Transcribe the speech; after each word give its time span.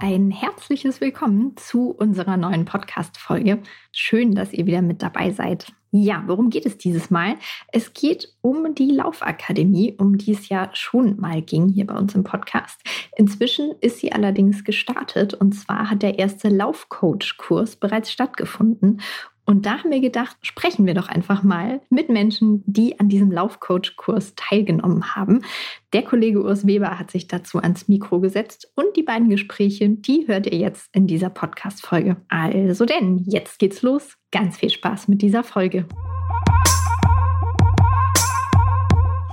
ein 0.00 0.30
herzliches 0.30 1.00
Willkommen 1.00 1.56
zu 1.56 1.90
unserer 1.90 2.36
neuen 2.36 2.64
Podcast-Folge. 2.64 3.62
Schön, 3.92 4.34
dass 4.34 4.52
ihr 4.52 4.66
wieder 4.66 4.82
mit 4.82 5.02
dabei 5.02 5.30
seid. 5.30 5.72
Ja, 5.92 6.24
worum 6.26 6.50
geht 6.50 6.66
es 6.66 6.76
dieses 6.76 7.10
Mal? 7.10 7.36
Es 7.70 7.92
geht 7.92 8.34
um 8.40 8.74
die 8.74 8.90
Laufakademie, 8.90 9.94
um 9.96 10.18
die 10.18 10.32
es 10.32 10.48
ja 10.48 10.70
schon 10.72 11.20
mal 11.20 11.40
ging 11.40 11.68
hier 11.68 11.86
bei 11.86 11.94
uns 11.94 12.14
im 12.14 12.24
Podcast. 12.24 12.80
Inzwischen 13.16 13.72
ist 13.80 13.98
sie 13.98 14.10
allerdings 14.10 14.64
gestartet 14.64 15.34
und 15.34 15.52
zwar 15.52 15.90
hat 15.90 16.02
der 16.02 16.18
erste 16.18 16.48
Laufcoach-Kurs 16.48 17.76
bereits 17.76 18.10
stattgefunden 18.10 19.00
und 19.46 19.66
da 19.66 19.78
haben 19.78 19.90
wir 19.90 20.00
gedacht, 20.00 20.36
sprechen 20.42 20.86
wir 20.86 20.94
doch 20.94 21.08
einfach 21.08 21.42
mal 21.42 21.80
mit 21.90 22.08
Menschen, 22.08 22.62
die 22.66 22.98
an 22.98 23.08
diesem 23.08 23.30
Laufcoach-Kurs 23.30 24.34
teilgenommen 24.36 25.14
haben. 25.14 25.42
Der 25.92 26.02
Kollege 26.02 26.42
Urs 26.42 26.66
Weber 26.66 26.98
hat 26.98 27.10
sich 27.10 27.28
dazu 27.28 27.58
ans 27.58 27.88
Mikro 27.88 28.20
gesetzt 28.20 28.72
und 28.74 28.96
die 28.96 29.02
beiden 29.02 29.28
Gespräche, 29.28 29.90
die 29.90 30.26
hört 30.26 30.46
ihr 30.46 30.58
jetzt 30.58 30.88
in 30.94 31.06
dieser 31.06 31.30
Podcast-Folge. 31.30 32.16
Also 32.28 32.84
denn, 32.84 33.18
jetzt 33.26 33.58
geht's 33.58 33.82
los. 33.82 34.16
Ganz 34.32 34.56
viel 34.56 34.70
Spaß 34.70 35.08
mit 35.08 35.20
dieser 35.22 35.44
Folge. 35.44 35.86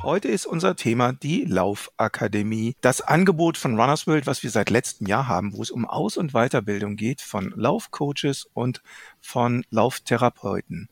Heute 0.03 0.29
ist 0.29 0.47
unser 0.47 0.75
Thema 0.75 1.13
die 1.13 1.45
Laufakademie. 1.45 2.75
Das 2.81 3.01
Angebot 3.01 3.55
von 3.55 3.79
Runners 3.79 4.07
World, 4.07 4.25
was 4.25 4.41
wir 4.41 4.49
seit 4.49 4.71
letztem 4.71 5.05
Jahr 5.05 5.27
haben, 5.27 5.55
wo 5.55 5.61
es 5.61 5.69
um 5.69 5.85
Aus- 5.85 6.17
und 6.17 6.31
Weiterbildung 6.31 6.95
geht 6.95 7.21
von 7.21 7.53
Laufcoaches 7.55 8.49
und 8.51 8.81
von 9.19 9.63
Lauftherapeuten. 9.69 10.89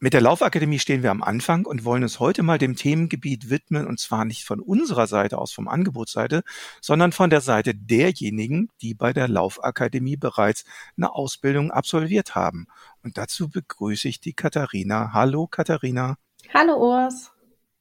Mit 0.00 0.14
der 0.14 0.20
Laufakademie 0.20 0.80
stehen 0.80 1.04
wir 1.04 1.12
am 1.12 1.22
Anfang 1.22 1.64
und 1.64 1.84
wollen 1.84 2.02
uns 2.02 2.18
heute 2.18 2.42
mal 2.42 2.58
dem 2.58 2.74
Themengebiet 2.74 3.50
widmen, 3.50 3.86
und 3.86 4.00
zwar 4.00 4.24
nicht 4.24 4.44
von 4.44 4.58
unserer 4.58 5.06
Seite 5.06 5.38
aus, 5.38 5.52
vom 5.52 5.68
Angebotsseite, 5.68 6.42
sondern 6.80 7.12
von 7.12 7.30
der 7.30 7.40
Seite 7.40 7.72
derjenigen, 7.72 8.68
die 8.82 8.94
bei 8.94 9.12
der 9.12 9.28
Laufakademie 9.28 10.16
bereits 10.16 10.64
eine 10.96 11.14
Ausbildung 11.14 11.70
absolviert 11.70 12.34
haben. 12.34 12.66
Und 13.04 13.16
dazu 13.16 13.48
begrüße 13.48 14.08
ich 14.08 14.20
die 14.20 14.32
Katharina. 14.32 15.12
Hallo 15.12 15.46
Katharina. 15.46 16.16
Hallo 16.52 16.76
Urs. 16.76 17.33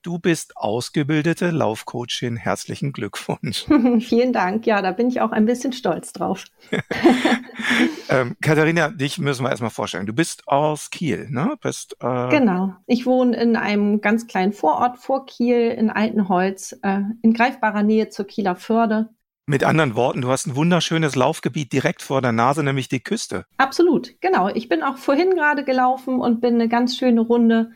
Du 0.03 0.19
bist 0.19 0.57
ausgebildete 0.57 1.49
Laufcoachin. 1.51 2.35
Herzlichen 2.35 2.91
Glückwunsch. 2.91 3.65
Vielen 4.05 4.33
Dank. 4.33 4.65
Ja, 4.67 4.81
da 4.81 4.91
bin 4.91 5.07
ich 5.07 5.21
auch 5.21 5.31
ein 5.31 5.45
bisschen 5.45 5.71
stolz 5.71 6.11
drauf. 6.11 6.43
ähm, 8.09 8.35
Katharina, 8.41 8.89
dich 8.89 9.17
müssen 9.17 9.43
wir 9.43 9.49
erstmal 9.49 9.69
vorstellen. 9.69 10.05
Du 10.05 10.11
bist 10.11 10.45
aus 10.45 10.89
Kiel, 10.89 11.29
ne? 11.29 11.55
Bist, 11.61 11.95
äh 12.01 12.27
genau. 12.27 12.73
Ich 12.85 13.05
wohne 13.05 13.37
in 13.37 13.55
einem 13.55 14.01
ganz 14.01 14.27
kleinen 14.27 14.51
Vorort 14.51 14.97
vor 14.97 15.25
Kiel 15.25 15.69
in 15.69 15.89
Altenholz, 15.89 16.77
äh, 16.81 16.99
in 17.21 17.33
greifbarer 17.33 17.83
Nähe 17.83 18.09
zur 18.09 18.27
Kieler 18.27 18.57
Förde. 18.57 19.07
Mit 19.45 19.63
anderen 19.63 19.95
Worten, 19.95 20.21
du 20.21 20.29
hast 20.29 20.47
ein 20.47 20.55
wunderschönes 20.57 21.15
Laufgebiet 21.15 21.71
direkt 21.71 22.01
vor 22.01 22.21
der 22.21 22.31
Nase, 22.33 22.63
nämlich 22.63 22.89
die 22.89 23.03
Küste. 23.03 23.45
Absolut, 23.57 24.15
genau. 24.21 24.49
Ich 24.49 24.67
bin 24.67 24.83
auch 24.83 24.97
vorhin 24.97 25.31
gerade 25.31 25.63
gelaufen 25.63 26.19
und 26.19 26.41
bin 26.41 26.55
eine 26.55 26.69
ganz 26.69 26.97
schöne 26.97 27.21
Runde 27.21 27.71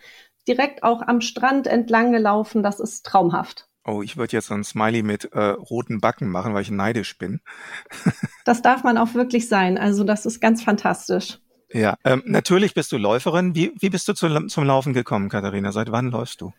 direkt 0.47 0.83
auch 0.83 1.01
am 1.01 1.21
Strand 1.21 1.67
entlang 1.67 2.11
gelaufen. 2.11 2.63
Das 2.63 2.79
ist 2.79 3.05
traumhaft. 3.05 3.67
Oh, 3.85 4.01
ich 4.01 4.17
würde 4.17 4.33
jetzt 4.33 4.47
so 4.47 4.53
ein 4.53 4.63
Smiley 4.63 5.01
mit 5.01 5.31
äh, 5.33 5.39
roten 5.39 6.01
Backen 6.01 6.27
machen, 6.27 6.53
weil 6.53 6.61
ich 6.61 6.71
neidisch 6.71 7.17
bin. 7.17 7.39
das 8.45 8.61
darf 8.61 8.83
man 8.83 8.97
auch 8.97 9.13
wirklich 9.13 9.47
sein. 9.47 9.77
Also 9.77 10.03
das 10.03 10.25
ist 10.25 10.41
ganz 10.41 10.61
fantastisch. 10.61 11.39
Ja, 11.71 11.95
ähm, 12.03 12.23
natürlich 12.25 12.73
bist 12.73 12.91
du 12.91 12.97
Läuferin. 12.97 13.55
Wie, 13.55 13.73
wie 13.79 13.89
bist 13.89 14.07
du 14.07 14.13
zu, 14.13 14.47
zum 14.47 14.63
Laufen 14.65 14.93
gekommen, 14.93 15.29
Katharina? 15.29 15.71
Seit 15.71 15.91
wann 15.91 16.11
läufst 16.11 16.41
du? 16.41 16.51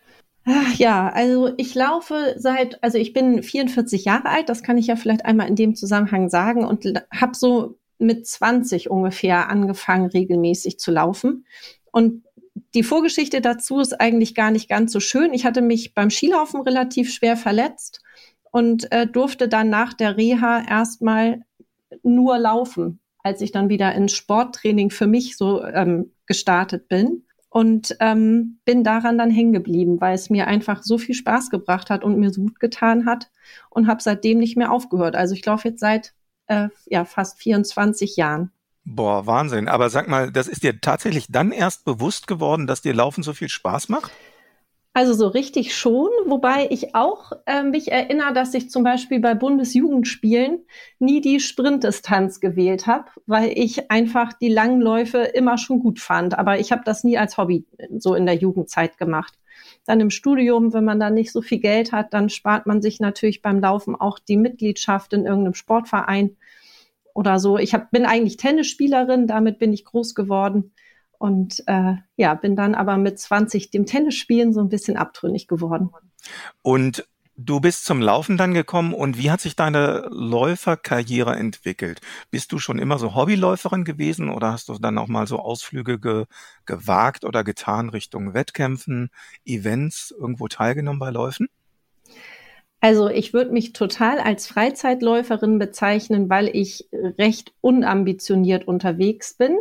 Ja, 0.76 1.10
also 1.10 1.50
ich 1.58 1.74
laufe 1.74 2.34
seit, 2.38 2.82
also 2.82 2.96
ich 2.96 3.12
bin 3.12 3.42
44 3.42 4.04
Jahre 4.04 4.30
alt, 4.30 4.48
das 4.48 4.62
kann 4.62 4.78
ich 4.78 4.86
ja 4.86 4.96
vielleicht 4.96 5.26
einmal 5.26 5.48
in 5.48 5.56
dem 5.56 5.74
Zusammenhang 5.74 6.30
sagen 6.30 6.64
und 6.64 6.86
habe 7.14 7.34
so 7.34 7.78
mit 7.98 8.26
20 8.26 8.88
ungefähr 8.88 9.50
angefangen, 9.50 10.06
regelmäßig 10.06 10.78
zu 10.78 10.90
laufen. 10.90 11.44
Und 11.90 12.24
die 12.74 12.82
Vorgeschichte 12.82 13.40
dazu 13.40 13.80
ist 13.80 14.00
eigentlich 14.00 14.34
gar 14.34 14.50
nicht 14.50 14.68
ganz 14.68 14.92
so 14.92 15.00
schön. 15.00 15.32
Ich 15.32 15.44
hatte 15.44 15.62
mich 15.62 15.94
beim 15.94 16.10
Skilaufen 16.10 16.60
relativ 16.60 17.12
schwer 17.12 17.36
verletzt 17.36 18.02
und 18.50 18.90
äh, 18.92 19.06
durfte 19.06 19.48
dann 19.48 19.70
nach 19.70 19.94
der 19.94 20.16
Reha 20.16 20.62
erstmal 20.68 21.42
nur 22.02 22.38
laufen, 22.38 23.00
als 23.22 23.40
ich 23.40 23.52
dann 23.52 23.68
wieder 23.68 23.94
ins 23.94 24.12
Sporttraining 24.12 24.90
für 24.90 25.06
mich 25.06 25.36
so 25.36 25.64
ähm, 25.64 26.12
gestartet 26.26 26.88
bin. 26.88 27.24
Und 27.50 27.96
ähm, 28.00 28.60
bin 28.66 28.84
daran 28.84 29.16
dann 29.16 29.30
hängen 29.30 29.54
geblieben, 29.54 30.02
weil 30.02 30.14
es 30.14 30.28
mir 30.28 30.46
einfach 30.48 30.82
so 30.82 30.98
viel 30.98 31.14
Spaß 31.14 31.48
gebracht 31.48 31.88
hat 31.88 32.04
und 32.04 32.18
mir 32.18 32.30
so 32.30 32.42
gut 32.42 32.60
getan 32.60 33.06
hat 33.06 33.30
und 33.70 33.86
habe 33.86 34.02
seitdem 34.02 34.38
nicht 34.38 34.58
mehr 34.58 34.70
aufgehört. 34.70 35.16
Also 35.16 35.34
ich 35.34 35.46
laufe 35.46 35.68
jetzt 35.68 35.80
seit 35.80 36.12
äh, 36.46 36.68
ja, 36.86 37.06
fast 37.06 37.40
24 37.40 38.16
Jahren. 38.16 38.52
Boah, 38.90 39.26
Wahnsinn. 39.26 39.68
Aber 39.68 39.90
sag 39.90 40.08
mal, 40.08 40.32
das 40.32 40.48
ist 40.48 40.62
dir 40.62 40.80
tatsächlich 40.80 41.26
dann 41.28 41.52
erst 41.52 41.84
bewusst 41.84 42.26
geworden, 42.26 42.66
dass 42.66 42.80
dir 42.80 42.94
Laufen 42.94 43.22
so 43.22 43.34
viel 43.34 43.50
Spaß 43.50 43.90
macht? 43.90 44.10
Also 44.94 45.12
so 45.12 45.28
richtig 45.28 45.76
schon, 45.76 46.08
wobei 46.26 46.66
ich 46.70 46.94
auch 46.94 47.32
äh, 47.44 47.62
mich 47.62 47.92
erinnere, 47.92 48.32
dass 48.32 48.54
ich 48.54 48.70
zum 48.70 48.84
Beispiel 48.84 49.20
bei 49.20 49.34
Bundesjugendspielen 49.34 50.64
nie 50.98 51.20
die 51.20 51.38
Sprintdistanz 51.38 52.40
gewählt 52.40 52.86
habe, 52.86 53.04
weil 53.26 53.52
ich 53.54 53.90
einfach 53.90 54.32
die 54.32 54.48
langen 54.48 54.80
Läufe 54.80 55.18
immer 55.18 55.58
schon 55.58 55.80
gut 55.80 56.00
fand. 56.00 56.38
Aber 56.38 56.58
ich 56.58 56.72
habe 56.72 56.82
das 56.84 57.04
nie 57.04 57.18
als 57.18 57.36
Hobby 57.36 57.66
so 57.98 58.14
in 58.14 58.24
der 58.24 58.36
Jugendzeit 58.36 58.96
gemacht. 58.96 59.34
Dann 59.84 60.00
im 60.00 60.10
Studium, 60.10 60.72
wenn 60.72 60.84
man 60.84 60.98
dann 60.98 61.14
nicht 61.14 61.30
so 61.30 61.42
viel 61.42 61.58
Geld 61.58 61.92
hat, 61.92 62.14
dann 62.14 62.30
spart 62.30 62.66
man 62.66 62.80
sich 62.80 63.00
natürlich 63.00 63.42
beim 63.42 63.60
Laufen 63.60 63.94
auch 63.94 64.18
die 64.18 64.38
Mitgliedschaft 64.38 65.12
in 65.12 65.26
irgendeinem 65.26 65.54
Sportverein 65.54 66.38
oder 67.18 67.40
so. 67.40 67.58
Ich 67.58 67.74
hab, 67.74 67.90
bin 67.90 68.06
eigentlich 68.06 68.36
Tennisspielerin, 68.36 69.26
damit 69.26 69.58
bin 69.58 69.72
ich 69.72 69.84
groß 69.84 70.14
geworden 70.14 70.72
und 71.18 71.64
äh, 71.66 71.94
ja, 72.14 72.34
bin 72.34 72.54
dann 72.54 72.76
aber 72.76 72.96
mit 72.96 73.18
20 73.18 73.72
dem 73.72 73.86
Tennisspielen 73.86 74.52
so 74.52 74.60
ein 74.60 74.68
bisschen 74.68 74.96
abtrünnig 74.96 75.48
geworden. 75.48 75.90
Und 76.62 77.08
du 77.34 77.58
bist 77.58 77.84
zum 77.84 78.00
Laufen 78.00 78.36
dann 78.36 78.54
gekommen 78.54 78.94
und 78.94 79.18
wie 79.18 79.32
hat 79.32 79.40
sich 79.40 79.56
deine 79.56 80.06
Läuferkarriere 80.12 81.34
entwickelt? 81.34 82.00
Bist 82.30 82.52
du 82.52 82.60
schon 82.60 82.78
immer 82.78 83.00
so 83.00 83.16
Hobbyläuferin 83.16 83.82
gewesen 83.82 84.28
oder 84.28 84.52
hast 84.52 84.68
du 84.68 84.74
dann 84.74 84.96
auch 84.96 85.08
mal 85.08 85.26
so 85.26 85.40
Ausflüge 85.40 85.98
ge 85.98 86.26
gewagt 86.66 87.24
oder 87.24 87.42
getan 87.42 87.88
Richtung 87.88 88.32
Wettkämpfen, 88.32 89.10
Events, 89.44 90.14
irgendwo 90.16 90.46
teilgenommen 90.46 91.00
bei 91.00 91.10
Läufen? 91.10 91.48
Also 92.80 93.08
ich 93.08 93.32
würde 93.32 93.52
mich 93.52 93.72
total 93.72 94.20
als 94.20 94.46
Freizeitläuferin 94.46 95.58
bezeichnen, 95.58 96.30
weil 96.30 96.48
ich 96.54 96.88
recht 96.92 97.52
unambitioniert 97.60 98.68
unterwegs 98.68 99.34
bin. 99.34 99.58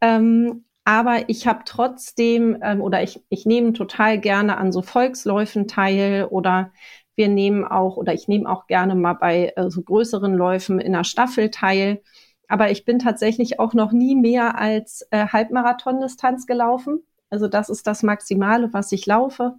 Ähm, 0.00 0.64
aber 0.84 1.28
ich 1.28 1.46
habe 1.46 1.64
trotzdem 1.66 2.56
ähm, 2.62 2.80
oder 2.80 3.02
ich, 3.02 3.20
ich 3.28 3.44
nehme 3.44 3.74
total 3.74 4.18
gerne 4.18 4.56
an 4.56 4.72
so 4.72 4.80
Volksläufen 4.80 5.68
teil 5.68 6.24
oder 6.30 6.72
wir 7.14 7.28
nehmen 7.28 7.66
auch 7.66 7.98
oder 7.98 8.14
ich 8.14 8.28
nehme 8.28 8.48
auch 8.48 8.66
gerne 8.66 8.94
mal 8.94 9.12
bei 9.12 9.52
äh, 9.54 9.70
so 9.70 9.82
größeren 9.82 10.34
Läufen 10.34 10.80
in 10.80 10.94
einer 10.94 11.04
Staffel 11.04 11.50
teil. 11.50 12.00
Aber 12.48 12.70
ich 12.70 12.86
bin 12.86 12.98
tatsächlich 12.98 13.60
auch 13.60 13.74
noch 13.74 13.92
nie 13.92 14.16
mehr 14.16 14.58
als 14.58 15.06
äh, 15.10 15.26
Halbmarathon-Distanz 15.26 16.46
gelaufen. 16.46 17.02
Also 17.28 17.48
das 17.48 17.68
ist 17.68 17.86
das 17.86 18.02
Maximale, 18.02 18.72
was 18.72 18.90
ich 18.92 19.04
laufe. 19.04 19.56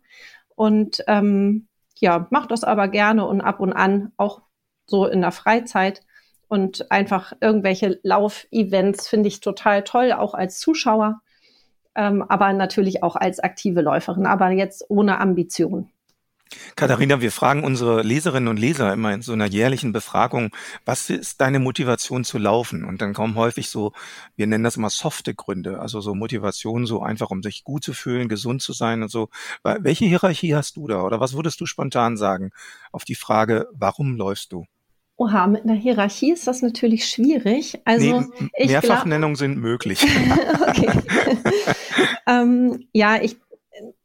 Und 0.55 1.03
ähm, 1.05 1.67
ja, 2.01 2.27
mache 2.29 2.47
das 2.47 2.63
aber 2.63 2.87
gerne 2.87 3.25
und 3.25 3.41
ab 3.41 3.59
und 3.59 3.73
an 3.73 4.11
auch 4.17 4.41
so 4.85 5.05
in 5.05 5.21
der 5.21 5.31
Freizeit. 5.31 6.01
Und 6.47 6.91
einfach 6.91 7.33
irgendwelche 7.41 7.99
Laufevents 8.01 9.07
finde 9.07 9.27
ich 9.27 9.39
total 9.39 9.83
toll, 9.83 10.11
auch 10.11 10.33
als 10.33 10.59
Zuschauer, 10.59 11.21
ähm, 11.93 12.23
aber 12.23 12.53
natürlich 12.53 13.03
auch 13.03 13.15
als 13.15 13.39
aktive 13.39 13.81
Läuferin, 13.81 14.25
aber 14.25 14.49
jetzt 14.49 14.83
ohne 14.89 15.19
Ambition. 15.19 15.91
Katharina, 16.75 17.21
wir 17.21 17.31
fragen 17.31 17.63
unsere 17.63 18.01
Leserinnen 18.01 18.47
und 18.47 18.57
Leser 18.57 18.91
immer 18.91 19.13
in 19.13 19.21
so 19.21 19.33
einer 19.33 19.45
jährlichen 19.45 19.91
Befragung, 19.91 20.49
was 20.83 21.09
ist 21.09 21.41
deine 21.41 21.59
Motivation 21.59 22.23
zu 22.23 22.39
laufen? 22.39 22.85
Und 22.85 23.01
dann 23.01 23.13
kommen 23.13 23.35
häufig 23.35 23.69
so, 23.69 23.93
wir 24.35 24.47
nennen 24.47 24.63
das 24.63 24.77
immer 24.77 24.89
softe 24.89 25.35
Gründe, 25.35 25.79
also 25.79 26.01
so 26.01 26.15
Motivation, 26.15 26.87
so 26.87 27.01
einfach, 27.01 27.29
um 27.29 27.43
sich 27.43 27.63
gut 27.63 27.83
zu 27.83 27.93
fühlen, 27.93 28.29
gesund 28.29 28.61
zu 28.61 28.73
sein 28.73 29.03
und 29.03 29.11
so. 29.11 29.29
Welche 29.63 30.05
Hierarchie 30.05 30.55
hast 30.55 30.75
du 30.75 30.87
da? 30.87 31.03
Oder 31.03 31.19
was 31.19 31.33
würdest 31.33 31.61
du 31.61 31.65
spontan 31.67 32.17
sagen 32.17 32.51
auf 32.91 33.05
die 33.05 33.15
Frage, 33.15 33.67
warum 33.73 34.15
läufst 34.15 34.51
du? 34.51 34.65
Oha, 35.17 35.47
mit 35.47 35.65
einer 35.65 35.73
Hierarchie 35.73 36.31
ist 36.31 36.47
das 36.47 36.61
natürlich 36.61 37.09
schwierig. 37.09 37.77
Also 37.83 38.21
nee, 38.21 38.67
Mehrfachnennungen 38.67 39.35
sind 39.35 39.57
möglich. 39.57 40.01
okay. 40.67 40.89
ähm, 42.27 42.87
ja, 42.93 43.21
ich 43.21 43.35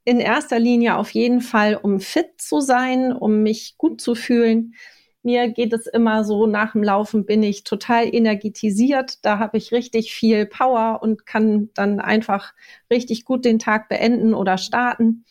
in 0.05 0.21
erster 0.21 0.59
Linie 0.59 0.97
auf 0.97 1.11
jeden 1.11 1.41
Fall, 1.41 1.77
um 1.77 2.01
fit 2.01 2.33
zu 2.39 2.61
sein, 2.61 3.13
um 3.13 3.43
mich 3.43 3.77
gut 3.79 4.01
zu 4.01 4.15
fühlen. 4.15 4.75
Mir 5.23 5.49
geht 5.49 5.73
es 5.73 5.87
immer 5.87 6.23
so, 6.23 6.47
nach 6.47 6.73
dem 6.73 6.83
Laufen 6.83 7.25
bin 7.25 7.43
ich 7.43 7.65
total 7.65 8.15
energetisiert. 8.15 9.25
Da 9.25 9.39
habe 9.39 9.57
ich 9.57 9.73
richtig 9.73 10.13
viel 10.13 10.45
Power 10.45 11.01
und 11.03 11.25
kann 11.25 11.71
dann 11.73 11.99
einfach 11.99 12.53
richtig 12.91 13.25
gut 13.25 13.47
den 13.47 13.59
Tag 13.59 13.89
beenden 13.89 14.35
oder 14.35 14.59
starten. 14.59 15.25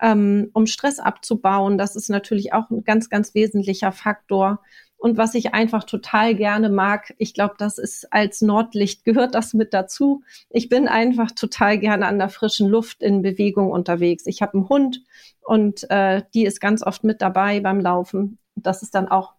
Ähm, 0.00 0.50
um 0.54 0.66
Stress 0.66 0.98
abzubauen, 0.98 1.76
das 1.76 1.96
ist 1.96 2.08
natürlich 2.08 2.54
auch 2.54 2.70
ein 2.70 2.84
ganz, 2.84 3.10
ganz 3.10 3.34
wesentlicher 3.34 3.92
Faktor. 3.92 4.62
Und 4.98 5.18
was 5.18 5.34
ich 5.34 5.54
einfach 5.54 5.84
total 5.84 6.34
gerne 6.34 6.68
mag, 6.68 7.14
ich 7.18 7.34
glaube, 7.34 7.54
das 7.58 7.78
ist 7.78 8.12
als 8.12 8.40
Nordlicht 8.40 9.04
gehört 9.04 9.34
das 9.34 9.54
mit 9.54 9.74
dazu. 9.74 10.22
Ich 10.50 10.68
bin 10.68 10.88
einfach 10.88 11.30
total 11.32 11.78
gerne 11.78 12.06
an 12.06 12.18
der 12.18 12.28
frischen 12.28 12.68
Luft 12.68 13.02
in 13.02 13.22
Bewegung 13.22 13.70
unterwegs. 13.70 14.26
Ich 14.26 14.42
habe 14.42 14.54
einen 14.54 14.68
Hund 14.68 15.02
und 15.42 15.88
äh, 15.90 16.22
die 16.34 16.44
ist 16.44 16.60
ganz 16.60 16.82
oft 16.82 17.04
mit 17.04 17.22
dabei 17.22 17.60
beim 17.60 17.80
Laufen. 17.80 18.38
Das 18.54 18.82
ist 18.82 18.94
dann 18.94 19.08
auch 19.08 19.34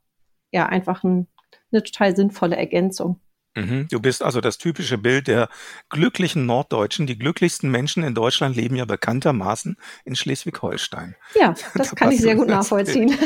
ja 0.51 0.67
einfach 0.67 1.03
ein, 1.03 1.27
eine 1.71 1.83
total 1.83 2.15
sinnvolle 2.15 2.55
Ergänzung. 2.55 3.19
Mhm. 3.55 3.87
Du 3.89 3.99
bist 3.99 4.23
also 4.23 4.39
das 4.39 4.57
typische 4.57 4.97
Bild 4.97 5.27
der 5.27 5.49
glücklichen 5.89 6.45
Norddeutschen. 6.45 7.07
Die 7.07 7.17
glücklichsten 7.17 7.71
Menschen 7.71 8.03
in 8.03 8.13
Deutschland 8.13 8.55
leben 8.55 8.75
ja 8.75 8.85
bekanntermaßen 8.85 9.77
in 10.05 10.15
Schleswig-Holstein. 10.15 11.15
Ja, 11.35 11.55
das 11.75 11.89
da 11.89 11.95
kann 11.95 12.11
ich 12.11 12.21
sehr 12.21 12.35
gut 12.35 12.47
nachvollziehen. 12.47 13.17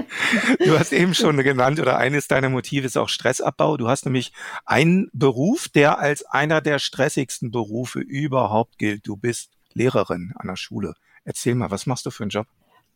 du 0.58 0.78
hast 0.78 0.92
eben 0.92 1.14
schon 1.14 1.36
genannt, 1.38 1.80
oder 1.80 1.96
eines 1.96 2.28
deiner 2.28 2.50
Motive 2.50 2.86
ist 2.86 2.98
auch 2.98 3.08
Stressabbau. 3.08 3.76
Du 3.76 3.88
hast 3.88 4.04
nämlich 4.04 4.32
einen 4.66 5.08
Beruf, 5.12 5.68
der 5.68 5.98
als 5.98 6.24
einer 6.26 6.60
der 6.60 6.78
stressigsten 6.78 7.50
Berufe 7.50 8.00
überhaupt 8.00 8.78
gilt. 8.78 9.06
Du 9.06 9.16
bist 9.16 9.50
Lehrerin 9.72 10.32
an 10.36 10.48
der 10.48 10.56
Schule. 10.56 10.94
Erzähl 11.24 11.54
mal, 11.54 11.70
was 11.70 11.86
machst 11.86 12.04
du 12.06 12.10
für 12.10 12.24
einen 12.24 12.30
Job? 12.30 12.46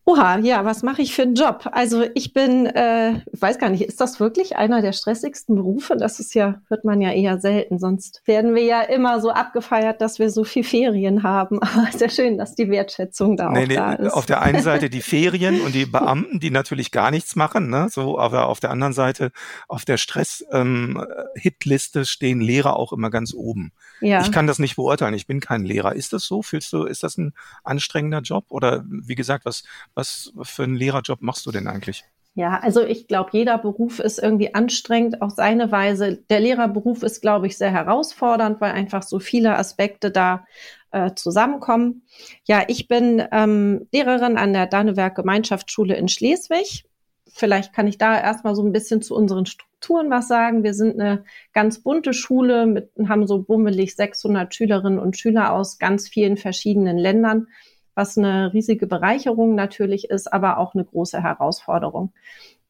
Oha, 0.06 0.38
ja, 0.38 0.66
was 0.66 0.82
mache 0.82 1.00
ich 1.00 1.14
für 1.14 1.22
einen 1.22 1.34
Job? 1.34 1.66
Also 1.72 2.04
ich 2.14 2.34
bin, 2.34 2.66
äh, 2.66 3.22
weiß 3.32 3.58
gar 3.58 3.70
nicht, 3.70 3.80
ist 3.82 4.02
das 4.02 4.20
wirklich 4.20 4.54
einer 4.54 4.82
der 4.82 4.92
stressigsten 4.92 5.56
Berufe? 5.56 5.96
Das 5.96 6.20
ist 6.20 6.34
ja, 6.34 6.60
hört 6.68 6.84
man 6.84 7.00
ja 7.00 7.10
eher 7.10 7.40
selten. 7.40 7.78
Sonst 7.78 8.20
werden 8.26 8.54
wir 8.54 8.64
ja 8.64 8.82
immer 8.82 9.22
so 9.22 9.30
abgefeiert, 9.30 10.02
dass 10.02 10.18
wir 10.18 10.28
so 10.28 10.44
viel 10.44 10.62
Ferien 10.62 11.22
haben. 11.22 11.58
Aber 11.62 11.86
sehr 11.90 12.10
schön, 12.10 12.36
dass 12.36 12.54
die 12.54 12.68
Wertschätzung 12.68 13.38
da 13.38 13.48
nee, 13.48 13.62
auch 13.62 13.66
nee, 13.66 13.76
da 13.76 13.94
ist. 13.94 14.12
Auf 14.12 14.26
der 14.26 14.42
einen 14.42 14.60
Seite 14.62 14.90
die 14.90 15.00
Ferien 15.00 15.62
und 15.62 15.74
die 15.74 15.86
Beamten, 15.94 16.38
die 16.38 16.50
natürlich 16.50 16.90
gar 16.90 17.10
nichts 17.10 17.34
machen, 17.34 17.70
ne? 17.70 17.88
So, 17.90 18.18
aber 18.18 18.48
auf 18.48 18.60
der 18.60 18.70
anderen 18.70 18.92
Seite, 18.92 19.32
auf 19.68 19.86
der 19.86 19.96
Stress-Hitliste 19.96 21.98
ähm, 22.00 22.04
stehen 22.04 22.42
Lehrer 22.42 22.76
auch 22.76 22.92
immer 22.92 23.08
ganz 23.08 23.32
oben. 23.32 23.72
Ja. 24.02 24.20
Ich 24.20 24.32
kann 24.32 24.46
das 24.46 24.58
nicht 24.58 24.76
beurteilen. 24.76 25.14
Ich 25.14 25.26
bin 25.26 25.40
kein 25.40 25.64
Lehrer. 25.64 25.94
Ist 25.94 26.12
das 26.12 26.24
so? 26.24 26.42
Fühlst 26.42 26.74
du, 26.74 26.84
ist 26.84 27.02
das 27.02 27.16
ein 27.16 27.32
anstrengender 27.62 28.20
Job? 28.20 28.44
Oder 28.48 28.84
wie 28.86 29.14
gesagt, 29.14 29.46
was 29.46 29.62
was 29.94 30.32
für 30.42 30.64
einen 30.64 30.76
Lehrerjob 30.76 31.22
machst 31.22 31.46
du 31.46 31.50
denn 31.50 31.66
eigentlich? 31.66 32.04
Ja, 32.36 32.58
also 32.58 32.82
ich 32.82 33.06
glaube, 33.06 33.30
jeder 33.32 33.58
Beruf 33.58 34.00
ist 34.00 34.18
irgendwie 34.18 34.54
anstrengend 34.54 35.22
auf 35.22 35.30
seine 35.30 35.70
Weise. 35.70 36.24
Der 36.30 36.40
Lehrerberuf 36.40 37.04
ist, 37.04 37.20
glaube 37.20 37.46
ich, 37.46 37.56
sehr 37.56 37.70
herausfordernd, 37.70 38.60
weil 38.60 38.72
einfach 38.72 39.04
so 39.04 39.20
viele 39.20 39.56
Aspekte 39.56 40.10
da 40.10 40.44
äh, 40.90 41.14
zusammenkommen. 41.14 42.02
Ja, 42.44 42.64
ich 42.66 42.88
bin 42.88 43.22
ähm, 43.30 43.86
Lehrerin 43.92 44.36
an 44.36 44.52
der 44.52 44.66
Dannewerk 44.66 45.14
Gemeinschaftsschule 45.14 45.94
in 45.94 46.08
Schleswig. 46.08 46.84
Vielleicht 47.28 47.72
kann 47.72 47.86
ich 47.86 47.98
da 47.98 48.20
erstmal 48.20 48.56
so 48.56 48.64
ein 48.64 48.72
bisschen 48.72 49.00
zu 49.00 49.14
unseren 49.14 49.46
Strukturen 49.46 50.10
was 50.10 50.26
sagen. 50.26 50.64
Wir 50.64 50.74
sind 50.74 51.00
eine 51.00 51.24
ganz 51.52 51.84
bunte 51.84 52.12
Schule 52.12 52.66
mit, 52.66 52.90
haben 53.08 53.28
so 53.28 53.42
bummelig 53.42 53.94
600 53.94 54.52
Schülerinnen 54.52 54.98
und 54.98 55.16
Schüler 55.16 55.52
aus 55.52 55.78
ganz 55.78 56.08
vielen 56.08 56.36
verschiedenen 56.36 56.98
Ländern 56.98 57.46
was 57.94 58.18
eine 58.18 58.52
riesige 58.52 58.86
Bereicherung 58.86 59.54
natürlich 59.54 60.10
ist, 60.10 60.32
aber 60.32 60.58
auch 60.58 60.74
eine 60.74 60.84
große 60.84 61.22
Herausforderung. 61.22 62.12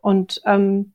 Und 0.00 0.42
ähm, 0.44 0.92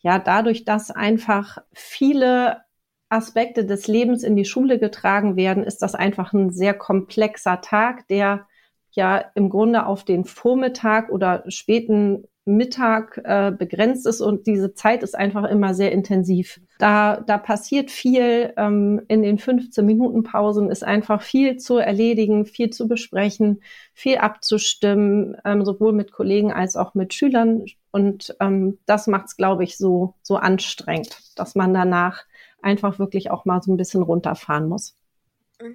ja, 0.00 0.18
dadurch, 0.18 0.64
dass 0.64 0.90
einfach 0.90 1.58
viele 1.72 2.62
Aspekte 3.08 3.64
des 3.66 3.88
Lebens 3.88 4.22
in 4.22 4.36
die 4.36 4.44
Schule 4.44 4.78
getragen 4.78 5.36
werden, 5.36 5.64
ist 5.64 5.82
das 5.82 5.94
einfach 5.94 6.32
ein 6.32 6.50
sehr 6.50 6.74
komplexer 6.74 7.60
Tag, 7.60 8.08
der 8.08 8.46
ja 8.90 9.24
im 9.34 9.50
Grunde 9.50 9.86
auf 9.86 10.04
den 10.04 10.24
Vormittag 10.24 11.10
oder 11.10 11.44
späten 11.48 12.24
Mittag 12.44 13.20
äh, 13.24 13.52
begrenzt 13.56 14.04
ist 14.06 14.20
und 14.20 14.48
diese 14.48 14.74
Zeit 14.74 15.04
ist 15.04 15.16
einfach 15.16 15.44
immer 15.44 15.74
sehr 15.74 15.92
intensiv. 15.92 16.60
Da, 16.78 17.20
da 17.20 17.38
passiert 17.38 17.92
viel. 17.92 18.52
Ähm, 18.56 19.00
in 19.06 19.22
den 19.22 19.38
15 19.38 19.86
Minuten 19.86 20.24
Pausen 20.24 20.68
ist 20.68 20.82
einfach 20.82 21.22
viel 21.22 21.58
zu 21.58 21.78
erledigen, 21.78 22.44
viel 22.44 22.70
zu 22.70 22.88
besprechen, 22.88 23.62
viel 23.94 24.18
abzustimmen, 24.18 25.36
ähm, 25.44 25.64
sowohl 25.64 25.92
mit 25.92 26.10
Kollegen 26.10 26.52
als 26.52 26.74
auch 26.74 26.94
mit 26.94 27.14
Schülern. 27.14 27.64
Und 27.92 28.34
ähm, 28.40 28.78
das 28.86 29.06
macht 29.06 29.26
es, 29.26 29.36
glaube 29.36 29.62
ich, 29.62 29.76
so, 29.76 30.14
so 30.22 30.36
anstrengend, 30.36 31.16
dass 31.36 31.54
man 31.54 31.72
danach 31.72 32.24
einfach 32.60 32.98
wirklich 32.98 33.30
auch 33.30 33.44
mal 33.44 33.62
so 33.62 33.72
ein 33.72 33.76
bisschen 33.76 34.02
runterfahren 34.02 34.68
muss. 34.68 34.96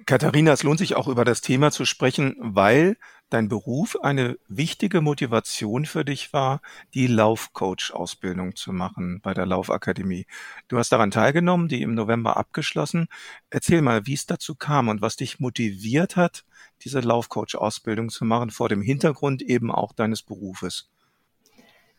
Katharina, 0.06 0.52
es 0.52 0.62
lohnt 0.62 0.78
sich 0.78 0.96
auch 0.96 1.08
über 1.08 1.24
das 1.24 1.40
Thema 1.40 1.70
zu 1.70 1.86
sprechen, 1.86 2.36
weil 2.38 2.96
dein 3.30 3.48
Beruf 3.48 3.96
eine 4.02 4.38
wichtige 4.48 5.00
Motivation 5.00 5.84
für 5.84 6.04
dich 6.04 6.32
war, 6.32 6.60
die 6.94 7.06
Laufcoach-Ausbildung 7.06 8.56
zu 8.56 8.72
machen 8.72 9.20
bei 9.22 9.34
der 9.34 9.46
Laufakademie. 9.46 10.26
Du 10.68 10.78
hast 10.78 10.90
daran 10.90 11.10
teilgenommen, 11.10 11.68
die 11.68 11.82
im 11.82 11.94
November 11.94 12.36
abgeschlossen. 12.36 13.08
Erzähl 13.50 13.82
mal, 13.82 14.06
wie 14.06 14.14
es 14.14 14.26
dazu 14.26 14.54
kam 14.54 14.88
und 14.88 15.02
was 15.02 15.16
dich 15.16 15.40
motiviert 15.40 16.16
hat, 16.16 16.44
diese 16.82 17.00
Laufcoach-Ausbildung 17.00 18.08
zu 18.08 18.24
machen, 18.24 18.50
vor 18.50 18.68
dem 18.68 18.82
Hintergrund 18.82 19.42
eben 19.42 19.70
auch 19.70 19.92
deines 19.92 20.22
Berufes. 20.22 20.88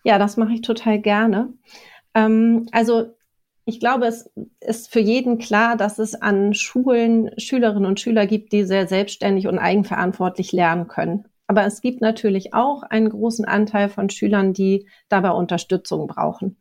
Ja, 0.04 0.18
das 0.18 0.38
mache 0.38 0.54
ich 0.54 0.62
total 0.62 1.00
gerne. 1.00 1.54
Ähm, 2.14 2.68
also 2.72 3.16
ich 3.70 3.80
glaube, 3.80 4.08
es 4.08 4.30
ist 4.60 4.92
für 4.92 5.00
jeden 5.00 5.38
klar, 5.38 5.78
dass 5.78 6.00
es 6.00 6.16
an 6.16 6.54
Schulen 6.54 7.32
Schülerinnen 7.38 7.86
und 7.86 8.00
Schüler 8.00 8.26
gibt, 8.26 8.52
die 8.52 8.64
sehr 8.64 8.88
selbstständig 8.88 9.48
und 9.48 9.60
eigenverantwortlich 9.60 10.52
lernen 10.52 10.88
können. 10.88 11.26
Aber 11.48 11.66
es 11.66 11.82
gibt 11.82 12.02
natürlich 12.02 12.54
auch 12.54 12.84
einen 12.84 13.10
großen 13.10 13.46
Anteil 13.46 13.90
von 13.90 14.10
Schülern, 14.10 14.54
die 14.54 14.88
dabei 15.08 15.32
Unterstützung 15.32 16.08
brauchen. 16.08 16.58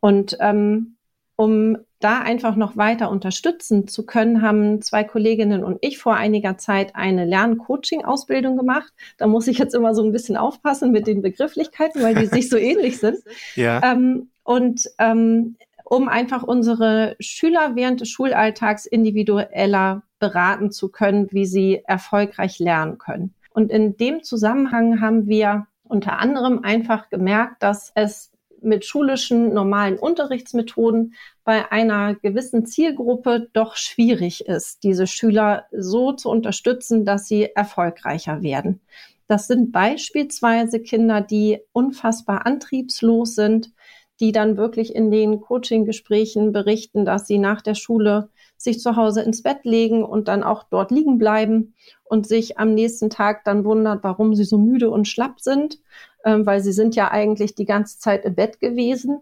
Und 0.00 0.36
ähm, 0.40 0.96
um 1.36 1.78
da 2.00 2.20
einfach 2.20 2.56
noch 2.56 2.76
weiter 2.76 3.10
unterstützen 3.10 3.88
zu 3.88 4.06
können, 4.06 4.42
haben 4.42 4.82
zwei 4.82 5.04
Kolleginnen 5.04 5.64
und 5.64 5.78
ich 5.80 5.98
vor 5.98 6.14
einiger 6.14 6.58
Zeit 6.58 6.94
eine 6.94 7.24
Lern-Coaching-Ausbildung 7.24 8.56
gemacht. 8.56 8.92
Da 9.18 9.26
muss 9.26 9.48
ich 9.48 9.58
jetzt 9.58 9.74
immer 9.74 9.94
so 9.94 10.02
ein 10.02 10.12
bisschen 10.12 10.36
aufpassen 10.36 10.92
mit 10.92 11.06
den 11.06 11.22
Begrifflichkeiten, 11.22 12.02
weil 12.02 12.14
die 12.14 12.26
sich 12.26 12.48
so 12.48 12.56
ähnlich 12.56 12.98
sind. 12.98 13.18
Ja. 13.54 13.80
Ähm, 13.82 14.30
und 14.44 14.88
ähm, 14.98 15.56
um 15.88 16.08
einfach 16.08 16.42
unsere 16.42 17.14
Schüler 17.20 17.76
während 17.76 18.00
des 18.00 18.08
Schulalltags 18.08 18.86
individueller 18.86 20.02
beraten 20.18 20.72
zu 20.72 20.88
können, 20.88 21.28
wie 21.30 21.46
sie 21.46 21.82
erfolgreich 21.86 22.58
lernen 22.58 22.98
können. 22.98 23.34
Und 23.50 23.70
in 23.70 23.96
dem 23.96 24.24
Zusammenhang 24.24 25.00
haben 25.00 25.28
wir 25.28 25.68
unter 25.84 26.18
anderem 26.18 26.64
einfach 26.64 27.08
gemerkt, 27.08 27.62
dass 27.62 27.92
es 27.94 28.32
mit 28.60 28.84
schulischen 28.84 29.54
normalen 29.54 29.96
Unterrichtsmethoden 29.96 31.14
bei 31.44 31.70
einer 31.70 32.16
gewissen 32.16 32.66
Zielgruppe 32.66 33.48
doch 33.52 33.76
schwierig 33.76 34.46
ist, 34.46 34.82
diese 34.82 35.06
Schüler 35.06 35.66
so 35.70 36.12
zu 36.12 36.30
unterstützen, 36.30 37.04
dass 37.04 37.28
sie 37.28 37.44
erfolgreicher 37.54 38.42
werden. 38.42 38.80
Das 39.28 39.46
sind 39.46 39.70
beispielsweise 39.70 40.80
Kinder, 40.80 41.20
die 41.20 41.60
unfassbar 41.72 42.44
antriebslos 42.44 43.36
sind, 43.36 43.70
die 44.20 44.32
dann 44.32 44.56
wirklich 44.56 44.94
in 44.94 45.10
den 45.10 45.40
Coaching-Gesprächen 45.40 46.52
berichten, 46.52 47.04
dass 47.04 47.26
sie 47.26 47.38
nach 47.38 47.62
der 47.62 47.74
Schule 47.74 48.28
sich 48.56 48.80
zu 48.80 48.96
Hause 48.96 49.22
ins 49.22 49.42
Bett 49.42 49.64
legen 49.64 50.02
und 50.02 50.28
dann 50.28 50.42
auch 50.42 50.64
dort 50.64 50.90
liegen 50.90 51.18
bleiben 51.18 51.74
und 52.04 52.26
sich 52.26 52.58
am 52.58 52.74
nächsten 52.74 53.10
Tag 53.10 53.44
dann 53.44 53.64
wundert, 53.64 54.02
warum 54.02 54.34
sie 54.34 54.44
so 54.44 54.58
müde 54.58 54.90
und 54.90 55.06
schlapp 55.06 55.40
sind, 55.40 55.78
äh, 56.24 56.38
weil 56.38 56.60
sie 56.60 56.72
sind 56.72 56.96
ja 56.96 57.10
eigentlich 57.10 57.54
die 57.54 57.66
ganze 57.66 57.98
Zeit 57.98 58.24
im 58.24 58.34
Bett 58.34 58.60
gewesen. 58.60 59.20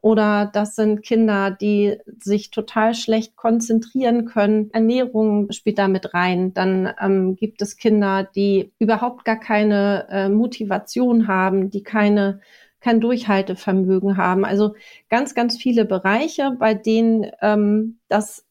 Oder 0.00 0.48
das 0.52 0.76
sind 0.76 1.02
Kinder, 1.02 1.50
die 1.50 1.98
sich 2.20 2.52
total 2.52 2.94
schlecht 2.94 3.34
konzentrieren 3.36 4.26
können. 4.26 4.70
Ernährung 4.72 5.50
spielt 5.50 5.78
da 5.78 5.88
mit 5.88 6.14
rein. 6.14 6.54
Dann 6.54 6.94
ähm, 7.00 7.34
gibt 7.34 7.62
es 7.62 7.76
Kinder, 7.76 8.28
die 8.36 8.72
überhaupt 8.78 9.24
gar 9.24 9.40
keine 9.40 10.06
äh, 10.08 10.28
Motivation 10.28 11.26
haben, 11.26 11.70
die 11.70 11.82
keine 11.82 12.40
kein 12.80 13.00
Durchhaltevermögen 13.00 14.16
haben. 14.16 14.44
Also 14.44 14.74
ganz, 15.08 15.34
ganz 15.34 15.56
viele 15.56 15.84
Bereiche, 15.84 16.52
bei 16.58 16.74
denen 16.74 17.30
ähm, 17.40 17.98
das 18.08 18.44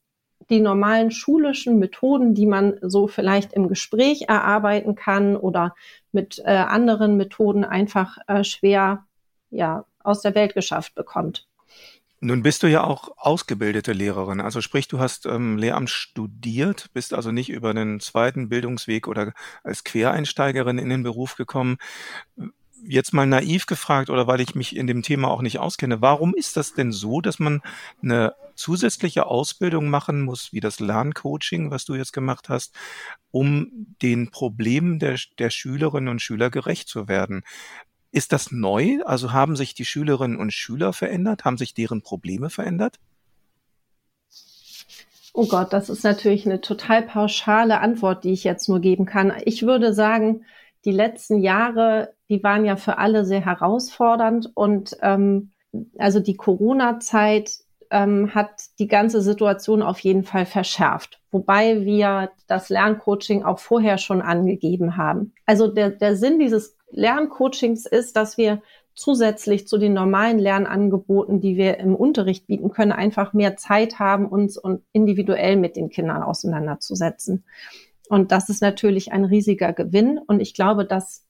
die 0.50 0.62
normalen 0.62 1.12
schulischen 1.12 1.78
Methoden, 1.80 2.34
die 2.34 2.46
man 2.46 2.78
so 2.82 3.08
vielleicht 3.08 3.54
im 3.54 3.68
Gespräch 3.68 4.26
erarbeiten 4.30 4.96
kann 4.96 5.36
oder 5.36 5.76
mit 6.12 6.40
äh, 6.46 6.52
anderen 6.52 7.18
Methoden 7.18 7.66
einfach 7.66 8.18
äh, 8.28 8.44
schwer 8.44 9.06
ja, 9.50 9.86
aus 10.04 10.22
der 10.22 10.36
Welt 10.36 10.54
geschafft 10.54 10.96
bekommt. 10.96 11.48
Nun 12.20 12.42
bist 12.42 12.64
du 12.64 12.68
ja 12.68 12.84
auch 12.84 13.10
ausgebildete 13.18 13.94
Lehrerin, 13.94 14.42
also 14.42 14.60
sprich, 14.60 14.88
du 14.88 14.98
hast 14.98 15.28
ähm, 15.28 15.58
Lehramt 15.58 15.92
studiert, 15.92 16.88
bist 16.94 17.14
also 17.14 17.32
nicht 17.32 17.50
über 17.50 17.70
einen 17.70 18.00
zweiten 18.00 18.50
Bildungsweg 18.50 19.08
oder 19.08 19.34
als 19.64 19.84
Quereinsteigerin 19.84 20.80
in 20.80 20.90
den 20.90 21.04
Beruf 21.04 21.36
gekommen 21.36 21.78
jetzt 22.84 23.14
mal 23.14 23.26
naiv 23.26 23.66
gefragt 23.66 24.10
oder 24.10 24.28
weil 24.28 24.42
ich 24.42 24.56
mich 24.56 24.76
in 24.76 24.88
dem 24.88 25.02
Thema 25.02 25.30
auch 25.30 25.42
nicht 25.42 25.60
auskenne, 25.60 26.02
warum 26.02 26.34
ist 26.34 26.58
das 26.58 26.74
denn 26.74 26.92
so, 26.92 27.22
dass 27.22 27.40
man 27.40 27.62
eine 28.02 28.34
zusätzliche 28.56 29.26
Ausbildung 29.28 29.90
machen 29.90 30.22
muss, 30.22 30.52
wie 30.54 30.60
das 30.60 30.80
Lerncoaching, 30.80 31.72
was 31.72 31.86
du 31.86 31.96
jetzt 31.96 32.14
gemacht 32.14 32.50
hast, 32.50 32.76
um 33.32 33.96
den 34.02 34.32
Problemen 34.32 35.00
der, 35.00 35.18
der 35.40 35.50
Schülerinnen 35.50 36.10
und 36.10 36.22
Schüler 36.22 36.50
gerecht 36.50 36.88
zu 36.88 37.08
werden? 37.08 37.44
Ist 38.12 38.32
das 38.32 38.52
neu? 38.52 39.00
Also 39.06 39.34
haben 39.34 39.56
sich 39.56 39.74
die 39.74 39.86
Schülerinnen 39.86 40.38
und 40.38 40.54
Schüler 40.54 40.94
verändert? 40.94 41.46
Haben 41.46 41.58
sich 41.58 41.74
deren 41.74 42.02
Probleme 42.02 42.50
verändert? 42.50 43.00
Oh 45.34 45.46
Gott, 45.46 45.72
das 45.72 45.90
ist 45.90 46.04
natürlich 46.04 46.48
eine 46.48 46.62
total 46.62 47.04
pauschale 47.04 47.80
Antwort, 47.80 48.24
die 48.24 48.32
ich 48.32 48.44
jetzt 48.44 48.68
nur 48.70 48.80
geben 48.80 49.06
kann. 49.06 49.32
Ich 49.46 49.62
würde 49.62 49.94
sagen, 49.94 50.46
die 50.84 50.92
letzten 50.92 51.42
Jahre, 51.42 52.16
die 52.30 52.44
waren 52.44 52.66
ja 52.66 52.76
für 52.76 52.98
alle 52.98 53.26
sehr 53.26 53.46
herausfordernd 53.46 54.52
und 54.54 54.98
ähm, 55.02 55.52
also 55.98 56.20
die 56.20 56.36
Corona-Zeit 56.36 57.52
ähm, 57.90 58.34
hat 58.34 58.50
die 58.80 58.88
ganze 58.88 59.22
Situation 59.22 59.82
auf 59.82 60.00
jeden 60.00 60.24
Fall 60.24 60.46
verschärft, 60.46 61.22
wobei 61.32 61.86
wir 61.86 62.32
das 62.48 62.70
Lerncoaching 62.70 63.44
auch 63.44 63.60
vorher 63.60 63.98
schon 63.98 64.22
angegeben 64.22 64.98
haben. 64.98 65.34
Also 65.46 65.68
der, 65.68 65.92
der 65.92 66.16
Sinn 66.16 66.40
dieses 66.40 66.76
Lerncoachings 66.92 67.86
ist, 67.86 68.16
dass 68.16 68.38
wir 68.38 68.62
zusätzlich 68.94 69.68
zu 69.68 69.78
den 69.78 69.94
normalen 69.94 70.40
Lernangeboten, 70.40 71.40
die 71.40 71.56
wir 71.56 71.78
im 71.78 71.96
Unterricht 71.96 72.48
bieten 72.48 72.72
können, 72.72 72.92
einfach 72.92 73.32
mehr 73.32 73.56
Zeit 73.56 74.00
haben, 74.00 74.28
uns 74.28 74.58
und 74.58 74.82
individuell 74.92 75.56
mit 75.56 75.76
den 75.76 75.90
Kindern 75.90 76.24
auseinanderzusetzen. 76.24 77.46
Und 78.10 78.32
das 78.32 78.50
ist 78.50 78.62
natürlich 78.62 79.12
ein 79.12 79.26
riesiger 79.26 79.72
Gewinn. 79.74 80.20
Und 80.26 80.40
ich 80.40 80.54
glaube, 80.54 80.86
das 80.86 81.27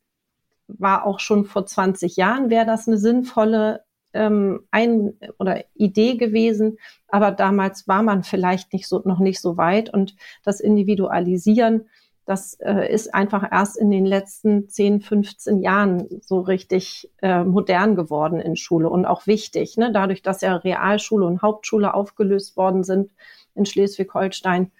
war 0.67 1.05
auch 1.05 1.19
schon 1.19 1.45
vor 1.45 1.65
20 1.65 2.17
Jahren, 2.17 2.49
wäre 2.49 2.65
das 2.65 2.87
eine 2.87 2.97
sinnvolle 2.97 3.83
ähm, 4.13 4.61
ein 4.71 5.13
oder 5.39 5.63
Idee 5.73 6.15
gewesen. 6.17 6.77
Aber 7.07 7.31
damals 7.31 7.87
war 7.87 8.03
man 8.03 8.23
vielleicht 8.23 8.73
nicht 8.73 8.87
so, 8.87 9.01
noch 9.05 9.19
nicht 9.19 9.41
so 9.41 9.57
weit. 9.57 9.93
Und 9.93 10.15
das 10.43 10.59
Individualisieren 10.59 11.85
das 12.27 12.55
äh, 12.55 12.93
ist 12.93 13.15
einfach 13.15 13.49
erst 13.49 13.77
in 13.77 13.89
den 13.89 14.05
letzten 14.05 14.67
10, 14.67 14.99
15 14.99 15.61
Jahren 15.61 16.07
so 16.21 16.41
richtig 16.41 17.09
äh, 17.21 17.45
modern 17.45 17.95
geworden 17.95 18.41
in 18.41 18.57
Schule 18.57 18.89
und 18.89 19.05
auch 19.05 19.27
wichtig. 19.27 19.77
Ne? 19.77 19.93
Dadurch, 19.93 20.23
dass 20.23 20.41
ja 20.41 20.57
Realschule 20.57 21.25
und 21.25 21.41
Hauptschule 21.41 21.93
aufgelöst 21.93 22.57
worden 22.57 22.83
sind 22.83 23.11
in 23.55 23.65
Schleswig-Holstein 23.65 24.71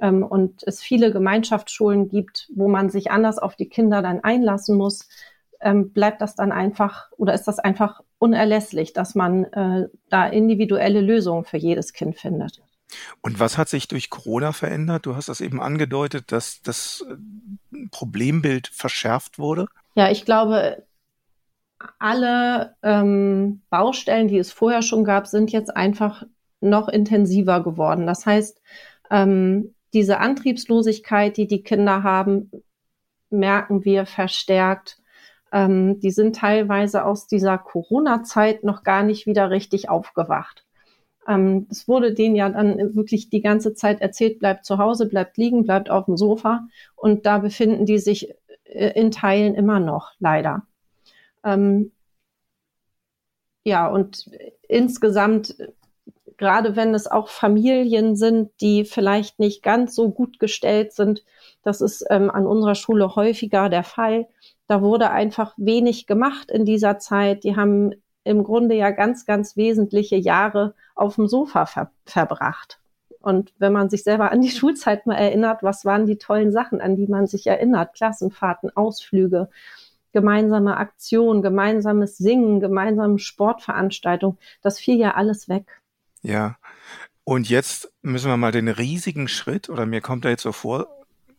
ähm, 0.00 0.22
und 0.22 0.62
es 0.64 0.80
viele 0.82 1.12
Gemeinschaftsschulen 1.12 2.08
gibt, 2.08 2.48
wo 2.54 2.68
man 2.68 2.90
sich 2.90 3.10
anders 3.10 3.38
auf 3.38 3.56
die 3.56 3.68
Kinder 3.68 4.02
dann 4.02 4.20
einlassen 4.20 4.76
muss, 4.76 5.08
ähm, 5.60 5.92
bleibt 5.92 6.20
das 6.20 6.34
dann 6.34 6.52
einfach 6.52 7.10
oder 7.16 7.34
ist 7.34 7.44
das 7.44 7.58
einfach 7.58 8.00
unerlässlich, 8.18 8.92
dass 8.92 9.14
man 9.14 9.44
äh, 9.44 9.88
da 10.08 10.26
individuelle 10.26 11.00
Lösungen 11.00 11.44
für 11.44 11.56
jedes 11.56 11.92
Kind 11.92 12.16
findet. 12.16 12.62
Und 13.20 13.38
was 13.38 13.58
hat 13.58 13.68
sich 13.68 13.88
durch 13.88 14.08
Corona 14.08 14.52
verändert? 14.52 15.04
Du 15.04 15.14
hast 15.14 15.28
das 15.28 15.40
eben 15.40 15.60
angedeutet, 15.60 16.32
dass 16.32 16.62
das 16.62 17.04
äh, 17.08 17.86
Problembild 17.90 18.68
verschärft 18.68 19.38
wurde. 19.38 19.66
Ja, 19.94 20.10
ich 20.10 20.24
glaube, 20.24 20.84
alle 21.98 22.74
ähm, 22.82 23.62
Baustellen, 23.70 24.28
die 24.28 24.38
es 24.38 24.52
vorher 24.52 24.82
schon 24.82 25.04
gab, 25.04 25.26
sind 25.26 25.52
jetzt 25.52 25.76
einfach 25.76 26.24
noch 26.60 26.88
intensiver 26.88 27.62
geworden. 27.62 28.06
Das 28.06 28.26
heißt, 28.26 28.60
ähm, 29.10 29.74
diese 29.92 30.18
Antriebslosigkeit, 30.18 31.36
die 31.36 31.46
die 31.46 31.62
Kinder 31.62 32.02
haben, 32.02 32.50
merken 33.30 33.84
wir 33.84 34.06
verstärkt. 34.06 34.98
Ähm, 35.52 36.00
die 36.00 36.10
sind 36.10 36.36
teilweise 36.36 37.04
aus 37.04 37.26
dieser 37.26 37.58
Corona-Zeit 37.58 38.64
noch 38.64 38.82
gar 38.82 39.02
nicht 39.02 39.26
wieder 39.26 39.50
richtig 39.50 39.88
aufgewacht. 39.88 40.64
Ähm, 41.26 41.66
es 41.70 41.88
wurde 41.88 42.14
denen 42.14 42.36
ja 42.36 42.48
dann 42.48 42.94
wirklich 42.94 43.30
die 43.30 43.42
ganze 43.42 43.74
Zeit 43.74 44.00
erzählt, 44.00 44.38
bleibt 44.38 44.64
zu 44.64 44.78
Hause, 44.78 45.06
bleibt 45.06 45.36
liegen, 45.36 45.64
bleibt 45.64 45.90
auf 45.90 46.06
dem 46.06 46.16
Sofa. 46.16 46.66
Und 46.96 47.26
da 47.26 47.38
befinden 47.38 47.86
die 47.86 47.98
sich 47.98 48.34
äh, 48.64 48.92
in 48.98 49.10
Teilen 49.10 49.54
immer 49.54 49.80
noch, 49.80 50.12
leider. 50.18 50.66
Ähm, 51.44 51.92
ja, 53.64 53.86
und 53.88 54.30
insgesamt, 54.68 55.56
gerade 56.38 56.76
wenn 56.76 56.94
es 56.94 57.06
auch 57.06 57.28
Familien 57.28 58.16
sind, 58.16 58.50
die 58.60 58.84
vielleicht 58.84 59.38
nicht 59.38 59.62
ganz 59.62 59.94
so 59.94 60.10
gut 60.10 60.38
gestellt 60.38 60.92
sind, 60.92 61.24
das 61.62 61.80
ist 61.80 62.06
ähm, 62.08 62.30
an 62.30 62.46
unserer 62.46 62.76
Schule 62.76 63.14
häufiger 63.16 63.68
der 63.68 63.84
Fall. 63.84 64.28
Da 64.68 64.80
wurde 64.80 65.10
einfach 65.10 65.54
wenig 65.56 66.06
gemacht 66.06 66.50
in 66.50 66.64
dieser 66.64 66.98
Zeit. 66.98 67.44
Die 67.44 67.56
haben 67.56 67.92
im 68.24 68.44
Grunde 68.44 68.74
ja 68.74 68.90
ganz, 68.90 69.26
ganz 69.26 69.56
wesentliche 69.56 70.16
Jahre 70.16 70.74
auf 70.94 71.16
dem 71.16 71.26
Sofa 71.26 71.66
ver 71.66 71.90
verbracht. 72.04 72.78
Und 73.20 73.52
wenn 73.58 73.72
man 73.72 73.90
sich 73.90 74.04
selber 74.04 74.30
an 74.30 74.40
die 74.40 74.50
Schulzeit 74.58 75.06
mal 75.06 75.16
erinnert, 75.16 75.62
was 75.62 75.84
waren 75.84 76.06
die 76.06 76.18
tollen 76.18 76.52
Sachen, 76.52 76.80
an 76.80 76.96
die 76.96 77.08
man 77.08 77.26
sich 77.26 77.46
erinnert? 77.46 77.94
Klassenfahrten, 77.94 78.70
Ausflüge, 78.76 79.48
gemeinsame 80.12 80.76
Aktion, 80.76 81.42
gemeinsames 81.42 82.16
Singen, 82.16 82.60
gemeinsame 82.60 83.18
Sportveranstaltungen, 83.18 84.38
das 84.62 84.78
fiel 84.78 84.98
ja 84.98 85.14
alles 85.14 85.48
weg. 85.48 85.82
Ja. 86.22 86.56
Und 87.24 87.48
jetzt 87.48 87.92
müssen 88.02 88.30
wir 88.30 88.36
mal 88.36 88.52
den 88.52 88.68
riesigen 88.68 89.28
Schritt, 89.28 89.68
oder 89.68 89.86
mir 89.86 90.00
kommt 90.00 90.24
da 90.24 90.30
jetzt 90.30 90.42
so 90.42 90.52
vor, 90.52 90.88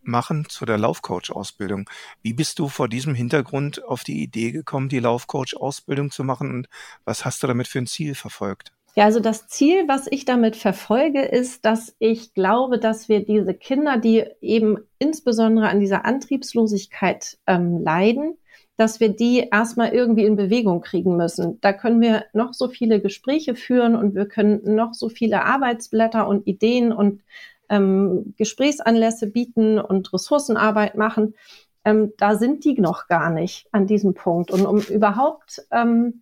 machen 0.02 0.48
zu 0.50 0.66
der 0.66 0.78
Laufcoach-Ausbildung. 0.78 1.90
Wie 2.22 2.34
bist 2.34 2.60
du 2.60 2.68
vor 2.68 2.88
diesem 2.88 3.16
Hintergrund 3.16 3.84
auf 3.84 4.04
die 4.04 4.22
Idee 4.22 4.52
gekommen, 4.52 4.90
die 4.90 5.00
Laufcoach-Ausbildung 5.00 6.12
zu 6.12 6.24
machen 6.24 6.52
und 6.52 6.70
was 7.06 7.26
hast 7.26 7.44
du 7.44 7.48
damit 7.48 7.68
für 7.68 7.80
ein 7.80 7.88
Ziel 7.88 8.16
verfolgt? 8.16 8.72
Ja, 8.96 9.06
also 9.06 9.20
das 9.20 9.48
Ziel, 9.48 9.88
was 9.88 10.08
ich 10.08 10.26
damit 10.26 10.56
verfolge, 10.56 11.22
ist, 11.22 11.64
dass 11.64 11.96
ich 12.00 12.34
glaube, 12.34 12.80
dass 12.80 13.08
wir 13.08 13.24
diese 13.24 13.54
Kinder, 13.54 13.98
die 13.98 14.26
eben 14.42 14.78
insbesondere 14.98 15.70
an 15.70 15.80
dieser 15.80 16.06
Antriebslosigkeit 16.06 17.38
ähm, 17.46 17.82
leiden, 17.84 18.36
dass 18.80 19.02
wir 19.02 19.10
die 19.10 19.46
erstmal 19.52 19.90
irgendwie 19.90 20.24
in 20.24 20.38
Bewegung 20.38 20.80
kriegen 20.80 21.18
müssen. 21.18 21.60
Da 21.60 21.74
können 21.74 22.00
wir 22.00 22.24
noch 22.32 22.54
so 22.54 22.70
viele 22.70 23.02
Gespräche 23.02 23.54
führen 23.54 23.94
und 23.94 24.16
wir 24.16 24.26
können 24.26 24.62
noch 24.74 24.94
so 24.94 25.10
viele 25.10 25.44
Arbeitsblätter 25.44 26.26
und 26.26 26.48
Ideen 26.48 26.94
und 26.94 27.22
ähm, 27.68 28.34
Gesprächsanlässe 28.38 29.28
bieten 29.28 29.80
und 29.80 30.14
Ressourcenarbeit 30.14 30.96
machen. 30.96 31.36
Ähm, 31.84 32.14
da 32.18 32.38
sind 32.38 32.64
die 32.64 32.80
noch 32.80 33.10
gar 33.10 33.30
nicht 33.30 33.68
an 33.74 33.86
diesem 33.86 34.14
Punkt. 34.14 34.50
Und 34.50 34.66
um 34.66 34.80
überhaupt 34.80 35.62
ähm, 35.72 36.22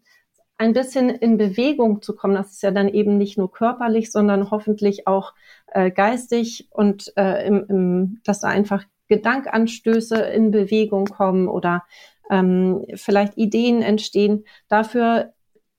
ein 0.58 0.74
bisschen 0.74 1.12
in 1.12 1.38
Bewegung 1.38 2.02
zu 2.02 2.16
kommen, 2.16 2.34
das 2.34 2.54
ist 2.54 2.64
ja 2.64 2.72
dann 2.72 2.90
eben 2.90 3.20
nicht 3.20 3.38
nur 3.38 3.52
körperlich, 3.52 4.12
sondern 4.12 4.50
hoffentlich 4.50 5.06
auch 5.06 5.36
äh, 5.68 5.92
geistig 5.92 6.70
und 6.72 7.14
äh, 7.18 7.46
im, 7.46 7.66
im, 7.70 8.22
dass 8.24 8.40
da 8.40 8.48
einfach 8.48 8.84
Gedankanstöße 9.10 10.18
in 10.18 10.50
Bewegung 10.50 11.06
kommen 11.06 11.48
oder 11.48 11.84
ähm, 12.30 12.86
vielleicht 12.96 13.38
Ideen 13.38 13.82
entstehen. 13.82 14.46
Dafür 14.68 15.34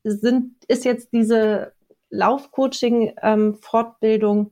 sind, 0.05 0.55
ist 0.69 0.85
jetzt 0.85 1.13
diese 1.13 1.73
Laufcoaching-Fortbildung 2.11 4.39
ähm, 4.39 4.51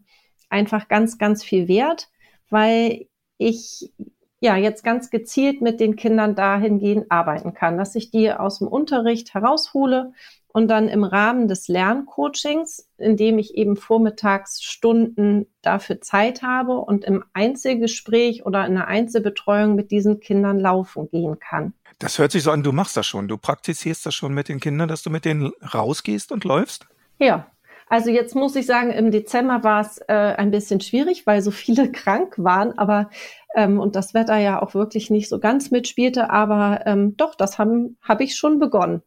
einfach 0.49 0.89
ganz, 0.89 1.19
ganz 1.19 1.45
viel 1.45 1.69
wert, 1.69 2.09
weil 2.51 3.07
ich 3.39 3.93
ja 4.41 4.57
jetzt 4.57 4.85
ganz 4.85 5.11
gezielt 5.11 5.63
mit 5.63 5.81
den 5.81 5.97
Kindern 5.97 6.35
dahingehend 6.35 7.11
arbeiten 7.11 7.55
kann, 7.55 7.79
dass 7.79 7.95
ich 7.95 8.11
die 8.11 8.33
aus 8.33 8.59
dem 8.59 8.69
Unterricht 8.69 9.35
heraushole 9.35 10.13
und 10.53 10.69
dann 10.69 10.89
im 10.89 11.05
Rahmen 11.05 11.49
des 11.49 11.69
Lerncoachings, 11.69 12.89
indem 12.97 13.39
ich 13.39 13.57
eben 13.57 13.77
vormittags 13.77 14.63
Stunden 14.63 15.47
dafür 15.63 16.01
Zeit 16.01 16.43
habe 16.43 16.79
und 16.79 17.05
im 17.05 17.25
Einzelgespräch 17.33 18.47
oder 18.47 18.67
in 18.67 18.77
einer 18.77 18.87
Einzelbetreuung 18.87 19.75
mit 19.75 19.91
diesen 19.91 20.21
Kindern 20.21 20.59
laufen 20.59 21.09
gehen 21.11 21.39
kann. 21.39 21.75
Das 21.99 22.19
hört 22.19 22.33
sich 22.33 22.43
so 22.43 22.51
an, 22.51 22.63
du 22.63 22.73
machst 22.73 22.97
das 22.97 23.07
schon, 23.07 23.27
du 23.27 23.39
praktizierst 23.39 24.05
das 24.05 24.15
schon 24.15 24.35
mit 24.35 24.49
den 24.49 24.61
Kindern, 24.61 24.89
dass 24.89 25.03
du 25.03 25.11
mit 25.11 25.25
denen 25.25 25.53
rausgehst 25.73 26.31
und 26.31 26.45
läufst? 26.45 26.87
Ja, 27.19 27.47
also 27.89 28.11
jetzt 28.11 28.35
muss 28.35 28.57
ich 28.57 28.67
sagen, 28.67 28.91
im 28.91 29.11
Dezember 29.11 29.63
war 29.63 29.81
es 29.81 29.99
äh, 30.09 30.13
ein 30.13 30.51
bisschen 30.51 30.81
schwierig, 30.81 31.27
weil 31.27 31.41
so 31.41 31.51
viele 31.51 31.91
krank 31.93 32.35
waren, 32.37 32.77
aber 32.77 33.11
ähm, 33.55 33.81
und 33.81 33.97
das 33.97 34.13
Wetter 34.13 34.37
ja 34.37 34.61
auch 34.61 34.75
wirklich 34.75 35.09
nicht 35.09 35.29
so 35.29 35.39
ganz 35.39 35.71
mitspielte, 35.71 36.31
aber 36.31 36.83
ähm, 36.85 37.17
doch, 37.17 37.35
das 37.35 37.59
habe 37.59 37.91
hab 38.03 38.21
ich 38.21 38.37
schon 38.37 38.59
begonnen. 38.59 39.03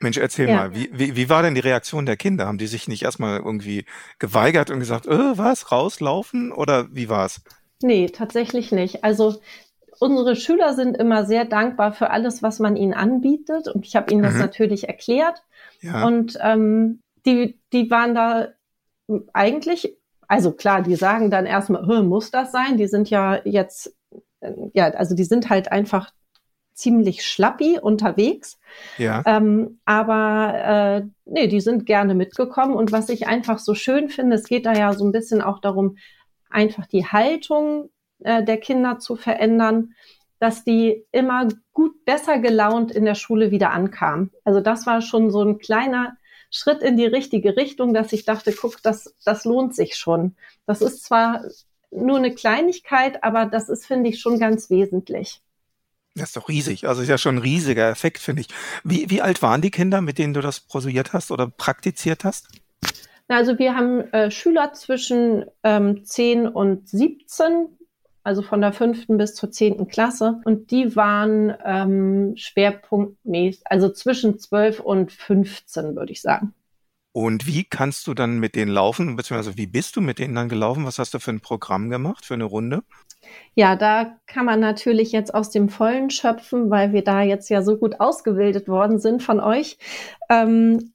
Mensch, 0.00 0.18
erzähl 0.18 0.48
ja. 0.48 0.56
mal, 0.56 0.74
wie, 0.74 0.90
wie, 0.92 1.16
wie 1.16 1.28
war 1.28 1.42
denn 1.42 1.56
die 1.56 1.60
Reaktion 1.60 2.06
der 2.06 2.16
Kinder? 2.16 2.46
Haben 2.46 2.58
die 2.58 2.68
sich 2.68 2.86
nicht 2.86 3.02
erstmal 3.02 3.38
irgendwie 3.38 3.84
geweigert 4.20 4.70
und 4.70 4.78
gesagt, 4.78 5.06
äh, 5.06 5.36
was, 5.36 5.72
rauslaufen 5.72 6.52
oder 6.52 6.86
wie 6.94 7.08
war's? 7.08 7.40
Nee, 7.82 8.08
tatsächlich 8.08 8.70
nicht. 8.70 9.02
Also 9.02 9.40
unsere 10.00 10.36
Schüler 10.36 10.74
sind 10.74 10.96
immer 10.96 11.24
sehr 11.24 11.44
dankbar 11.44 11.92
für 11.92 12.10
alles, 12.10 12.42
was 12.42 12.58
man 12.58 12.76
ihnen 12.76 12.94
anbietet 12.94 13.68
und 13.68 13.86
ich 13.86 13.96
habe 13.96 14.12
ihnen 14.12 14.22
das 14.22 14.34
mhm. 14.34 14.40
natürlich 14.40 14.88
erklärt. 14.88 15.42
Ja. 15.80 16.06
Und 16.06 16.38
ähm, 16.40 17.00
die, 17.26 17.60
die 17.72 17.90
waren 17.90 18.14
da 18.14 18.48
eigentlich, 19.32 19.96
also 20.26 20.52
klar, 20.52 20.82
die 20.82 20.96
sagen 20.96 21.30
dann 21.30 21.46
erstmal, 21.46 22.02
muss 22.02 22.30
das 22.30 22.52
sein? 22.52 22.76
Die 22.76 22.86
sind 22.86 23.10
ja 23.10 23.40
jetzt, 23.44 23.94
ja, 24.72 24.90
also 24.90 25.14
die 25.14 25.24
sind 25.24 25.50
halt 25.50 25.72
einfach 25.72 26.12
ziemlich 26.78 27.26
schlappi 27.26 27.78
unterwegs. 27.80 28.58
Ja. 28.98 29.22
Ähm, 29.26 29.80
aber 29.84 31.02
äh, 31.04 31.06
nee, 31.24 31.48
die 31.48 31.60
sind 31.60 31.86
gerne 31.86 32.14
mitgekommen. 32.14 32.74
Und 32.74 32.92
was 32.92 33.08
ich 33.08 33.26
einfach 33.26 33.58
so 33.58 33.74
schön 33.74 34.08
finde, 34.08 34.36
es 34.36 34.46
geht 34.46 34.64
da 34.64 34.72
ja 34.72 34.92
so 34.92 35.04
ein 35.04 35.12
bisschen 35.12 35.42
auch 35.42 35.60
darum, 35.60 35.96
einfach 36.50 36.86
die 36.86 37.04
Haltung 37.04 37.90
äh, 38.24 38.42
der 38.44 38.58
Kinder 38.58 38.98
zu 38.98 39.16
verändern. 39.16 39.94
dass 40.40 40.62
die 40.62 41.04
immer 41.10 41.48
gut, 41.72 42.04
besser 42.04 42.38
gelaunt 42.38 42.92
in 42.92 43.04
der 43.04 43.16
Schule 43.16 43.50
wieder 43.50 43.70
ankamen. 43.70 44.30
Also 44.44 44.60
das 44.60 44.86
war 44.86 45.02
schon 45.02 45.32
so 45.32 45.42
ein 45.42 45.58
kleiner 45.58 46.16
Schritt 46.50 46.80
in 46.82 46.96
die 46.96 47.06
richtige 47.06 47.56
Richtung, 47.56 47.92
dass 47.92 48.12
ich 48.12 48.24
dachte, 48.24 48.52
guck, 48.52 48.80
das, 48.82 49.14
das 49.24 49.44
lohnt 49.44 49.74
sich 49.74 49.96
schon. 49.96 50.36
Das 50.64 50.80
ist 50.80 51.04
zwar 51.04 51.42
nur 51.90 52.18
eine 52.18 52.34
Kleinigkeit, 52.34 53.24
aber 53.24 53.46
das 53.46 53.68
ist, 53.68 53.86
finde 53.86 54.10
ich, 54.10 54.20
schon 54.20 54.38
ganz 54.38 54.70
wesentlich. 54.70 55.40
Das 56.14 56.30
ist 56.30 56.36
doch 56.36 56.48
riesig. 56.48 56.88
Also 56.88 57.02
ist 57.02 57.08
ja 57.08 57.18
schon 57.18 57.36
ein 57.36 57.42
riesiger 57.42 57.90
Effekt, 57.90 58.18
finde 58.18 58.42
ich. 58.42 58.48
Wie, 58.82 59.08
wie 59.10 59.22
alt 59.22 59.42
waren 59.42 59.60
die 59.60 59.70
Kinder, 59.70 60.00
mit 60.00 60.18
denen 60.18 60.34
du 60.34 60.40
das 60.40 60.60
prosuiert 60.60 61.12
hast 61.12 61.30
oder 61.30 61.48
praktiziert 61.48 62.24
hast? 62.24 62.48
Also 63.28 63.58
wir 63.58 63.76
haben 63.76 64.00
äh, 64.12 64.30
Schüler 64.30 64.72
zwischen 64.72 65.44
ähm, 65.62 66.04
10 66.04 66.48
und 66.48 66.88
17, 66.88 67.77
also 68.28 68.42
von 68.42 68.60
der 68.60 68.74
fünften 68.74 69.16
bis 69.16 69.34
zur 69.34 69.50
zehnten 69.50 69.88
Klasse. 69.88 70.42
Und 70.44 70.70
die 70.70 70.94
waren 70.94 71.54
ähm, 71.64 72.34
schwerpunktmäßig, 72.36 73.62
also 73.64 73.88
zwischen 73.88 74.38
12 74.38 74.80
und 74.80 75.10
15, 75.10 75.96
würde 75.96 76.12
ich 76.12 76.20
sagen. 76.20 76.52
Und 77.12 77.46
wie 77.46 77.64
kannst 77.64 78.06
du 78.06 78.12
dann 78.12 78.38
mit 78.38 78.54
denen 78.54 78.70
laufen, 78.70 79.16
beziehungsweise 79.16 79.56
wie 79.56 79.66
bist 79.66 79.96
du 79.96 80.02
mit 80.02 80.18
denen 80.18 80.34
dann 80.34 80.50
gelaufen? 80.50 80.84
Was 80.84 80.98
hast 80.98 81.14
du 81.14 81.18
für 81.18 81.30
ein 81.30 81.40
Programm 81.40 81.88
gemacht, 81.88 82.26
für 82.26 82.34
eine 82.34 82.44
Runde? 82.44 82.82
Ja, 83.54 83.76
da 83.76 84.18
kann 84.26 84.44
man 84.44 84.60
natürlich 84.60 85.10
jetzt 85.10 85.34
aus 85.34 85.48
dem 85.50 85.70
Vollen 85.70 86.10
schöpfen, 86.10 86.68
weil 86.68 86.92
wir 86.92 87.02
da 87.02 87.22
jetzt 87.22 87.48
ja 87.48 87.62
so 87.62 87.78
gut 87.78 87.98
ausgebildet 87.98 88.68
worden 88.68 88.98
sind 88.98 89.22
von 89.22 89.40
euch. 89.40 89.78
Ähm, 90.28 90.92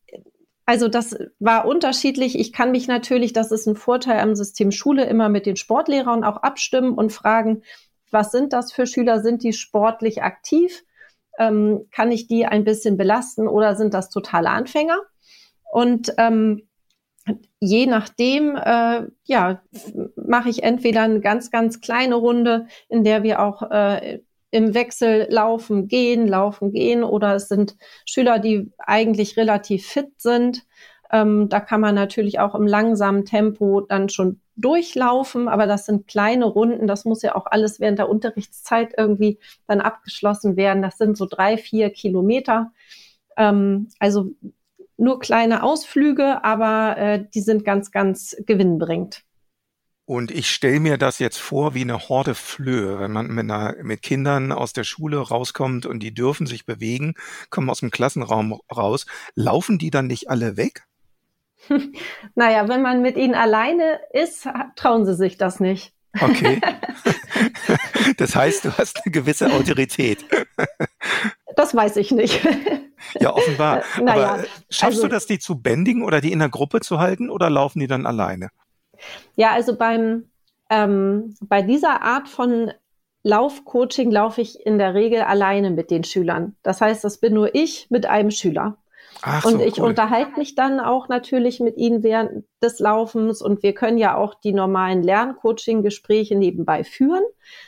also 0.65 0.88
das 0.88 1.17
war 1.39 1.65
unterschiedlich. 1.65 2.39
Ich 2.39 2.53
kann 2.53 2.72
mich 2.72 2.88
natürlich, 2.88 3.34
das 3.34 3.51
ist 3.51 3.67
ein 3.67 3.75
Vorteil 3.75 4.20
am 4.20 4.36
System 4.36 4.72
Schule, 4.72 5.05
immer 5.05 5.29
mit 5.29 5.46
den 5.46 5.58
Sportlehrern 5.58 6.24
auch 6.24 6.38
abstimmen 6.38 6.93
und 6.93 7.12
fragen, 7.12 7.63
was 8.12 8.32
sind 8.32 8.53
das 8.53 8.72
für 8.72 8.86
Schüler? 8.86 9.22
Sind 9.22 9.43
die 9.43 9.53
sportlich 9.53 10.24
aktiv? 10.24 10.84
Ähm, 11.39 11.88
kann 11.91 12.12
ich 12.12 12.27
die 12.27 12.46
ein 12.46 12.63
bisschen 12.63 12.96
belasten 12.96 13.48
oder 13.48 13.75
sind 13.75 13.93
das 13.93 14.10
totale 14.10 14.51
Anfänger? 14.51 15.00
Und 15.72 16.13
ähm, 16.17 16.67
je 17.60 17.88
nachdem, 17.88 18.55
äh, 18.55 19.08
ja, 19.24 19.62
mache 20.15 20.50
ich 20.50 20.63
entweder 20.63 21.01
eine 21.01 21.22
ganz, 21.22 21.50
ganz 21.51 21.82
kleine 21.82 22.15
Runde, 22.15 22.67
in 22.88 23.03
der 23.03 23.24
wir 23.24 23.41
auch 23.41 23.63
äh, 23.72 24.22
im 24.53 24.75
Wechsel 24.75 25.25
laufen, 25.29 25.88
gehen, 25.88 26.27
laufen, 26.27 26.72
gehen 26.72 27.03
oder 27.03 27.33
es 27.33 27.48
sind 27.48 27.75
Schüler, 28.05 28.38
die 28.38 28.72
eigentlich 28.77 29.36
relativ 29.36 29.88
fit 29.88 30.12
sind. 30.22 30.62
Ähm, 31.12 31.50
da 31.50 31.60
kann 31.60 31.81
man 31.81 31.95
natürlich 31.95 32.39
auch 32.39 32.53
im 32.53 32.67
langsamen 32.67 33.25
Tempo 33.25 33.81
dann 33.81 34.10
schon 34.10 34.41
durchlaufen, 34.55 35.48
aber 35.48 35.65
das 35.65 35.88
sind 35.88 36.07
kleine 36.07 36.45
Runden. 36.45 36.86
Das 36.86 37.03
muss 37.03 37.24
ja 37.24 37.36
auch 37.36 37.48
alles 37.48 37.79
während 37.79 37.98
der 37.98 38.10
Unterrichtszeit 38.10 38.93
irgendwie 38.95 39.39
dann 39.65 39.81
abgeschlossen 39.81 40.55
werden. 40.55 40.83
Das 40.83 41.00
sind 41.00 41.17
so 41.17 41.25
drei, 41.25 41.57
vier 41.57 41.89
Kilometer. 41.89 42.72
Ähm, 43.38 43.89
also 43.98 44.29
nur 44.98 45.19
kleine 45.19 45.63
Ausflüge, 45.63 46.43
aber 46.43 46.95
äh, 46.98 47.25
die 47.33 47.41
sind 47.41 47.65
ganz, 47.65 47.91
ganz 47.91 48.38
gewinnbringend. 48.45 49.24
Und 50.05 50.31
ich 50.31 50.50
stelle 50.50 50.81
mir 50.81 50.98
das 50.98 51.19
jetzt 51.19 51.38
vor 51.39 51.74
wie 51.75 51.81
eine 51.81 52.10
Horde 52.10 52.36
Flöhe, 52.36 53.00
wenn 53.00 53.12
man 53.12 53.27
mit, 53.27 53.50
einer, 53.50 53.75
mit 53.81 54.01
Kindern 54.01 54.51
aus 54.51 54.74
der 54.74 54.83
Schule 54.83 55.17
rauskommt 55.17 55.86
und 55.86 56.01
die 56.01 56.13
dürfen 56.13 56.45
sich 56.45 56.65
bewegen, 56.65 57.13
kommen 57.50 57.69
aus 57.69 57.79
dem 57.79 57.89
Klassenraum 57.89 58.60
raus. 58.75 59.05
Laufen 59.36 59.77
die 59.77 59.91
dann 59.91 60.07
nicht 60.07 60.29
alle 60.29 60.57
weg? 60.57 60.86
naja, 62.36 62.67
wenn 62.67 62.81
man 62.81 63.01
mit 63.01 63.15
ihnen 63.15 63.33
alleine 63.36 64.01
ist, 64.12 64.48
trauen 64.75 65.05
sie 65.05 65.15
sich 65.15 65.38
das 65.38 65.62
nicht. 65.62 65.93
Okay. 66.19 66.60
das 68.17 68.36
heißt, 68.36 68.65
du 68.65 68.77
hast 68.77 69.05
eine 69.05 69.12
gewisse 69.12 69.53
Autorität. 69.53 70.25
Das 71.55 71.74
weiß 71.74 71.95
ich 71.95 72.12
nicht. 72.12 72.45
Ja, 73.19 73.33
offenbar. 73.33 73.83
naja, 74.01 74.33
Aber 74.33 74.43
schaffst 74.69 74.98
also, 74.98 75.03
du 75.03 75.07
das, 75.10 75.27
die 75.27 75.39
zu 75.39 75.62
bändigen 75.62 76.03
oder 76.03 76.19
die 76.19 76.31
in 76.31 76.39
der 76.39 76.50
Gruppe 76.50 76.81
zu 76.81 77.00
halten 77.00 77.29
oder 77.29 77.50
laufen 77.50 77.79
die 77.79 77.88
dann 77.88 78.06
alleine? 78.06 78.49
Ja, 79.35 79.51
also 79.51 79.75
beim, 79.75 80.29
ähm, 80.69 81.35
bei 81.41 81.61
dieser 81.61 82.01
Art 82.01 82.29
von 82.29 82.71
Laufcoaching 83.23 84.11
laufe 84.11 84.41
ich 84.41 84.65
in 84.65 84.77
der 84.77 84.93
Regel 84.93 85.21
alleine 85.21 85.71
mit 85.71 85.91
den 85.91 86.03
Schülern. 86.03 86.55
Das 86.61 86.81
heißt, 86.81 87.03
das 87.03 87.19
bin 87.19 87.33
nur 87.33 87.55
ich 87.55 87.87
mit 87.89 88.05
einem 88.05 88.31
Schüler. 88.31 88.77
Ach 89.21 89.45
und 89.45 89.53
so, 89.53 89.59
ich 89.61 89.79
cool. 89.79 89.87
unterhalte 89.87 90.37
mich 90.37 90.55
dann 90.55 90.81
auch 90.81 91.07
natürlich 91.07 91.61
mit 91.61 91.77
ihnen 91.77 92.03
während 92.03 92.45
des 92.61 92.79
Laufens 92.79 93.41
und 93.41 93.63
wir 93.63 93.73
können 93.73 93.97
ja 93.97 94.17
auch 94.17 94.33
die 94.33 94.51
normalen 94.51 95.01
Lerncoaching-Gespräche 95.03 96.35
nebenbei 96.35 96.83
führen. 96.83 97.23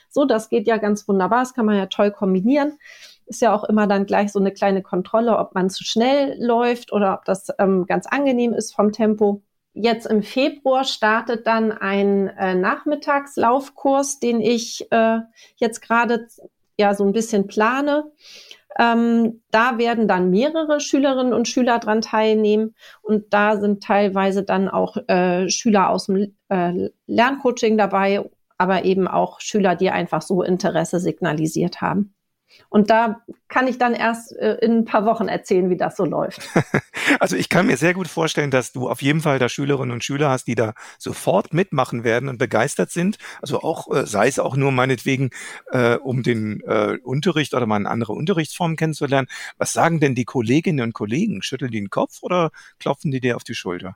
So, 0.10 0.26
das 0.26 0.50
geht 0.50 0.68
ja 0.68 0.78
ganz 0.78 1.08
wunderbar. 1.08 1.40
Das 1.40 1.54
kann 1.54 1.66
man 1.66 1.78
ja 1.78 1.86
toll 1.86 2.12
kombinieren. 2.12 2.78
Ist 3.26 3.42
ja 3.42 3.56
auch 3.56 3.64
immer 3.64 3.88
dann 3.88 4.06
gleich 4.06 4.32
so 4.32 4.40
eine 4.40 4.52
kleine 4.52 4.82
Kontrolle, 4.82 5.38
ob 5.38 5.56
man 5.56 5.70
zu 5.70 5.84
schnell 5.84 6.36
läuft 6.40 6.92
oder 6.92 7.14
ob 7.14 7.26
das 7.26 7.48
ähm, 7.58 7.86
ganz 7.86 8.06
angenehm 8.06 8.54
ist 8.54 8.76
vom 8.76 8.92
Tempo 8.92 9.42
jetzt 9.76 10.08
im 10.08 10.24
Februar 10.24 10.86
startet 10.86 11.46
dann 11.46 11.72
ein 11.72 12.30
äh, 12.30 12.56
Nachmittagslaufkurs, 12.56 14.20
den 14.20 14.42
ich 14.42 14.92
äh, 14.92 15.20
jetzt 15.58 15.82
gerade 15.82 16.28
ja 16.78 16.94
so 16.94 17.04
ein 17.04 17.12
bisschen 17.12 17.48
plane. 17.48 18.12
Ähm, 18.78 19.42
da 19.52 19.78
werden 19.78 20.08
dann 20.08 20.32
mehrere 20.32 20.80
Schülerinnen 20.80 21.34
und 21.34 21.48
Schüler 21.48 21.80
dran 21.80 22.02
teilnehmen 22.02 22.76
und 23.02 23.34
da 23.34 23.58
sind 23.58 23.84
teilweise 23.84 24.44
dann 24.44 24.68
auch 24.68 24.98
äh, 25.08 25.50
Schüler 25.50 25.90
aus 25.90 26.08
dem 26.08 26.36
äh, 26.50 26.90
Lerncoaching 27.08 27.78
dabei, 27.78 28.30
aber 28.58 28.84
eben 28.84 29.08
auch 29.08 29.40
Schüler, 29.40 29.76
die 29.76 29.92
einfach 29.92 30.22
so 30.22 30.42
Interesse 30.42 31.00
signalisiert 31.00 31.80
haben. 31.82 32.15
Und 32.70 32.90
da 32.90 33.22
kann 33.48 33.68
ich 33.68 33.78
dann 33.78 33.94
erst 33.94 34.36
äh, 34.36 34.56
in 34.56 34.80
ein 34.80 34.86
paar 34.86 35.06
Wochen 35.06 35.28
erzählen, 35.28 35.70
wie 35.70 35.78
das 35.78 35.96
so 35.96 36.06
läuft. 36.06 36.42
Also 37.20 37.36
ich 37.36 37.50
kann 37.50 37.68
mir 37.68 37.78
sehr 37.78 37.94
gut 37.94 38.08
vorstellen, 38.08 38.50
dass 38.50 38.72
du 38.72 38.90
auf 38.90 39.02
jeden 39.02 39.22
Fall 39.22 39.38
da 39.38 39.48
Schülerinnen 39.48 39.92
und 39.92 40.04
Schüler 40.04 40.30
hast, 40.30 40.48
die 40.48 40.56
da 40.56 40.74
sofort 40.98 41.54
mitmachen 41.54 42.04
werden 42.04 42.30
und 42.30 42.40
begeistert 42.40 42.90
sind. 42.90 43.18
Also 43.44 43.62
auch, 43.62 43.94
äh, 43.96 44.08
sei 44.08 44.28
es 44.28 44.40
auch 44.40 44.56
nur 44.56 44.72
meinetwegen, 44.72 45.30
äh, 45.72 45.96
um 45.98 46.24
den 46.24 46.62
äh, 46.62 46.98
Unterricht 47.04 47.54
oder 47.54 47.68
mal 47.68 47.76
eine 47.76 47.92
andere 47.92 48.14
Unterrichtsform 48.14 48.76
kennenzulernen. 48.76 49.28
Was 49.58 49.72
sagen 49.72 50.00
denn 50.00 50.16
die 50.16 50.26
Kolleginnen 50.26 50.84
und 50.84 50.94
Kollegen? 50.94 51.44
Schütteln 51.44 51.72
die 51.72 51.86
den 51.86 51.90
Kopf 51.90 52.24
oder 52.24 52.50
klopfen 52.80 53.12
die 53.12 53.20
dir 53.20 53.36
auf 53.36 53.44
die 53.44 53.56
Schulter? 53.56 53.96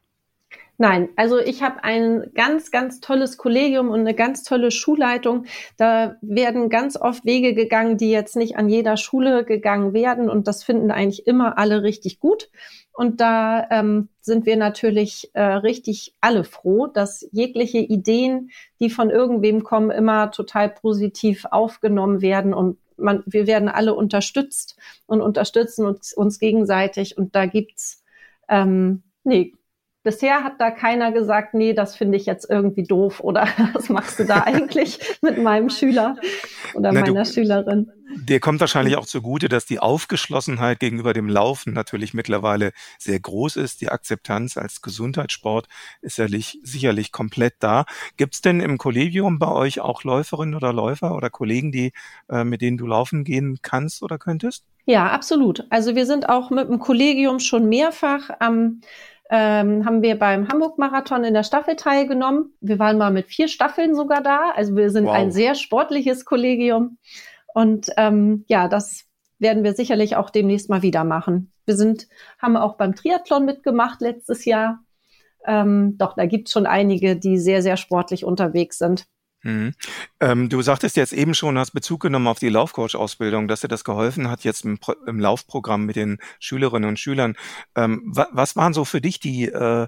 Nein, 0.81 1.09
also 1.17 1.39
ich 1.39 1.61
habe 1.61 1.83
ein 1.83 2.31
ganz, 2.33 2.71
ganz 2.71 3.01
tolles 3.01 3.37
Kollegium 3.37 3.89
und 3.89 3.99
eine 3.99 4.13
ganz 4.13 4.43
tolle 4.43 4.71
Schulleitung. 4.71 5.43
Da 5.75 6.15
werden 6.21 6.69
ganz 6.69 6.95
oft 6.95 7.25
Wege 7.25 7.53
gegangen, 7.53 7.97
die 7.97 8.11
jetzt 8.11 8.37
nicht 8.37 8.55
an 8.55 8.69
jeder 8.69 8.95
Schule 8.95 9.43
gegangen 9.43 9.91
werden. 9.91 10.29
Und 10.29 10.47
das 10.47 10.63
finden 10.63 10.89
eigentlich 10.89 11.27
immer 11.27 11.57
alle 11.57 11.83
richtig 11.83 12.21
gut. 12.21 12.49
Und 12.93 13.19
da 13.19 13.67
ähm, 13.71 14.07
sind 14.21 14.45
wir 14.45 14.55
natürlich 14.55 15.31
äh, 15.33 15.41
richtig 15.41 16.15
alle 16.21 16.45
froh, 16.45 16.87
dass 16.87 17.27
jegliche 17.33 17.79
Ideen, 17.79 18.49
die 18.79 18.89
von 18.89 19.09
irgendwem 19.09 19.63
kommen, 19.63 19.91
immer 19.91 20.31
total 20.31 20.69
positiv 20.69 21.43
aufgenommen 21.51 22.21
werden 22.21 22.53
und 22.53 22.77
man, 22.95 23.23
wir 23.25 23.47
werden 23.47 23.67
alle 23.67 23.95
unterstützt 23.95 24.77
und 25.07 25.19
unterstützen 25.19 25.85
uns, 25.85 26.13
uns 26.13 26.39
gegenseitig. 26.39 27.17
Und 27.17 27.35
da 27.35 27.47
gibt's 27.47 28.01
ähm, 28.47 29.03
nee, 29.25 29.53
Bisher 30.01 30.45
hat 30.45 30.61
da 30.61 30.71
keiner 30.71 31.11
gesagt, 31.11 31.53
nee, 31.53 31.73
das 31.73 31.95
finde 31.95 32.17
ich 32.17 32.25
jetzt 32.25 32.49
irgendwie 32.49 32.83
doof 32.83 33.19
oder 33.19 33.47
was 33.73 33.89
machst 33.89 34.19
du 34.19 34.25
da 34.25 34.43
eigentlich 34.45 34.99
mit 35.21 35.37
meinem 35.37 35.69
Schüler 35.69 36.15
oder 36.73 36.93
Na, 36.93 37.01
meiner 37.01 37.23
du, 37.23 37.29
Schülerin. 37.29 37.91
Dir 38.15 38.39
kommt 38.39 38.59
wahrscheinlich 38.59 38.95
auch 38.95 39.05
zugute, 39.05 39.49
dass 39.49 39.65
die 39.65 39.79
Aufgeschlossenheit 39.79 40.79
gegenüber 40.79 41.13
dem 41.13 41.29
Laufen 41.29 41.73
natürlich 41.73 42.13
mittlerweile 42.13 42.71
sehr 42.97 43.19
groß 43.19 43.57
ist. 43.57 43.81
Die 43.81 43.89
Akzeptanz 43.89 44.57
als 44.57 44.81
Gesundheitssport 44.81 45.67
ist 46.01 46.15
sicherlich, 46.15 46.59
sicherlich 46.63 47.11
komplett 47.11 47.55
da. 47.59 47.85
Gibt 48.17 48.35
es 48.35 48.41
denn 48.41 48.61
im 48.61 48.77
Kollegium 48.77 49.37
bei 49.37 49.51
euch 49.51 49.81
auch 49.81 50.03
Läuferinnen 50.03 50.55
oder 50.55 50.73
Läufer 50.73 51.15
oder 51.15 51.29
Kollegen, 51.29 51.71
die 51.71 51.91
äh, 52.29 52.43
mit 52.43 52.61
denen 52.61 52.77
du 52.77 52.87
laufen 52.87 53.25
gehen 53.25 53.59
kannst 53.61 54.01
oder 54.01 54.17
könntest? 54.17 54.65
Ja, 54.85 55.09
absolut. 55.11 55.67
Also 55.69 55.95
wir 55.95 56.07
sind 56.07 56.29
auch 56.29 56.49
mit 56.49 56.67
dem 56.67 56.79
Kollegium 56.79 57.39
schon 57.39 57.69
mehrfach 57.69 58.29
am 58.39 58.53
ähm, 58.55 58.81
haben 59.35 60.01
wir 60.01 60.17
beim 60.17 60.47
Hamburg-Marathon 60.47 61.23
in 61.23 61.33
der 61.33 61.43
Staffel 61.43 61.75
teilgenommen. 61.75 62.53
Wir 62.61 62.79
waren 62.79 62.97
mal 62.97 63.11
mit 63.11 63.27
vier 63.27 63.47
Staffeln 63.47 63.95
sogar 63.95 64.21
da. 64.21 64.51
Also 64.55 64.75
wir 64.75 64.89
sind 64.89 65.05
wow. 65.05 65.13
ein 65.13 65.31
sehr 65.31 65.55
sportliches 65.55 66.25
Kollegium. 66.25 66.97
Und 67.53 67.89
ähm, 67.97 68.45
ja, 68.47 68.67
das 68.67 69.05
werden 69.37 69.63
wir 69.63 69.73
sicherlich 69.73 70.15
auch 70.15 70.29
demnächst 70.29 70.69
mal 70.69 70.81
wieder 70.81 71.03
machen. 71.03 71.51
Wir 71.65 71.75
sind, 71.75 72.07
haben 72.39 72.57
auch 72.57 72.75
beim 72.75 72.95
Triathlon 72.95 73.45
mitgemacht 73.45 74.01
letztes 74.01 74.45
Jahr. 74.45 74.79
Ähm, 75.45 75.97
doch, 75.97 76.15
da 76.15 76.25
gibt 76.25 76.47
es 76.47 76.53
schon 76.53 76.65
einige, 76.65 77.15
die 77.15 77.37
sehr, 77.37 77.61
sehr 77.61 77.77
sportlich 77.77 78.25
unterwegs 78.25 78.77
sind. 78.77 79.05
Mhm. 79.41 79.73
Ähm, 80.19 80.49
du 80.49 80.61
sagtest 80.61 80.97
jetzt 80.97 81.13
eben 81.13 81.33
schon, 81.33 81.57
hast 81.57 81.71
Bezug 81.71 82.01
genommen 82.01 82.27
auf 82.27 82.39
die 82.39 82.49
Laufcoach-Ausbildung, 82.49 83.47
dass 83.47 83.61
dir 83.61 83.69
das 83.69 83.85
geholfen 83.85 84.29
hat 84.29 84.43
jetzt 84.43 84.65
im, 84.65 84.77
im, 85.07 85.19
Laufprogramm 85.19 85.85
mit 85.85 85.95
den 85.95 86.17
Schülerinnen 86.39 86.89
und 86.89 86.99
Schülern. 86.99 87.35
Ähm, 87.75 88.01
wa 88.05 88.27
was 88.31 88.57
waren 88.57 88.73
so 88.73 88.83
für 88.83 88.99
dich 88.99 89.19
die 89.19 89.45
äh, 89.45 89.87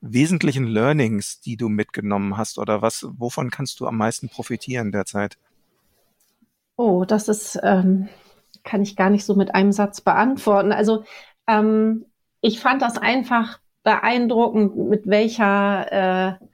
wesentlichen 0.00 0.66
Learnings, 0.66 1.40
die 1.40 1.56
du 1.56 1.68
mitgenommen 1.68 2.36
hast 2.36 2.58
oder 2.58 2.80
was, 2.80 3.04
wovon 3.18 3.50
kannst 3.50 3.80
du 3.80 3.88
am 3.88 3.96
meisten 3.96 4.28
profitieren 4.28 4.92
derzeit? 4.92 5.36
Oh, 6.76 7.04
das 7.04 7.28
ist, 7.28 7.58
ähm, 7.62 8.08
kann 8.62 8.82
ich 8.82 8.94
gar 8.94 9.10
nicht 9.10 9.24
so 9.24 9.34
mit 9.34 9.54
einem 9.54 9.72
Satz 9.72 10.00
beantworten. 10.00 10.70
Also 10.70 11.04
ähm, 11.48 12.06
ich 12.40 12.60
fand 12.60 12.82
das 12.82 12.98
einfach 12.98 13.58
beeindruckend, 13.82 14.76
mit 14.76 15.08
welcher 15.08 16.38
äh, 16.40 16.46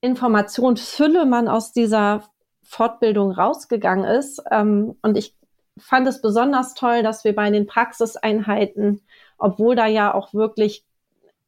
Informationsfülle 0.00 1.26
man 1.26 1.48
aus 1.48 1.72
dieser 1.72 2.24
Fortbildung 2.62 3.32
rausgegangen 3.32 4.04
ist. 4.04 4.42
Ähm, 4.50 4.96
und 5.02 5.18
ich 5.18 5.34
fand 5.78 6.06
es 6.06 6.20
besonders 6.22 6.74
toll, 6.74 7.02
dass 7.02 7.24
wir 7.24 7.34
bei 7.34 7.50
den 7.50 7.66
Praxiseinheiten, 7.66 9.02
obwohl 9.38 9.76
da 9.76 9.86
ja 9.86 10.14
auch 10.14 10.32
wirklich 10.34 10.84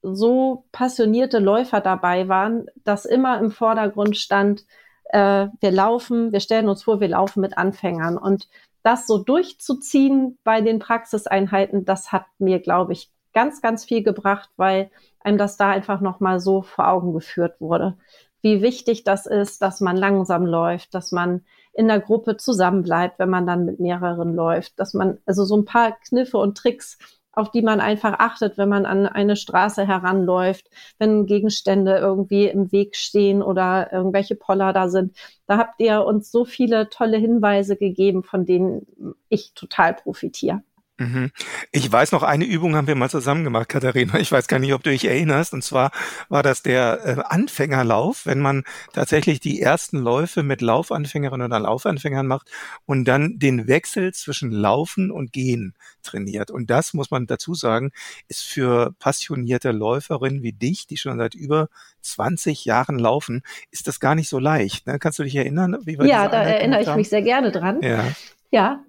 so 0.02 0.64
passionierte 0.72 1.38
Läufer 1.38 1.80
dabei 1.80 2.28
waren, 2.28 2.66
dass 2.84 3.04
immer 3.04 3.38
im 3.38 3.50
Vordergrund 3.52 4.16
stand, 4.16 4.64
äh, 5.04 5.46
wir 5.60 5.70
laufen, 5.70 6.32
wir 6.32 6.40
stellen 6.40 6.68
uns 6.68 6.82
vor, 6.82 7.00
wir 7.00 7.08
laufen 7.08 7.40
mit 7.40 7.56
Anfängern. 7.56 8.18
Und 8.18 8.48
das 8.82 9.06
so 9.06 9.18
durchzuziehen 9.18 10.38
bei 10.42 10.60
den 10.60 10.80
Praxiseinheiten, 10.80 11.84
das 11.84 12.10
hat 12.10 12.26
mir, 12.38 12.58
glaube 12.58 12.94
ich, 12.94 13.10
ganz, 13.32 13.62
ganz 13.62 13.84
viel 13.84 14.02
gebracht, 14.02 14.50
weil 14.56 14.90
einem 15.20 15.38
das 15.38 15.56
da 15.56 15.70
einfach 15.70 16.00
nochmal 16.00 16.40
so 16.40 16.62
vor 16.62 16.88
Augen 16.88 17.12
geführt 17.12 17.60
wurde 17.60 17.96
wie 18.42 18.60
wichtig 18.60 19.04
das 19.04 19.26
ist, 19.26 19.62
dass 19.62 19.80
man 19.80 19.96
langsam 19.96 20.44
läuft, 20.44 20.94
dass 20.94 21.12
man 21.12 21.42
in 21.72 21.88
der 21.88 22.00
Gruppe 22.00 22.36
zusammenbleibt, 22.36 23.18
wenn 23.18 23.30
man 23.30 23.46
dann 23.46 23.64
mit 23.64 23.80
mehreren 23.80 24.34
läuft, 24.34 24.78
dass 24.78 24.94
man 24.94 25.18
also 25.24 25.44
so 25.44 25.56
ein 25.56 25.64
paar 25.64 25.92
Kniffe 25.92 26.36
und 26.38 26.58
Tricks, 26.58 26.98
auf 27.32 27.50
die 27.50 27.62
man 27.62 27.80
einfach 27.80 28.18
achtet, 28.18 28.58
wenn 28.58 28.68
man 28.68 28.84
an 28.84 29.06
eine 29.06 29.36
Straße 29.36 29.86
heranläuft, 29.86 30.68
wenn 30.98 31.24
Gegenstände 31.24 31.96
irgendwie 31.96 32.46
im 32.46 32.70
Weg 32.72 32.94
stehen 32.96 33.42
oder 33.42 33.90
irgendwelche 33.90 34.34
Poller 34.34 34.72
da 34.74 34.88
sind. 34.88 35.16
Da 35.46 35.56
habt 35.56 35.80
ihr 35.80 36.04
uns 36.04 36.30
so 36.30 36.44
viele 36.44 36.90
tolle 36.90 37.16
Hinweise 37.16 37.76
gegeben, 37.76 38.22
von 38.22 38.44
denen 38.44 39.14
ich 39.30 39.54
total 39.54 39.94
profitiere. 39.94 40.62
Mhm. 40.98 41.30
Ich 41.72 41.90
weiß 41.90 42.12
noch, 42.12 42.22
eine 42.22 42.44
Übung 42.44 42.76
haben 42.76 42.86
wir 42.86 42.94
mal 42.94 43.08
zusammen 43.08 43.44
gemacht, 43.44 43.68
Katharina. 43.68 44.18
Ich 44.20 44.30
weiß 44.30 44.46
gar 44.46 44.58
nicht, 44.58 44.74
ob 44.74 44.82
du 44.82 44.90
dich 44.90 45.06
erinnerst. 45.06 45.52
Und 45.52 45.64
zwar 45.64 45.90
war 46.28 46.42
das 46.42 46.62
der 46.62 47.00
äh, 47.04 47.22
Anfängerlauf, 47.24 48.26
wenn 48.26 48.40
man 48.40 48.64
tatsächlich 48.92 49.40
die 49.40 49.60
ersten 49.60 49.98
Läufe 49.98 50.42
mit 50.42 50.60
Laufanfängerinnen 50.60 51.46
oder 51.46 51.60
Laufanfängern 51.60 52.26
macht 52.26 52.50
und 52.84 53.04
dann 53.06 53.38
den 53.38 53.66
Wechsel 53.66 54.12
zwischen 54.12 54.50
Laufen 54.50 55.10
und 55.10 55.32
Gehen 55.32 55.74
trainiert. 56.02 56.50
Und 56.50 56.70
das 56.70 56.94
muss 56.94 57.10
man 57.10 57.26
dazu 57.26 57.54
sagen, 57.54 57.90
ist 58.28 58.42
für 58.42 58.94
passionierte 58.98 59.72
Läuferinnen 59.72 60.42
wie 60.42 60.52
dich, 60.52 60.86
die 60.86 60.98
schon 60.98 61.18
seit 61.18 61.34
über 61.34 61.68
20 62.02 62.64
Jahren 62.64 62.98
laufen, 62.98 63.42
ist 63.70 63.88
das 63.88 64.00
gar 64.00 64.14
nicht 64.14 64.28
so 64.28 64.38
leicht. 64.38 64.86
Ne? 64.86 64.98
Kannst 64.98 65.18
du 65.18 65.22
dich 65.22 65.36
erinnern? 65.36 65.78
Wie 65.84 65.98
wir 65.98 66.06
ja, 66.06 66.28
da 66.28 66.42
erinnere 66.42 66.82
ich 66.82 66.94
mich 66.94 67.08
sehr 67.08 67.22
gerne 67.22 67.50
dran. 67.50 67.80
Ja. 67.82 68.04
Ja, 68.50 68.84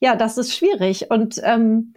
ja, 0.00 0.16
das 0.16 0.38
ist 0.38 0.54
schwierig. 0.54 1.10
Und 1.10 1.40
ähm, 1.44 1.94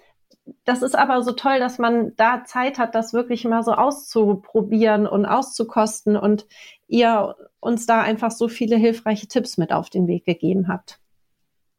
das 0.66 0.82
ist 0.82 0.96
aber 0.96 1.24
so 1.24 1.32
toll, 1.32 1.60
dass 1.60 1.80
man 1.80 2.16
da 2.18 2.44
Zeit 2.44 2.78
hat, 2.78 2.96
das 2.96 3.14
wirklich 3.14 3.46
mal 3.46 3.64
so 3.64 3.74
auszuprobieren 3.74 5.08
und 5.08 5.26
auszukosten 5.26 6.18
und 6.18 6.46
ihr 6.88 7.36
uns 7.60 7.86
da 7.86 8.02
einfach 8.02 8.32
so 8.32 8.50
viele 8.50 8.76
hilfreiche 8.76 9.28
Tipps 9.28 9.58
mit 9.58 9.72
auf 9.72 9.90
den 9.90 10.08
Weg 10.08 10.26
gegeben 10.26 10.68
habt. 10.68 11.00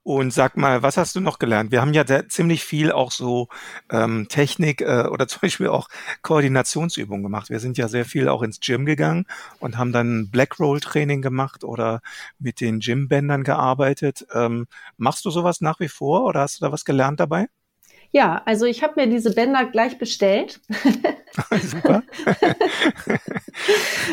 Und 0.04 0.34
sag 0.34 0.58
mal, 0.58 0.82
was 0.82 0.98
hast 0.98 1.16
du 1.16 1.20
noch 1.20 1.38
gelernt? 1.38 1.72
Wir 1.72 1.80
haben 1.80 1.94
ja 1.94 2.04
ziemlich 2.28 2.62
viel 2.62 2.92
auch 2.92 3.10
so 3.10 3.48
ähm, 3.90 4.26
Technik 4.28 4.82
äh, 4.82 5.06
oder 5.10 5.26
zum 5.28 5.40
Beispiel 5.40 5.68
auch 5.68 5.88
Koordinationsübungen 6.20 7.22
gemacht. 7.22 7.48
Wir 7.48 7.58
sind 7.58 7.78
ja 7.78 7.88
sehr 7.88 8.04
viel 8.04 8.28
auch 8.28 8.42
ins 8.42 8.60
Gym 8.60 8.84
gegangen 8.84 9.26
und 9.60 9.78
haben 9.78 9.92
dann 9.92 10.28
Black 10.30 10.60
Roll 10.60 10.80
Training 10.80 11.22
gemacht 11.22 11.64
oder 11.64 12.02
mit 12.38 12.60
den 12.60 12.80
Gymbändern 12.80 13.44
gearbeitet. 13.44 14.26
Ähm, 14.34 14.66
machst 14.98 15.24
du 15.24 15.30
sowas 15.30 15.62
nach 15.62 15.80
wie 15.80 15.88
vor 15.88 16.24
oder 16.26 16.40
hast 16.40 16.60
du 16.60 16.66
da 16.66 16.70
was 16.70 16.84
gelernt 16.84 17.18
dabei? 17.18 17.48
Ja, 18.12 18.42
also 18.44 18.66
ich 18.66 18.82
habe 18.82 18.92
mir 18.96 19.08
diese 19.08 19.34
Bänder 19.34 19.64
gleich 19.64 19.98
bestellt. 19.98 20.60
Super. 21.62 22.02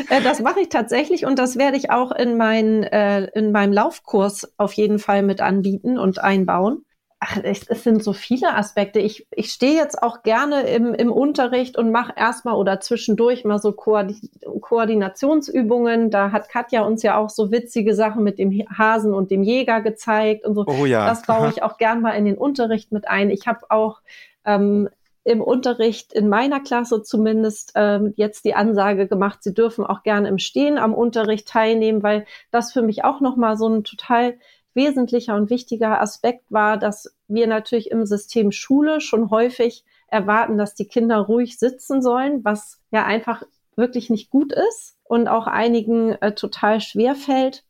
Äh, 0.09 0.21
das 0.21 0.39
mache 0.39 0.61
ich 0.61 0.69
tatsächlich 0.69 1.25
und 1.25 1.37
das 1.39 1.57
werde 1.57 1.77
ich 1.77 1.89
auch 1.89 2.11
in, 2.11 2.37
mein, 2.37 2.83
äh, 2.83 3.25
in 3.33 3.51
meinem 3.51 3.73
Laufkurs 3.73 4.53
auf 4.57 4.73
jeden 4.73 4.99
Fall 4.99 5.23
mit 5.23 5.41
anbieten 5.41 5.97
und 5.97 6.19
einbauen. 6.19 6.85
Ach, 7.23 7.37
es, 7.43 7.67
es 7.67 7.83
sind 7.83 8.03
so 8.03 8.13
viele 8.13 8.55
Aspekte. 8.55 8.99
Ich, 8.99 9.27
ich 9.29 9.51
stehe 9.51 9.75
jetzt 9.75 10.01
auch 10.01 10.23
gerne 10.23 10.61
im, 10.61 10.95
im 10.95 11.11
Unterricht 11.11 11.77
und 11.77 11.91
mache 11.91 12.13
erstmal 12.15 12.55
oder 12.55 12.79
zwischendurch 12.79 13.45
mal 13.45 13.59
so 13.59 13.73
Koordin 13.73 14.17
Koordinationsübungen. 14.59 16.09
Da 16.09 16.31
hat 16.31 16.49
Katja 16.49 16.81
uns 16.81 17.03
ja 17.03 17.17
auch 17.17 17.29
so 17.29 17.51
witzige 17.51 17.93
Sachen 17.93 18.23
mit 18.23 18.39
dem 18.39 18.51
Hasen 18.75 19.13
und 19.13 19.29
dem 19.29 19.43
Jäger 19.43 19.81
gezeigt 19.81 20.47
und 20.47 20.55
so. 20.55 20.65
Oh 20.65 20.85
ja. 20.85 21.05
Das 21.05 21.21
baue 21.21 21.49
ich 21.49 21.61
auch 21.61 21.77
gern 21.77 22.01
mal 22.01 22.13
in 22.13 22.25
den 22.25 22.39
Unterricht 22.39 22.91
mit 22.91 23.07
ein. 23.07 23.29
Ich 23.29 23.45
habe 23.45 23.69
auch 23.69 24.01
ähm, 24.43 24.89
im 25.23 25.41
Unterricht 25.41 26.13
in 26.13 26.29
meiner 26.29 26.59
Klasse 26.59 27.03
zumindest 27.03 27.73
ähm, 27.75 28.13
jetzt 28.15 28.43
die 28.45 28.55
Ansage 28.55 29.07
gemacht, 29.07 29.43
sie 29.43 29.53
dürfen 29.53 29.85
auch 29.85 30.03
gerne 30.03 30.27
im 30.27 30.39
Stehen 30.39 30.77
am 30.77 30.93
Unterricht 30.93 31.47
teilnehmen, 31.47 32.01
weil 32.01 32.25
das 32.49 32.73
für 32.73 32.81
mich 32.81 33.03
auch 33.03 33.21
nochmal 33.21 33.57
so 33.57 33.67
ein 33.67 33.83
total 33.83 34.37
wesentlicher 34.73 35.35
und 35.35 35.49
wichtiger 35.49 36.01
Aspekt 36.01 36.45
war, 36.49 36.77
dass 36.77 37.13
wir 37.27 37.45
natürlich 37.47 37.91
im 37.91 38.05
System 38.05 38.51
Schule 38.51 39.01
schon 39.01 39.29
häufig 39.29 39.83
erwarten, 40.07 40.57
dass 40.57 40.75
die 40.75 40.87
Kinder 40.87 41.17
ruhig 41.17 41.59
sitzen 41.59 42.01
sollen, 42.01 42.43
was 42.43 42.79
ja 42.89 43.05
einfach 43.05 43.43
wirklich 43.75 44.09
nicht 44.09 44.29
gut 44.29 44.53
ist 44.53 44.97
und 45.03 45.27
auch 45.27 45.47
einigen 45.47 46.13
äh, 46.21 46.33
total 46.33 46.81
schwer 46.81 47.15
fällt 47.15 47.63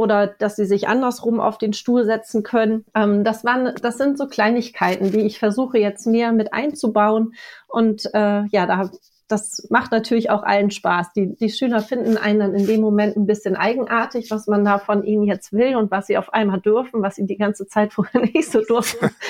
oder 0.00 0.26
dass 0.26 0.56
sie 0.56 0.64
sich 0.64 0.88
andersrum 0.88 1.40
auf 1.40 1.58
den 1.58 1.74
Stuhl 1.74 2.06
setzen 2.06 2.42
können. 2.42 2.86
Ähm, 2.94 3.22
das 3.22 3.44
waren, 3.44 3.74
das 3.82 3.98
sind 3.98 4.16
so 4.16 4.26
Kleinigkeiten, 4.26 5.12
die 5.12 5.20
ich 5.20 5.38
versuche 5.38 5.78
jetzt 5.78 6.06
mehr 6.06 6.32
mit 6.32 6.54
einzubauen. 6.54 7.34
Und 7.68 8.06
äh, 8.14 8.44
ja, 8.46 8.66
da 8.66 8.90
das 9.28 9.68
macht 9.70 9.92
natürlich 9.92 10.30
auch 10.30 10.42
allen 10.42 10.70
Spaß. 10.70 11.12
Die, 11.12 11.36
die 11.36 11.50
Schüler 11.50 11.82
finden 11.82 12.16
einen 12.16 12.40
dann 12.40 12.54
in 12.54 12.66
dem 12.66 12.80
Moment 12.80 13.16
ein 13.16 13.26
bisschen 13.26 13.54
eigenartig, 13.54 14.30
was 14.30 14.48
man 14.48 14.64
da 14.64 14.78
von 14.78 15.04
ihnen 15.04 15.22
jetzt 15.24 15.52
will 15.52 15.76
und 15.76 15.90
was 15.90 16.08
sie 16.08 16.18
auf 16.18 16.32
einmal 16.32 16.60
dürfen, 16.60 17.02
was 17.02 17.14
sie 17.16 17.26
die 17.26 17.36
ganze 17.36 17.68
Zeit 17.68 17.92
vorher 17.94 18.22
nicht 18.22 18.50
so 18.50 18.62
durften. 18.62 19.10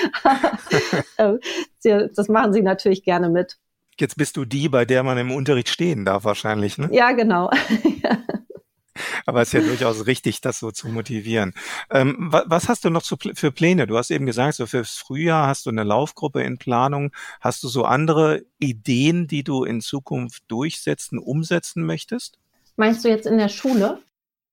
Äh, 1.17 2.07
das 2.15 2.29
machen 2.29 2.53
sie 2.53 2.61
natürlich 2.61 3.03
gerne 3.03 3.29
mit. 3.29 3.57
Jetzt 3.99 4.15
bist 4.15 4.37
du 4.37 4.45
die, 4.45 4.69
bei 4.69 4.85
der 4.85 5.03
man 5.03 5.17
im 5.17 5.31
Unterricht 5.31 5.69
stehen 5.69 6.05
darf 6.05 6.23
wahrscheinlich, 6.23 6.77
ne? 6.77 6.89
Ja, 6.91 7.11
genau. 7.11 7.51
Aber 9.25 9.41
es 9.41 9.49
ist 9.49 9.53
ja 9.53 9.61
durchaus 9.61 10.05
richtig, 10.05 10.41
das 10.41 10.59
so 10.59 10.71
zu 10.71 10.89
motivieren. 10.89 11.53
Ähm, 11.89 12.15
was, 12.19 12.43
was, 12.47 12.69
hast 12.69 12.85
du 12.85 12.89
noch 12.89 13.03
zu, 13.03 13.17
für 13.33 13.51
Pläne? 13.51 13.87
Du 13.87 13.97
hast 13.97 14.11
eben 14.11 14.25
gesagt, 14.25 14.55
so 14.55 14.65
fürs 14.65 14.97
Frühjahr 14.97 15.47
hast 15.47 15.65
du 15.65 15.69
eine 15.69 15.83
Laufgruppe 15.83 16.43
in 16.43 16.57
Planung. 16.57 17.11
Hast 17.39 17.63
du 17.63 17.67
so 17.67 17.85
andere 17.85 18.43
Ideen, 18.59 19.27
die 19.27 19.43
du 19.43 19.63
in 19.63 19.81
Zukunft 19.81 20.43
durchsetzen, 20.47 21.19
umsetzen 21.19 21.85
möchtest? 21.85 22.39
Meinst 22.75 23.03
du 23.03 23.09
jetzt 23.09 23.27
in 23.27 23.37
der 23.37 23.49
Schule? 23.49 23.99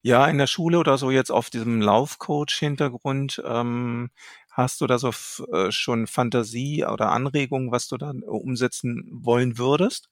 Ja, 0.03 0.27
in 0.27 0.39
der 0.39 0.47
Schule 0.47 0.79
oder 0.79 0.97
so 0.97 1.11
jetzt 1.11 1.31
auf 1.31 1.51
diesem 1.51 1.81
Laufcoach-Hintergrund. 1.81 3.43
Ähm, 3.45 4.11
hast 4.51 4.81
du 4.81 4.87
da 4.87 4.99
so 4.99 5.11
äh, 5.53 5.71
schon 5.71 6.07
Fantasie 6.07 6.85
oder 6.85 7.11
Anregungen, 7.11 7.73
was 7.73 7.89
du 7.89 7.97
dann 7.97 8.23
umsetzen 8.23 9.09
wollen 9.11 9.59
würdest? 9.59 10.09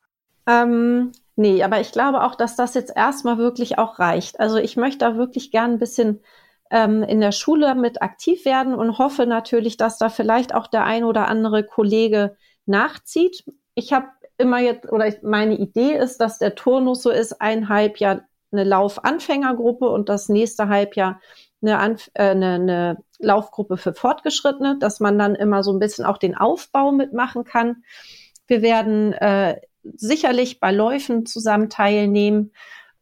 Ähm, 0.46 1.12
nee, 1.37 1.62
aber 1.62 1.81
ich 1.81 1.92
glaube 1.92 2.25
auch, 2.25 2.35
dass 2.35 2.57
das 2.57 2.75
jetzt 2.75 2.94
erstmal 2.94 3.38
wirklich 3.38 3.79
auch 3.79 3.99
reicht. 3.99 4.40
Also 4.40 4.57
ich 4.57 4.77
möchte 4.77 4.99
da 4.99 5.16
wirklich 5.16 5.51
gern 5.51 5.72
ein 5.72 5.79
bisschen 5.79 6.20
ähm, 6.70 7.03
in 7.03 7.20
der 7.20 7.33
Schule 7.33 7.75
mit 7.75 8.03
aktiv 8.03 8.44
werden 8.44 8.75
und 8.75 8.99
hoffe 8.99 9.27
natürlich, 9.27 9.77
dass 9.77 9.99
da 9.99 10.09
vielleicht 10.09 10.55
auch 10.55 10.66
der 10.66 10.85
ein 10.85 11.05
oder 11.05 11.29
andere 11.29 11.64
Kollege 11.64 12.37
nachzieht. 12.66 13.44
Ich 13.75 13.92
habe 13.92 14.07
immer 14.38 14.59
jetzt, 14.59 14.90
oder 14.90 15.07
ich, 15.07 15.22
meine 15.22 15.57
Idee 15.57 15.92
ist, 15.96 16.18
dass 16.18 16.38
der 16.38 16.55
Turnus 16.55 17.03
so 17.03 17.11
ist, 17.11 17.40
ein 17.40 17.68
Halbjahr 17.68 18.22
eine 18.53 18.64
Laufanfängergruppe 18.64 19.88
und 19.88 20.09
das 20.09 20.29
nächste 20.29 20.68
Halbjahr 20.68 21.20
eine, 21.62 21.79
Anf 21.79 22.11
äh, 22.14 22.31
eine, 22.31 22.55
eine 22.55 22.96
Laufgruppe 23.18 23.77
für 23.77 23.94
Fortgeschrittene, 23.94 24.79
dass 24.79 25.01
man 25.01 25.18
dann 25.18 25.35
immer 25.35 25.62
so 25.62 25.72
ein 25.72 25.79
bisschen 25.79 26.05
auch 26.05 26.18
den 26.18 26.37
Aufbau 26.37 26.92
mitmachen 26.92 27.44
kann. 27.44 27.83
Wir 28.46 28.62
werden 28.62 29.12
äh, 29.14 29.61
sicherlich 29.96 30.61
bei 30.61 30.72
Läufen 30.72 31.27
zusammen 31.27 31.70
teilnehmen 31.70 32.53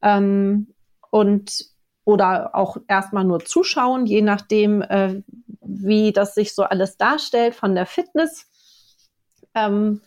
ähm, 0.03 0.75
und 1.11 1.66
oder 2.05 2.55
auch 2.55 2.77
erstmal 2.87 3.25
nur 3.25 3.44
zuschauen, 3.44 4.07
je 4.07 4.20
nachdem, 4.20 4.83
äh, 4.83 5.23
wie 5.62 6.12
das 6.12 6.35
sich 6.35 6.55
so 6.55 6.64
alles 6.64 6.97
darstellt 6.99 7.55
von 7.55 7.75
der 7.75 7.87
Fitness. 7.87 8.47
Ähm, 9.55 10.03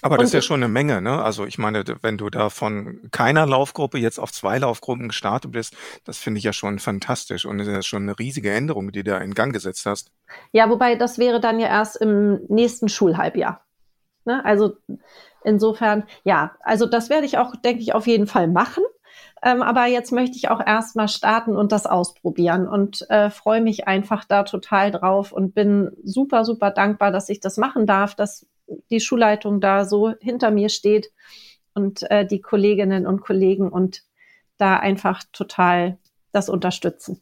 aber 0.00 0.16
das 0.16 0.26
ist 0.26 0.34
ja 0.34 0.42
schon 0.42 0.62
eine 0.62 0.68
Menge, 0.68 1.02
ne? 1.02 1.22
Also 1.22 1.44
ich 1.44 1.58
meine, 1.58 1.84
wenn 2.02 2.18
du 2.18 2.30
da 2.30 2.50
von 2.50 3.00
keiner 3.10 3.46
Laufgruppe 3.46 3.98
jetzt 3.98 4.20
auf 4.20 4.30
zwei 4.32 4.58
Laufgruppen 4.58 5.08
gestartet 5.08 5.50
bist, 5.50 5.76
das 6.04 6.18
finde 6.18 6.38
ich 6.38 6.44
ja 6.44 6.52
schon 6.52 6.78
fantastisch 6.78 7.46
und 7.46 7.58
das 7.58 7.66
ist 7.66 7.74
ja 7.74 7.82
schon 7.82 8.02
eine 8.02 8.18
riesige 8.18 8.52
Änderung, 8.52 8.92
die 8.92 9.02
du 9.02 9.10
da 9.10 9.18
in 9.18 9.34
Gang 9.34 9.52
gesetzt 9.52 9.86
hast. 9.86 10.12
Ja, 10.52 10.70
wobei 10.70 10.94
das 10.94 11.18
wäre 11.18 11.40
dann 11.40 11.58
ja 11.58 11.66
erst 11.66 11.96
im 11.96 12.40
nächsten 12.48 12.88
Schulhalbjahr. 12.88 13.64
Ne? 14.24 14.44
Also 14.44 14.76
insofern, 15.48 16.04
ja, 16.24 16.52
also 16.60 16.86
das 16.86 17.10
werde 17.10 17.26
ich 17.26 17.38
auch, 17.38 17.56
denke 17.56 17.82
ich, 17.82 17.94
auf 17.94 18.06
jeden 18.06 18.26
Fall 18.26 18.48
machen. 18.48 18.84
Ähm, 19.42 19.62
aber 19.62 19.86
jetzt 19.86 20.12
möchte 20.12 20.36
ich 20.36 20.50
auch 20.50 20.64
erstmal 20.64 21.08
starten 21.08 21.56
und 21.56 21.70
das 21.72 21.86
ausprobieren 21.86 22.66
und 22.66 23.08
äh, 23.08 23.30
freue 23.30 23.60
mich 23.60 23.86
einfach 23.86 24.24
da 24.24 24.42
total 24.42 24.90
drauf 24.90 25.32
und 25.32 25.54
bin 25.54 25.90
super, 26.02 26.44
super 26.44 26.70
dankbar, 26.70 27.12
dass 27.12 27.28
ich 27.28 27.40
das 27.40 27.56
machen 27.56 27.86
darf, 27.86 28.14
dass 28.14 28.46
die 28.90 29.00
Schulleitung 29.00 29.60
da 29.60 29.84
so 29.84 30.14
hinter 30.20 30.50
mir 30.50 30.68
steht 30.68 31.12
und 31.74 32.08
äh, 32.10 32.26
die 32.26 32.40
Kolleginnen 32.40 33.06
und 33.06 33.20
Kollegen 33.20 33.70
und 33.70 34.02
da 34.56 34.76
einfach 34.76 35.22
total 35.32 35.98
das 36.32 36.48
unterstützen. 36.48 37.20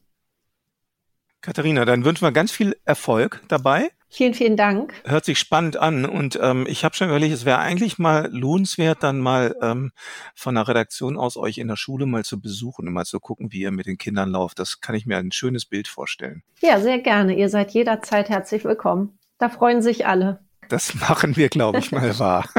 Katharina, 1.43 1.85
dann 1.85 2.05
wünschen 2.05 2.25
wir 2.25 2.33
ganz 2.33 2.51
viel 2.51 2.77
Erfolg 2.85 3.43
dabei. 3.49 3.91
Vielen, 4.09 4.35
vielen 4.35 4.57
Dank. 4.57 4.95
Hört 5.05 5.25
sich 5.25 5.39
spannend 5.39 5.77
an 5.77 6.07
und 6.07 6.39
ähm, 6.41 6.65
ich 6.69 6.85
habe 6.85 6.95
schon 6.95 7.09
überlegt, 7.09 7.35
es 7.35 7.45
wäre 7.45 7.59
eigentlich 7.59 7.99
mal 7.99 8.29
lohnenswert, 8.33 9.03
dann 9.03 9.19
mal 9.19 9.55
ähm, 9.61 9.91
von 10.35 10.55
der 10.55 10.69
Redaktion 10.69 11.19
aus 11.19 11.37
euch 11.37 11.59
in 11.59 11.69
der 11.69 11.77
Schule 11.77 12.07
mal 12.07 12.25
zu 12.25 12.41
besuchen 12.41 12.87
und 12.87 12.95
mal 12.95 13.05
zu 13.05 13.19
gucken, 13.19 13.53
wie 13.53 13.61
ihr 13.61 13.73
mit 13.73 13.87
den 13.87 13.99
Kindern 13.99 14.31
lauft. 14.31 14.59
Das 14.59 14.81
kann 14.81 14.95
ich 14.95 15.07
mir 15.07 15.19
ein 15.19 15.33
schönes 15.33 15.67
Bild 15.67 15.89
vorstellen. 15.89 16.43
Ja, 16.61 16.81
sehr 16.81 17.01
gerne. 17.01 17.37
Ihr 17.37 17.49
seid 17.49 17.73
jederzeit 17.73 18.29
herzlich 18.29 18.65
willkommen. 18.65 19.19
Da 19.39 19.49
freuen 19.49 19.83
sich 19.83 20.07
alle. 20.07 20.41
Das 20.69 20.95
machen 20.95 21.37
wir, 21.37 21.49
glaube 21.49 21.79
ich, 21.79 21.93
mal 21.93 22.19
wahr. 22.19 22.49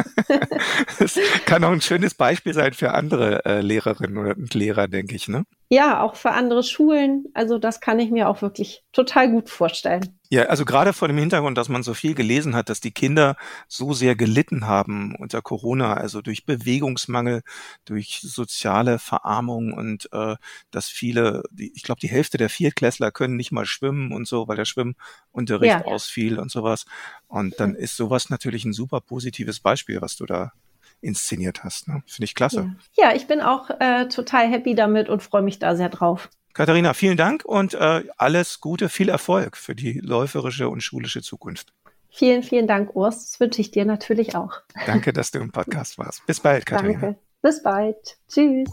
Das 0.99 1.19
kann 1.45 1.63
auch 1.63 1.71
ein 1.71 1.81
schönes 1.81 2.13
Beispiel 2.13 2.53
sein 2.53 2.73
für 2.73 2.93
andere 2.93 3.45
äh, 3.45 3.61
Lehrerinnen 3.61 4.17
und 4.17 4.53
Lehrer, 4.53 4.87
denke 4.87 5.15
ich, 5.15 5.27
ne? 5.27 5.43
Ja, 5.69 6.01
auch 6.01 6.15
für 6.15 6.31
andere 6.31 6.63
Schulen. 6.63 7.25
Also 7.33 7.57
das 7.57 7.81
kann 7.81 7.99
ich 7.99 8.09
mir 8.09 8.29
auch 8.29 8.41
wirklich 8.41 8.83
total 8.93 9.29
gut 9.29 9.49
vorstellen. 9.49 10.17
Ja, 10.29 10.43
also 10.43 10.63
gerade 10.63 10.93
vor 10.93 11.09
dem 11.09 11.17
Hintergrund, 11.17 11.57
dass 11.57 11.67
man 11.67 11.83
so 11.83 11.93
viel 11.93 12.13
gelesen 12.13 12.55
hat, 12.55 12.69
dass 12.69 12.79
die 12.79 12.91
Kinder 12.91 13.35
so 13.67 13.93
sehr 13.93 14.15
gelitten 14.15 14.65
haben 14.65 15.15
unter 15.15 15.41
Corona, 15.41 15.93
also 15.95 16.21
durch 16.21 16.45
Bewegungsmangel, 16.45 17.43
durch 17.83 18.19
soziale 18.21 18.97
Verarmung 18.99 19.73
und 19.73 20.09
äh, 20.13 20.35
dass 20.71 20.87
viele, 20.87 21.43
die, 21.51 21.73
ich 21.75 21.83
glaube, 21.83 21.99
die 21.99 22.09
Hälfte 22.09 22.37
der 22.37 22.49
Viertklässler 22.49 23.11
können 23.11 23.35
nicht 23.35 23.51
mal 23.51 23.65
schwimmen 23.65 24.13
und 24.13 24.27
so, 24.27 24.47
weil 24.47 24.57
der 24.57 24.65
Schwimmunterricht 24.65 25.79
ja. 25.79 25.85
ausfiel 25.85 26.39
und 26.39 26.49
sowas. 26.49 26.85
Und 27.27 27.59
dann 27.59 27.75
ist 27.75 27.97
sowas 27.97 28.29
natürlich 28.29 28.63
ein 28.63 28.73
super 28.73 29.01
positives 29.01 29.59
Beispiel, 29.59 30.01
was 30.01 30.15
du 30.15 30.25
da 30.25 30.53
inszeniert 31.01 31.63
hast. 31.63 31.87
Ne? 31.87 32.03
Finde 32.05 32.25
ich 32.25 32.35
klasse. 32.35 32.75
Ja. 32.95 33.09
ja, 33.09 33.15
ich 33.15 33.27
bin 33.27 33.41
auch 33.41 33.69
äh, 33.79 34.07
total 34.07 34.49
happy 34.49 34.75
damit 34.75 35.09
und 35.09 35.23
freue 35.23 35.41
mich 35.41 35.59
da 35.59 35.75
sehr 35.75 35.89
drauf. 35.89 36.29
Katharina, 36.53 36.93
vielen 36.93 37.17
Dank 37.17 37.45
und 37.45 37.75
äh, 37.75 38.03
alles 38.17 38.61
Gute, 38.61 38.89
viel 38.89 39.09
Erfolg 39.09 39.57
für 39.57 39.75
die 39.75 39.99
läuferische 39.99 40.69
und 40.69 40.81
schulische 40.81 41.21
Zukunft. 41.21 41.71
Vielen, 42.09 42.41
vielen 42.41 42.65
Dank, 42.65 42.95
Urs. 42.95 43.29
Das 43.29 43.39
wünsche 43.39 43.61
ich 43.61 43.69
dir 43.69 43.85
natürlich 43.85 44.35
auch. 44.35 44.53
Danke, 44.87 45.13
dass 45.13 45.29
du 45.29 45.39
im 45.39 45.51
Podcast 45.51 45.99
warst. 45.99 46.25
Bis 46.25 46.39
bald, 46.39 46.65
Katharina. 46.65 46.99
Danke. 46.99 47.19
Bis 47.43 47.61
bald. 47.61 48.17
Tschüss. 48.27 48.69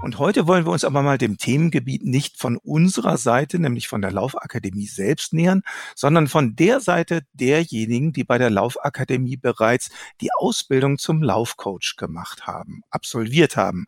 Und 0.00 0.18
heute 0.18 0.46
wollen 0.46 0.64
wir 0.64 0.72
uns 0.72 0.84
aber 0.84 1.02
mal 1.02 1.18
dem 1.18 1.38
Themengebiet 1.38 2.04
nicht 2.04 2.38
von 2.38 2.56
unserer 2.56 3.16
Seite, 3.16 3.58
nämlich 3.58 3.88
von 3.88 4.00
der 4.00 4.12
Laufakademie 4.12 4.86
selbst 4.86 5.32
nähern, 5.32 5.62
sondern 5.96 6.28
von 6.28 6.54
der 6.54 6.80
Seite 6.80 7.22
derjenigen, 7.32 8.12
die 8.12 8.22
bei 8.22 8.38
der 8.38 8.50
Laufakademie 8.50 9.36
bereits 9.36 9.90
die 10.20 10.30
Ausbildung 10.38 10.98
zum 10.98 11.22
Laufcoach 11.22 11.96
gemacht 11.96 12.46
haben, 12.46 12.82
absolviert 12.90 13.56
haben. 13.56 13.86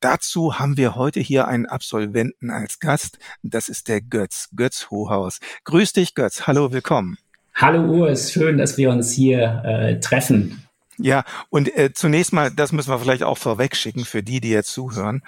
Dazu 0.00 0.58
haben 0.58 0.76
wir 0.76 0.94
heute 0.94 1.20
hier 1.20 1.48
einen 1.48 1.66
Absolventen 1.66 2.50
als 2.50 2.78
Gast. 2.78 3.18
Das 3.42 3.68
ist 3.68 3.88
der 3.88 4.00
Götz, 4.00 4.48
Götz 4.54 4.90
Hohaus. 4.90 5.40
Grüß 5.64 5.92
dich, 5.92 6.14
Götz. 6.14 6.46
Hallo, 6.46 6.72
willkommen. 6.72 7.18
Hallo 7.54 7.82
Urs, 7.92 8.30
schön, 8.30 8.58
dass 8.58 8.78
wir 8.78 8.90
uns 8.90 9.10
hier 9.10 9.62
äh, 9.64 9.98
treffen. 9.98 10.67
Ja, 10.98 11.24
und 11.48 11.74
äh, 11.76 11.92
zunächst 11.94 12.32
mal, 12.32 12.50
das 12.50 12.72
müssen 12.72 12.90
wir 12.90 12.98
vielleicht 12.98 13.22
auch 13.22 13.38
vorwegschicken 13.38 14.04
für 14.04 14.22
die, 14.22 14.40
die 14.40 14.50
jetzt 14.50 14.72
zuhören 14.72 15.22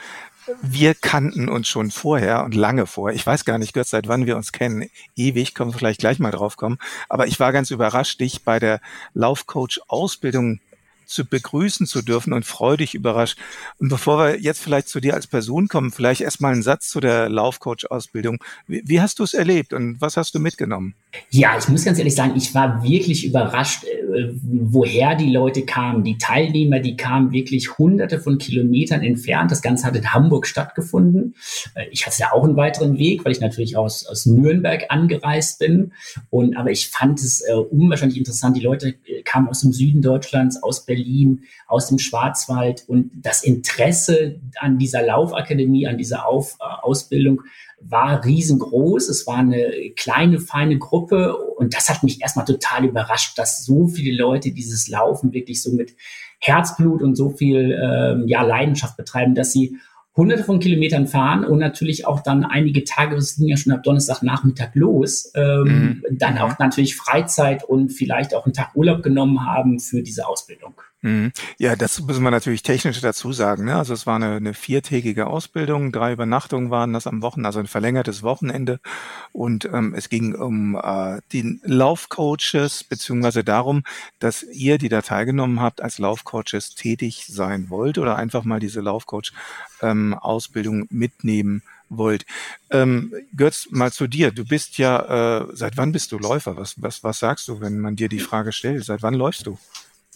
wir 0.62 0.94
kannten 0.94 1.48
uns 1.48 1.68
schon 1.68 1.90
vorher 1.90 2.44
und 2.44 2.54
lange 2.54 2.87
vorher. 2.87 3.14
Ich 3.14 3.26
weiß 3.26 3.44
gar 3.44 3.59
nicht, 3.59 3.74
Gott, 3.74 3.87
seit 3.87 4.09
wann 4.09 4.26
wir 4.26 4.37
uns 4.37 4.52
kennen. 4.52 4.88
Ewig, 5.16 5.54
können 5.54 5.72
wir 5.72 5.78
vielleicht 5.78 6.00
gleich 6.00 6.18
mal 6.18 6.30
drauf 6.30 6.56
kommen. 6.56 6.78
Aber 7.09 7.26
ich 7.26 7.38
war 7.40 7.52
ganz 7.52 7.70
überrascht, 7.70 8.20
dich 8.20 8.42
bei 8.42 8.59
der 8.59 8.80
Laufcoach-Ausbildung 9.14 10.61
zu 11.11 11.25
begrüßen 11.25 11.87
zu 11.87 12.03
dürfen 12.03 12.33
und 12.33 12.44
freudig 12.44 12.94
überrascht. 12.94 13.38
Und 13.79 13.88
bevor 13.88 14.18
wir 14.18 14.40
jetzt 14.40 14.62
vielleicht 14.62 14.88
zu 14.88 15.01
dir 15.01 15.14
als 15.14 15.27
Person 15.27 15.68
kommen, 15.68 15.90
vielleicht 15.90 16.20
erstmal 16.20 16.53
einen 16.53 16.62
Satz 16.62 16.88
zu 16.88 17.01
der 17.01 17.29
Laufcoach-Ausbildung. 17.29 18.38
Wie, 18.66 18.83
wie, 18.87 19.01
hast 19.01 19.18
du 19.18 19.25
es 19.25 19.35
erlebt 19.35 19.73
und 19.73 20.01
was 20.01 20.16
hast 20.16 20.35
du 20.35 20.38
mitgenommen? 20.38 20.94
Ja, 21.31 21.59
ich 21.59 21.68
muss 21.68 21.85
ganz 21.85 21.99
ehrlich 21.99 22.14
sagen, 22.14 22.35
ich 22.37 22.55
war 22.55 22.83
wirklich 22.83 23.25
überrascht, 23.25 23.85
äh, 23.85 24.31
woher 24.42 25.16
die 25.16 25.31
Leute 25.31 25.62
kamen. 25.62 26.05
Die 26.05 26.18
Teilnehmer, 26.18 26.81
die 26.81 26.96
kamen 26.96 27.33
wirklich 27.33 27.79
hunderte 27.79 28.20
von 28.20 28.38
Kilometern 28.38 29.03
entfernt. 29.03 29.51
Das 29.51 29.62
Ganze 29.62 29.87
hat 29.87 29.96
in 29.96 30.12
Hamburg 30.12 30.46
stattgefunden. 30.46 31.35
Äh, 31.75 31.87
ich 31.90 32.07
hatte 32.07 32.16
ja 32.20 32.33
auch 32.33 32.44
einen 32.44 32.57
weiteren 32.57 32.99
Weg, 32.99 33.25
weil 33.25 33.33
ich 33.33 33.40
natürlich 33.40 33.77
aus, 33.77 34.07
aus 34.07 34.27
Nürnberg 34.27 34.87
angereist 34.88 35.59
bin. 35.59 35.92
Und, 36.31 36.57
aber 36.57 36.70
ich 36.70 36.88
fand 36.88 37.20
es 37.20 37.40
äh, 37.40 37.55
unwahrscheinlich 37.55 38.18
interessant. 38.18 38.57
Die 38.57 38.62
Leute 38.62 38.94
äh, 39.05 39.23
kamen 39.23 39.49
aus 39.49 39.62
dem 39.62 39.73
Süden 39.73 40.03
Deutschlands, 40.03 40.62
aus 40.62 40.87
Berlin, 40.87 40.99
Berlin, 41.00 41.44
aus 41.66 41.88
dem 41.88 41.98
Schwarzwald. 41.98 42.84
Und 42.86 43.10
das 43.14 43.42
Interesse 43.42 44.40
an 44.58 44.78
dieser 44.78 45.02
Laufakademie, 45.02 45.86
an 45.86 45.98
dieser 45.98 46.26
Auf, 46.26 46.56
äh, 46.60 46.64
Ausbildung 46.82 47.42
war 47.80 48.24
riesengroß. 48.24 49.08
Es 49.08 49.26
war 49.26 49.38
eine 49.38 49.92
kleine, 49.96 50.38
feine 50.38 50.78
Gruppe. 50.78 51.36
Und 51.36 51.74
das 51.74 51.88
hat 51.88 52.02
mich 52.02 52.20
erstmal 52.20 52.44
total 52.44 52.84
überrascht, 52.84 53.38
dass 53.38 53.64
so 53.64 53.88
viele 53.88 54.16
Leute 54.16 54.52
dieses 54.52 54.88
Laufen 54.88 55.32
wirklich 55.32 55.62
so 55.62 55.72
mit 55.72 55.94
Herzblut 56.38 57.02
und 57.02 57.16
so 57.16 57.30
viel 57.30 57.78
ähm, 57.82 58.26
ja, 58.26 58.42
Leidenschaft 58.42 58.96
betreiben, 58.96 59.34
dass 59.34 59.52
sie 59.52 59.76
hunderte 60.16 60.44
von 60.44 60.58
Kilometern 60.60 61.06
fahren 61.06 61.44
und 61.44 61.58
natürlich 61.58 62.06
auch 62.06 62.20
dann 62.20 62.44
einige 62.44 62.84
Tage, 62.84 63.14
das 63.14 63.36
ging 63.36 63.48
ja 63.48 63.56
schon 63.56 63.72
ab 63.72 63.82
Donnerstagnachmittag 63.82 64.74
los, 64.74 65.32
ähm, 65.34 66.02
mhm. 66.08 66.18
dann 66.18 66.38
auch 66.38 66.58
natürlich 66.58 66.96
Freizeit 66.96 67.64
und 67.64 67.90
vielleicht 67.90 68.34
auch 68.34 68.44
einen 68.44 68.52
Tag 68.52 68.74
Urlaub 68.74 69.02
genommen 69.02 69.46
haben 69.46 69.78
für 69.78 70.02
diese 70.02 70.26
Ausbildung. 70.26 70.74
Mhm. 71.02 71.32
Ja, 71.58 71.76
das 71.76 71.98
müssen 72.02 72.22
wir 72.22 72.30
natürlich 72.30 72.62
technisch 72.62 73.00
dazu 73.00 73.32
sagen. 73.32 73.64
Ne? 73.64 73.74
Also 73.74 73.94
es 73.94 74.06
war 74.06 74.16
eine, 74.16 74.36
eine 74.36 74.52
viertägige 74.52 75.28
Ausbildung, 75.28 75.92
drei 75.92 76.12
Übernachtungen 76.12 76.70
waren 76.70 76.92
das 76.92 77.06
am 77.06 77.22
Wochenende, 77.22 77.48
also 77.48 77.58
ein 77.60 77.68
verlängertes 77.68 78.22
Wochenende. 78.22 78.80
Und 79.32 79.64
ähm, 79.64 79.94
es 79.96 80.10
ging 80.10 80.34
um 80.34 80.76
äh, 80.76 81.22
die 81.32 81.58
Laufcoaches, 81.62 82.84
beziehungsweise 82.84 83.44
darum, 83.44 83.82
dass 84.18 84.42
ihr, 84.42 84.76
die 84.76 84.90
da 84.90 85.00
teilgenommen 85.00 85.60
habt, 85.60 85.80
als 85.80 85.98
Laufcoaches 85.98 86.74
tätig 86.74 87.24
sein 87.28 87.70
wollt 87.70 87.96
oder 87.96 88.16
einfach 88.16 88.44
mal 88.44 88.60
diese 88.60 88.82
Laufcoach-Ausbildung 88.82 90.80
ähm, 90.80 90.88
mitnehmen 90.90 91.62
wollt. 91.88 92.26
Ähm, 92.70 93.14
Götz, 93.34 93.68
mal 93.70 93.90
zu 93.90 94.06
dir. 94.06 94.32
Du 94.32 94.44
bist 94.44 94.76
ja, 94.76 95.40
äh, 95.40 95.46
seit 95.54 95.78
wann 95.78 95.92
bist 95.92 96.12
du 96.12 96.18
Läufer? 96.18 96.58
Was, 96.58 96.74
was, 96.82 97.02
was 97.02 97.18
sagst 97.18 97.48
du, 97.48 97.60
wenn 97.62 97.80
man 97.80 97.96
dir 97.96 98.10
die 98.10 98.20
Frage 98.20 98.52
stellt? 98.52 98.84
Seit 98.84 99.02
wann 99.02 99.14
läufst 99.14 99.46
du? 99.46 99.58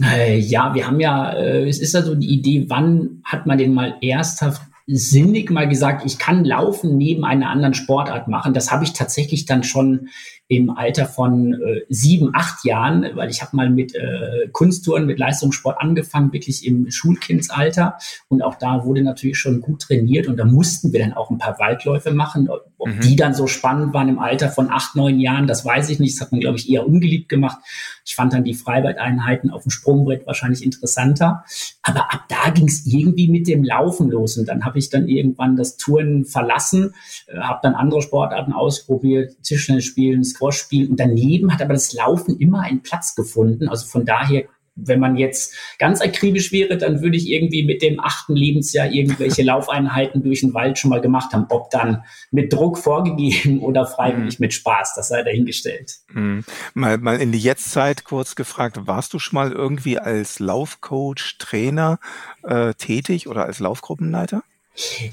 Äh, 0.03 0.39
ja, 0.39 0.75
wir 0.75 0.87
haben 0.87 1.01
ja, 1.01 1.33
äh, 1.33 1.69
es 1.69 1.81
ist 1.81 1.95
ja 1.95 2.03
so 2.03 2.15
die 2.15 2.33
Idee, 2.33 2.67
wann 2.69 3.23
hat 3.25 3.47
man 3.47 3.59
den 3.59 3.75
mal 3.75 3.97
ernsthaft 4.03 4.63
sinnig 4.87 5.51
mal 5.51 5.67
gesagt, 5.69 6.05
ich 6.05 6.19
kann 6.19 6.45
Laufen 6.45 6.99
neben 6.99 7.25
einer 7.25 7.49
anderen 7.49 7.73
Sportart 7.73 8.29
machen. 8.29 8.53
Das 8.53 8.71
habe 8.71 8.85
ich 8.85 8.93
tatsächlich 8.93 9.47
dann 9.47 9.63
schon 9.63 10.09
im 10.47 10.69
Alter 10.69 11.07
von 11.07 11.55
äh, 11.55 11.81
sieben, 11.89 12.31
acht 12.35 12.67
Jahren, 12.67 13.09
weil 13.15 13.31
ich 13.31 13.41
habe 13.41 13.57
mal 13.57 13.71
mit 13.71 13.95
äh, 13.95 14.49
Kunsttouren, 14.53 15.07
mit 15.07 15.19
Leistungssport 15.19 15.81
angefangen, 15.81 16.35
wirklich 16.35 16.67
im 16.67 16.91
Schulkindsalter. 16.91 17.97
Und 18.29 18.43
auch 18.43 18.57
da 18.57 18.85
wurde 18.85 19.03
natürlich 19.03 19.39
schon 19.39 19.63
gut 19.63 19.81
trainiert 19.81 20.27
und 20.27 20.37
da 20.37 20.45
mussten 20.45 20.93
wir 20.93 21.01
dann 21.01 21.15
auch 21.15 21.31
ein 21.31 21.39
paar 21.39 21.59
Waldläufe 21.59 22.13
machen. 22.13 22.51
Ob 22.77 22.89
mhm. 22.89 23.01
die 23.01 23.17
dann 23.17 23.33
so 23.33 23.47
spannend 23.47 23.95
waren 23.95 24.11
im 24.11 24.19
Alter 24.19 24.51
von 24.51 24.71
acht, 24.71 24.97
neun 24.97 25.19
Jahren, 25.19 25.47
das 25.47 25.65
weiß 25.65 25.89
ich 25.89 25.99
nicht. 25.99 26.15
Das 26.15 26.27
hat 26.27 26.33
man, 26.33 26.43
glaube 26.43 26.59
ich, 26.59 26.69
eher 26.69 26.87
ungeliebt 26.87 27.31
gemacht. 27.31 27.59
Ich 28.05 28.15
fand 28.15 28.33
dann 28.33 28.45
die 28.45 28.55
Freiweiteinheiten 28.55 29.51
auf 29.51 29.63
dem 29.63 29.71
Sprungbrett 29.71 30.27
wahrscheinlich 30.27 30.65
interessanter. 30.65 31.45
Aber 31.83 32.13
ab 32.13 32.25
da 32.29 32.51
ging 32.51 32.69
es 32.69 32.87
irgendwie 32.87 33.29
mit 33.29 33.49
dem 33.49 33.65
Laufen 33.65 34.11
los. 34.11 34.37
Und 34.37 34.49
dann 34.49 34.65
habe 34.65 34.79
ich 34.79 34.91
dann 34.91 35.09
irgendwann 35.09 35.57
das 35.57 35.77
Touren 35.77 36.25
verlassen, 36.25 36.95
äh, 37.27 37.39
habe 37.39 37.61
dann 37.63 37.75
andere 37.75 38.03
Sportarten 38.03 38.53
ausprobiert, 38.53 39.37
Tischtennis 39.43 39.85
spielen, 39.85 40.25
Squash 40.25 40.59
spielen. 40.59 40.91
Und 40.91 41.01
daneben 41.01 41.53
hat 41.53 41.63
aber 41.63 41.75
das 41.75 41.93
Laufen 41.93 42.39
immer 42.39 42.61
einen 42.61 42.83
Platz 42.83 43.15
gefunden. 43.15 43.69
Also 43.69 43.87
von 43.87 44.05
daher 44.05 44.45
wenn 44.77 45.01
man 45.01 45.17
jetzt 45.17 45.55
ganz 45.79 46.01
akribisch 46.01 46.53
wäre, 46.53 46.77
dann 46.77 47.01
würde 47.01 47.17
ich 47.17 47.31
irgendwie 47.31 47.65
mit 47.65 47.83
dem 47.83 48.01
achten 48.01 48.35
Lebensjahr 48.35 48.91
irgendwelche 48.91 49.43
Laufeinheiten 49.45 50.23
durch 50.23 50.41
den 50.41 50.55
Wald 50.55 50.79
schon 50.79 50.91
mal 50.91 51.01
gemacht 51.01 51.33
haben. 51.33 51.47
Ob 51.49 51.71
dann 51.71 52.05
mit 52.31 52.53
Druck 52.53 52.79
vorgegeben 52.79 53.61
oder 53.63 53.87
freiwillig 53.87 54.39
mhm. 54.39 54.45
mit 54.45 54.55
Spaß, 54.55 54.95
das 54.97 55.09
sei 55.09 55.23
dahingestellt. 55.23 55.99
Mhm. 56.13 56.45
Mal, 56.75 56.99
mal 56.99 57.21
in 57.21 57.33
die 57.33 57.39
Jetztzeit 57.39 58.05
kurz 58.05 58.35
gefragt, 58.35 58.87
warst 58.87 59.15
du 59.15 59.19
schon 59.19 59.37
mal 59.37 59.53
irgendwie 59.53 59.99
als 59.99 60.39
Laufcoach, 60.39 61.37
Trainer 61.39 61.99
äh, 62.43 62.75
tätig 62.75 63.29
oder 63.29 63.45
als 63.45 63.61
Laufgruppenleiter? 63.61 64.43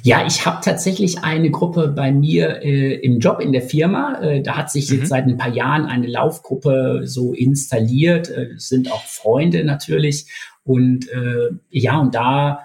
Ja, 0.02 0.26
ich 0.26 0.45
habe 0.45 0.60
tatsächlich 0.63 1.24
eine 1.24 1.52
Gruppe 1.52 1.89
bei 1.89 2.12
mir 2.12 2.63
äh, 2.63 2.95
im 2.95 3.19
Job 3.19 3.39
in 3.39 3.52
der 3.52 3.62
Firma. 3.62 4.19
Äh, 4.19 4.41
da 4.41 4.58
hat 4.58 4.71
sich 4.71 4.89
mhm. 4.89 4.97
jetzt 4.97 5.10
seit 5.10 5.28
ein 5.28 5.38
paar 5.38 5.54
Jahren 5.54 5.86
eine 5.86 6.08
Laufgruppe 6.08 7.02
so 7.06 7.34
installiert. 7.34 8.30
Äh, 8.30 8.50
sind 8.58 8.91
auch 8.91 9.04
Freunde 9.04 9.63
natürlich. 9.63 10.28
Und 10.63 11.10
äh, 11.10 11.52
ja, 11.69 12.00
und 12.00 12.15
da 12.15 12.62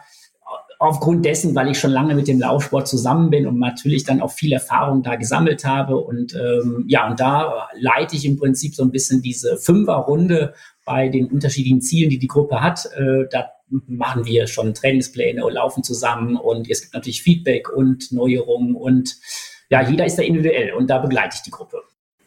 aufgrund 0.79 1.25
dessen, 1.25 1.55
weil 1.55 1.71
ich 1.71 1.79
schon 1.79 1.91
lange 1.91 2.15
mit 2.15 2.29
dem 2.29 2.41
Laufsport 2.41 2.87
zusammen 2.87 3.31
bin 3.31 3.47
und 3.47 3.59
natürlich 3.59 4.05
dann 4.05 4.21
auch 4.21 4.33
viel 4.33 4.53
Erfahrung 4.53 5.03
da 5.03 5.17
gesammelt 5.17 5.65
habe. 5.65 5.97
Und 5.99 6.35
ähm, 6.35 6.85
ja, 6.87 7.09
und 7.09 7.21
da 7.21 7.69
leite 7.79 8.17
ich 8.17 8.25
im 8.25 8.37
Prinzip 8.37 8.75
so 8.75 8.83
ein 8.83 8.91
bisschen 8.91 9.23
diese 9.23 9.57
Fünferrunde 9.57 10.55
bei 10.85 11.09
den 11.09 11.27
unterschiedlichen 11.27 11.81
Zielen, 11.81 12.11
die 12.11 12.19
die 12.19 12.27
Gruppe 12.27 12.63
hat. 12.63 12.87
Äh, 12.97 13.25
da 13.31 13.51
machen 13.69 14.25
wir 14.25 14.47
schon 14.47 14.75
Trainingspläne 14.75 15.45
und 15.45 15.53
laufen 15.53 15.83
zusammen 15.83 16.37
und 16.37 16.71
es 16.71 16.83
gibt 16.83 16.95
natürlich 16.95 17.23
Feedback 17.23 17.69
und 17.69 18.13
Neuerungen 18.13 18.75
und 18.75 19.17
ja, 19.69 19.83
jeder 19.83 20.07
ist 20.07 20.17
da 20.17 20.23
individuell 20.23 20.73
und 20.73 20.89
da 20.89 20.99
begleite 20.99 21.37
ich 21.37 21.43
die 21.43 21.51
Gruppe. 21.51 21.83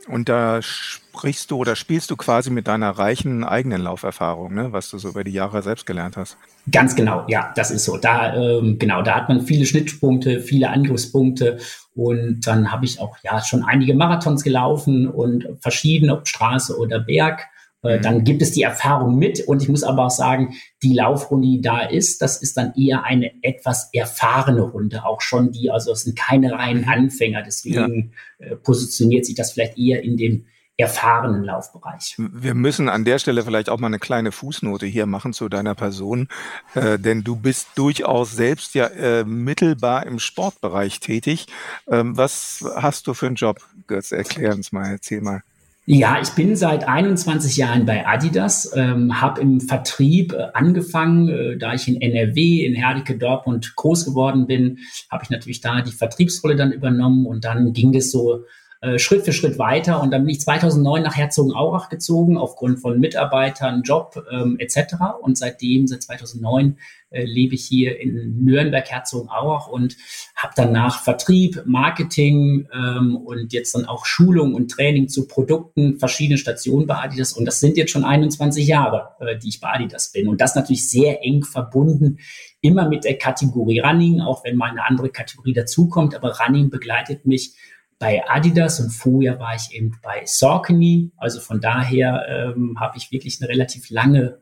Und 0.08 0.28
da 0.28 0.62
sprichst 0.62 1.52
du 1.52 1.58
oder 1.58 1.76
spielst 1.76 2.10
du 2.10 2.16
quasi 2.16 2.50
mit 2.50 2.68
deiner 2.68 2.90
reichen 2.90 3.44
eigenen 3.44 3.82
Lauferfahrung, 3.82 4.54
ne? 4.54 4.72
was 4.74 4.90
du 4.90 4.98
so 4.98 5.10
über 5.10 5.24
die 5.24 5.34
Jahre 5.34 5.62
selbst 5.62 5.86
gelernt 5.86 6.18
hast. 6.18 6.38
Ganz 6.72 6.96
genau, 6.96 7.26
ja, 7.28 7.54
das 7.56 7.70
ist 7.70 7.86
so. 7.86 7.98
Da 7.98 8.34
ähm, 8.34 8.80
genau, 8.80 9.04
da 9.04 9.16
hat 9.16 9.30
man 9.30 9.42
viele 9.42 9.66
Schnittpunkte, 9.66 10.42
viele 10.42 10.70
Angriffspunkte 10.70 11.60
und 11.94 12.42
dann 12.48 12.72
habe 12.72 12.86
ich 12.86 13.00
auch 13.00 13.18
ja 13.24 13.44
schon 13.44 13.64
einige 13.64 13.94
Marathons 13.94 14.44
gelaufen 14.44 15.08
und 15.08 15.48
verschiedene, 15.60 16.14
ob 16.18 16.28
Straße 16.28 16.78
oder 16.78 17.00
Berg 17.00 17.48
mhm. 17.84 18.02
Dann 18.02 18.24
gibt 18.24 18.42
es 18.42 18.52
die 18.52 18.64
Erfahrung 18.64 19.18
mit 19.18 19.42
und 19.48 19.62
ich 19.62 19.70
muss 19.70 19.84
aber 19.84 20.06
auch 20.06 20.12
sagen, 20.12 20.56
die 20.84 20.94
Laufrunde, 20.94 21.48
die 21.48 21.62
da 21.62 21.82
ist, 21.82 22.22
das 22.22 22.42
ist 22.42 22.58
dann 22.58 22.74
eher 22.76 23.04
eine 23.04 23.32
etwas 23.42 23.90
erfahrene 23.94 24.62
Runde, 24.62 25.06
auch 25.06 25.22
schon 25.22 25.52
die, 25.52 25.72
also 25.72 25.92
es 25.92 26.04
sind 26.04 26.18
keine 26.18 26.52
reinen 26.52 26.84
mhm. 26.84 26.90
Anfänger, 26.90 27.44
deswegen 27.44 28.14
ja. 28.40 28.48
äh, 28.48 28.56
positioniert 28.56 29.26
sich 29.26 29.36
das 29.36 29.52
vielleicht 29.52 29.78
eher 29.78 30.04
in 30.04 30.18
dem 30.18 30.46
erfahrenen 30.80 31.44
Laufbereich. 31.44 32.16
Wir 32.18 32.54
müssen 32.54 32.88
an 32.88 33.04
der 33.04 33.20
Stelle 33.20 33.44
vielleicht 33.44 33.70
auch 33.70 33.80
mal 33.80 33.88
eine 33.88 34.00
kleine 34.00 34.32
Fußnote 34.32 34.86
hier 34.86 35.06
machen 35.08 35.34
zu 35.34 35.50
deiner 35.50 35.76
Person, 35.76 36.30
äh, 36.74 36.98
denn 36.98 37.26
du 37.26 37.36
bist 37.36 37.68
durchaus 37.76 38.32
selbst 38.32 38.76
ja 38.76 38.88
äh, 38.88 39.26
mittelbar 39.26 40.06
im 40.06 40.20
Sportbereich 40.20 41.02
tätig. 41.02 41.48
Ähm, 41.90 42.16
was 42.16 42.64
hast 42.78 43.08
du 43.08 43.14
für 43.14 43.28
einen 43.28 43.36
Job? 43.36 43.60
Götz, 43.88 44.14
erklär 44.14 44.54
uns 44.54 44.72
mal, 44.72 44.90
erzähl 44.90 45.20
mal. 45.20 45.44
Ja, 45.92 46.20
ich 46.22 46.30
bin 46.34 46.56
seit 46.56 46.88
21 46.88 47.58
Jahren 47.58 47.88
bei 47.88 48.06
Adidas, 48.06 48.72
ähm, 48.76 49.20
habe 49.22 49.42
im 49.42 49.60
Vertrieb 49.60 50.34
äh, 50.34 50.50
angefangen, 50.54 51.30
äh, 51.30 51.58
da 51.58 51.74
ich 51.74 51.88
in 51.88 52.00
NRW, 52.00 52.64
in 52.64 52.76
Herdecke, 52.76 53.18
Dortmund 53.18 53.76
groß 53.76 54.06
geworden 54.06 54.46
bin, 54.46 54.78
habe 55.10 55.24
ich 55.24 55.32
natürlich 55.32 55.62
da 55.62 55.82
die 55.82 55.92
Vertriebsrolle 55.92 56.56
dann 56.56 56.72
übernommen 56.72 57.26
und 57.26 57.44
dann 57.44 57.74
ging 57.74 57.92
das 57.92 58.12
so 58.12 58.44
äh, 58.82 59.00
Schritt 59.00 59.26
für 59.26 59.34
Schritt 59.34 59.58
weiter. 59.58 60.00
Und 60.04 60.12
dann 60.12 60.22
bin 60.22 60.30
ich 60.30 60.42
2009 60.42 61.02
nach 61.02 61.18
Herzogenaurach 61.18 61.90
gezogen, 61.90 62.38
aufgrund 62.38 62.80
von 62.82 63.00
Mitarbeitern, 63.00 63.82
Job 63.82 64.24
ähm, 64.32 64.58
etc. 64.60 64.94
Und 65.24 65.40
seitdem, 65.40 65.88
seit 65.88 66.04
2009, 66.04 66.78
äh, 67.10 67.24
lebe 67.24 67.56
ich 67.56 67.66
hier 67.66 68.00
in 68.00 68.44
Nürnberg, 68.44 68.90
Herzogenaurach 68.90 69.68
und 69.68 69.98
habe 70.36 70.54
danach 70.56 71.04
Vertrieb, 71.04 71.64
Marketing 71.66 72.68
ähm, 72.74 73.18
und 73.18 73.54
jetzt 73.54 73.76
dann 73.76 73.86
auch 73.86 74.06
Schulung 74.06 74.54
und 74.54 74.72
Training 74.72 75.08
zu 75.08 75.28
Produkten, 75.28 76.00
verschiedene 76.00 76.38
Stationen 76.38 76.88
bei 76.88 76.96
Adidas. 76.96 77.34
Und 77.34 77.46
das 77.46 77.60
sind 77.60 77.78
jetzt 77.78 77.92
schon 77.92 78.04
21 78.04 78.68
Jahre, 78.68 79.10
äh, 79.20 79.38
die 79.38 79.50
ich 79.50 79.60
bei 79.60 79.70
Adidas 79.70 80.12
bin. 80.12 80.28
Und 80.28 80.42
das 80.42 80.56
natürlich 80.56 80.90
sehr 80.90 81.24
eng 81.24 81.44
verbunden 81.44 82.20
immer 82.62 82.88
mit 82.88 83.06
der 83.06 83.18
Kategorie 83.18 83.80
Running, 83.80 84.22
auch 84.22 84.44
wenn 84.44 84.58
mal 84.58 84.70
eine 84.70 84.86
andere 84.86 85.10
Kategorie 85.10 85.54
dazukommt. 85.54 86.16
Aber 86.16 86.38
Running 86.40 86.70
begleitet 86.70 87.26
mich 87.26 87.56
bei 88.00 88.24
Adidas 88.28 88.80
und 88.80 88.92
vorher 88.92 89.40
war 89.40 89.56
ich 89.56 89.76
eben 89.76 89.98
bei 90.02 90.24
Saucony. 90.26 91.12
Also 91.18 91.40
von 91.40 91.60
daher 91.60 92.54
ähm, 92.56 92.80
habe 92.80 92.98
ich 92.98 93.12
wirklich 93.12 93.40
eine 93.42 93.50
relativ 93.50 93.90
lange, 93.90 94.40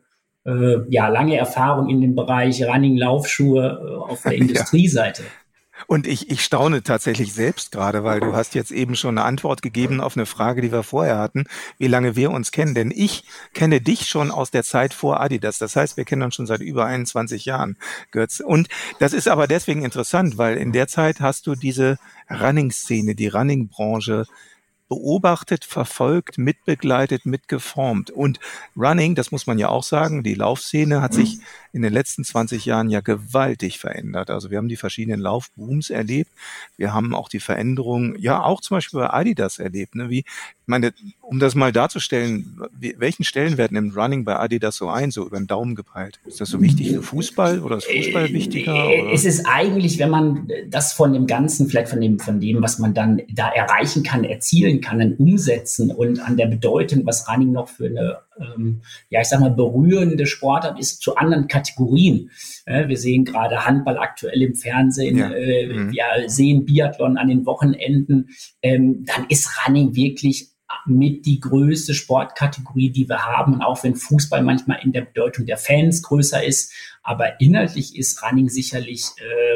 äh, 0.47 0.77
ja, 0.89 1.09
lange 1.09 1.37
Erfahrung 1.37 1.89
in 1.89 2.01
dem 2.01 2.15
Bereich 2.15 2.63
Running 2.63 2.97
Laufschuhe 2.97 3.81
äh, 3.83 4.11
auf 4.11 4.23
der 4.23 4.33
Industrieseite. 4.37 5.23
Ja. 5.23 5.29
Und 5.85 6.07
ich, 6.07 6.31
ich 6.31 6.43
staune 6.43 6.81
tatsächlich 6.81 7.33
selbst 7.33 7.71
gerade, 7.71 8.03
weil 8.03 8.19
du 8.19 8.33
hast 8.33 8.55
jetzt 8.55 8.71
eben 8.71 8.95
schon 8.95 9.17
eine 9.17 9.27
Antwort 9.27 9.61
gegeben 9.61 10.01
auf 10.01 10.17
eine 10.17 10.25
Frage, 10.25 10.61
die 10.61 10.71
wir 10.71 10.81
vorher 10.81 11.19
hatten, 11.19 11.43
wie 11.77 11.87
lange 11.87 12.15
wir 12.15 12.31
uns 12.31 12.51
kennen. 12.51 12.73
Denn 12.73 12.91
ich 12.93 13.23
kenne 13.53 13.79
dich 13.79 14.07
schon 14.07 14.31
aus 14.31 14.49
der 14.49 14.63
Zeit 14.63 14.95
vor 14.95 15.21
Adidas. 15.21 15.59
Das 15.59 15.75
heißt, 15.75 15.95
wir 15.95 16.03
kennen 16.03 16.23
uns 16.23 16.33
schon 16.33 16.47
seit 16.47 16.61
über 16.61 16.85
21 16.85 17.45
Jahren, 17.45 17.77
Götz. 18.11 18.39
Und 18.39 18.69
das 18.97 19.13
ist 19.13 19.27
aber 19.27 19.45
deswegen 19.47 19.85
interessant, 19.85 20.39
weil 20.39 20.57
in 20.57 20.71
der 20.71 20.87
Zeit 20.87 21.19
hast 21.19 21.45
du 21.45 21.53
diese 21.53 21.99
Running-Szene, 22.31 23.13
die 23.13 23.27
Running-Branche 23.27 24.25
beobachtet, 24.89 25.65
verfolgt, 25.65 26.37
mitbegleitet, 26.37 27.25
mitgeformt. 27.25 28.09
Und 28.09 28.39
Running, 28.75 29.15
das 29.15 29.31
muss 29.31 29.47
man 29.47 29.59
ja 29.59 29.69
auch 29.69 29.83
sagen, 29.83 30.23
die 30.23 30.35
Laufszene 30.35 31.01
hat 31.01 31.13
sich 31.13 31.39
in 31.73 31.81
den 31.81 31.93
letzten 31.93 32.23
20 32.23 32.65
Jahren 32.65 32.89
ja 32.89 33.01
gewaltig 33.01 33.79
verändert. 33.79 34.29
Also 34.29 34.49
wir 34.49 34.57
haben 34.57 34.67
die 34.67 34.77
verschiedenen 34.77 35.19
Laufbooms 35.19 35.89
erlebt. 35.89 36.31
Wir 36.75 36.93
haben 36.93 37.13
auch 37.13 37.29
die 37.29 37.39
Veränderungen, 37.39 38.15
ja 38.17 38.41
auch 38.41 38.61
zum 38.61 38.77
Beispiel 38.77 38.99
bei 38.99 39.09
Adidas 39.09 39.59
erlebt. 39.59 39.95
Ne? 39.95 40.09
Wie, 40.09 40.19
ich 40.19 40.25
meine, 40.65 40.93
um 41.21 41.39
das 41.39 41.55
mal 41.55 41.71
darzustellen, 41.71 42.59
welchen 42.97 43.23
Stellenwert 43.23 43.71
nimmt 43.71 43.95
Running 43.95 44.25
bei 44.25 44.37
Adidas 44.37 44.77
so 44.77 44.89
ein, 44.89 45.11
so 45.11 45.25
über 45.25 45.37
den 45.37 45.47
Daumen 45.47 45.75
gepeilt? 45.75 46.19
Ist 46.25 46.41
das 46.41 46.49
so 46.49 46.61
wichtig 46.61 46.91
für 46.91 47.03
Fußball 47.03 47.59
oder 47.59 47.77
ist 47.77 47.85
Fußball 47.85 48.33
wichtiger? 48.33 48.73
Oder? 48.73 49.13
Es 49.13 49.23
ist 49.23 49.45
eigentlich, 49.45 49.99
wenn 49.99 50.09
man 50.09 50.49
das 50.67 50.93
von 50.93 51.13
dem 51.13 51.27
Ganzen, 51.27 51.69
vielleicht 51.69 51.89
von 51.89 52.01
dem, 52.01 52.19
von 52.19 52.39
dem, 52.39 52.61
was 52.61 52.79
man 52.79 52.93
dann 52.93 53.21
da 53.31 53.49
erreichen 53.49 54.03
kann, 54.03 54.23
erzielen 54.23 54.76
kann, 54.81 54.99
dann 54.99 55.15
umsetzen 55.15 55.91
und 55.91 56.19
an 56.19 56.37
der 56.37 56.47
Bedeutung, 56.47 57.05
was 57.05 57.27
Running 57.27 57.51
noch 57.51 57.69
für 57.69 57.85
eine 57.85 58.19
ähm, 58.39 58.81
ja, 59.09 59.21
ich 59.21 59.27
sag 59.27 59.39
mal, 59.39 59.49
berührende 59.49 60.25
Sportart 60.25 60.79
ist 60.79 61.01
zu 61.01 61.15
anderen 61.15 61.47
Kategorien. 61.47 62.31
Äh, 62.65 62.87
wir 62.87 62.97
sehen 62.97 63.25
gerade 63.25 63.65
Handball 63.65 63.97
aktuell 63.97 64.41
im 64.41 64.55
Fernsehen, 64.55 65.17
ja. 65.17 65.31
äh, 65.31 65.67
mhm. 65.67 65.91
wir 65.91 66.29
sehen 66.29 66.65
Biathlon 66.65 67.17
an 67.17 67.27
den 67.27 67.45
Wochenenden. 67.45 68.29
Ähm, 68.61 69.05
dann 69.05 69.25
ist 69.29 69.49
Running 69.65 69.95
wirklich 69.95 70.51
mit 70.85 71.25
die 71.25 71.39
größte 71.39 71.93
Sportkategorie, 71.93 72.89
die 72.91 73.07
wir 73.07 73.25
haben. 73.25 73.53
Und 73.53 73.61
auch 73.61 73.83
wenn 73.83 73.95
Fußball 73.95 74.43
manchmal 74.43 74.79
in 74.83 74.91
der 74.91 75.01
Bedeutung 75.01 75.45
der 75.45 75.57
Fans 75.57 76.03
größer 76.03 76.43
ist, 76.43 76.73
aber 77.03 77.39
inhaltlich 77.39 77.97
ist 77.97 78.21
Running 78.23 78.49
sicherlich 78.49 79.05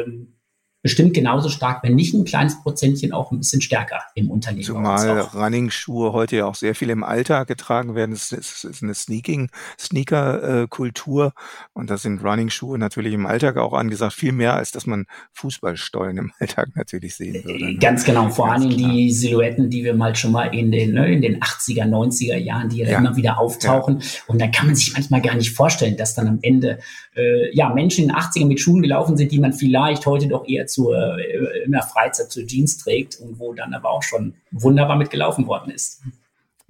ähm, 0.06 0.34
bestimmt 0.82 1.14
genauso 1.14 1.48
stark, 1.48 1.84
wenn 1.84 1.94
nicht 1.94 2.12
ein 2.12 2.24
kleines 2.24 2.60
Prozentchen 2.60 3.12
auch 3.12 3.30
ein 3.30 3.38
bisschen 3.38 3.62
stärker 3.62 4.02
im 4.16 4.30
Unternehmen. 4.30 4.64
Zumal 4.64 5.20
Running-Schuhe 5.20 6.12
heute 6.12 6.36
ja 6.36 6.46
auch 6.46 6.56
sehr 6.56 6.74
viel 6.74 6.90
im 6.90 7.04
Alltag 7.04 7.46
getragen 7.46 7.94
werden. 7.94 8.12
Es 8.12 8.32
ist, 8.32 8.82
eine 8.82 8.94
Sneaking, 8.94 9.48
Sneaker-Kultur 9.78 11.34
und 11.72 11.88
da 11.88 11.96
sind 11.98 12.24
Running-Schuhe 12.24 12.78
natürlich 12.78 13.14
im 13.14 13.26
Alltag 13.26 13.58
auch 13.58 13.74
angesagt, 13.74 14.14
viel 14.14 14.32
mehr, 14.32 14.54
als 14.54 14.72
dass 14.72 14.86
man 14.86 15.06
Fußballstollen 15.34 16.18
im 16.18 16.32
Alltag 16.40 16.70
natürlich 16.74 17.14
sehen 17.14 17.44
würde. 17.44 17.64
Ne? 17.64 17.78
Ganz 17.78 18.04
genau, 18.04 18.28
vor 18.28 18.50
allem 18.50 18.70
die 18.70 19.12
Silhouetten, 19.12 19.70
die 19.70 19.84
wir 19.84 19.94
mal 19.94 20.16
schon 20.16 20.32
mal 20.32 20.52
in 20.52 20.72
den, 20.72 20.94
ne, 20.94 21.12
in 21.12 21.22
den 21.22 21.40
80er, 21.40 21.84
90er 21.84 22.36
Jahren, 22.36 22.68
die 22.68 22.78
ja, 22.78 22.90
ja. 22.90 22.98
immer 22.98 23.14
wieder 23.16 23.38
auftauchen. 23.38 24.00
Ja. 24.00 24.06
Und 24.26 24.40
da 24.40 24.48
kann 24.48 24.66
man 24.66 24.74
sich 24.74 24.92
manchmal 24.94 25.22
gar 25.22 25.36
nicht 25.36 25.52
vorstellen, 25.52 25.96
dass 25.96 26.14
dann 26.14 26.26
am 26.26 26.38
Ende 26.42 26.80
äh, 27.14 27.54
ja 27.54 27.72
Menschen 27.72 28.04
in 28.04 28.08
den 28.08 28.16
80ern 28.16 28.46
mit 28.46 28.60
Schuhen 28.60 28.82
gelaufen 28.82 29.16
sind, 29.16 29.30
die 29.30 29.38
man 29.38 29.52
vielleicht 29.52 30.06
heute 30.06 30.26
doch 30.26 30.48
eher 30.48 30.66
zur, 30.72 31.18
äh, 31.18 31.64
in 31.64 31.72
der 31.72 31.82
Freizeit 31.82 32.32
zu 32.32 32.46
Jeans 32.46 32.78
trägt 32.78 33.20
und 33.20 33.38
wo 33.38 33.52
dann 33.52 33.74
aber 33.74 33.90
auch 33.90 34.02
schon 34.02 34.34
wunderbar 34.50 34.96
mitgelaufen 34.96 35.46
worden 35.46 35.70
ist 35.70 36.02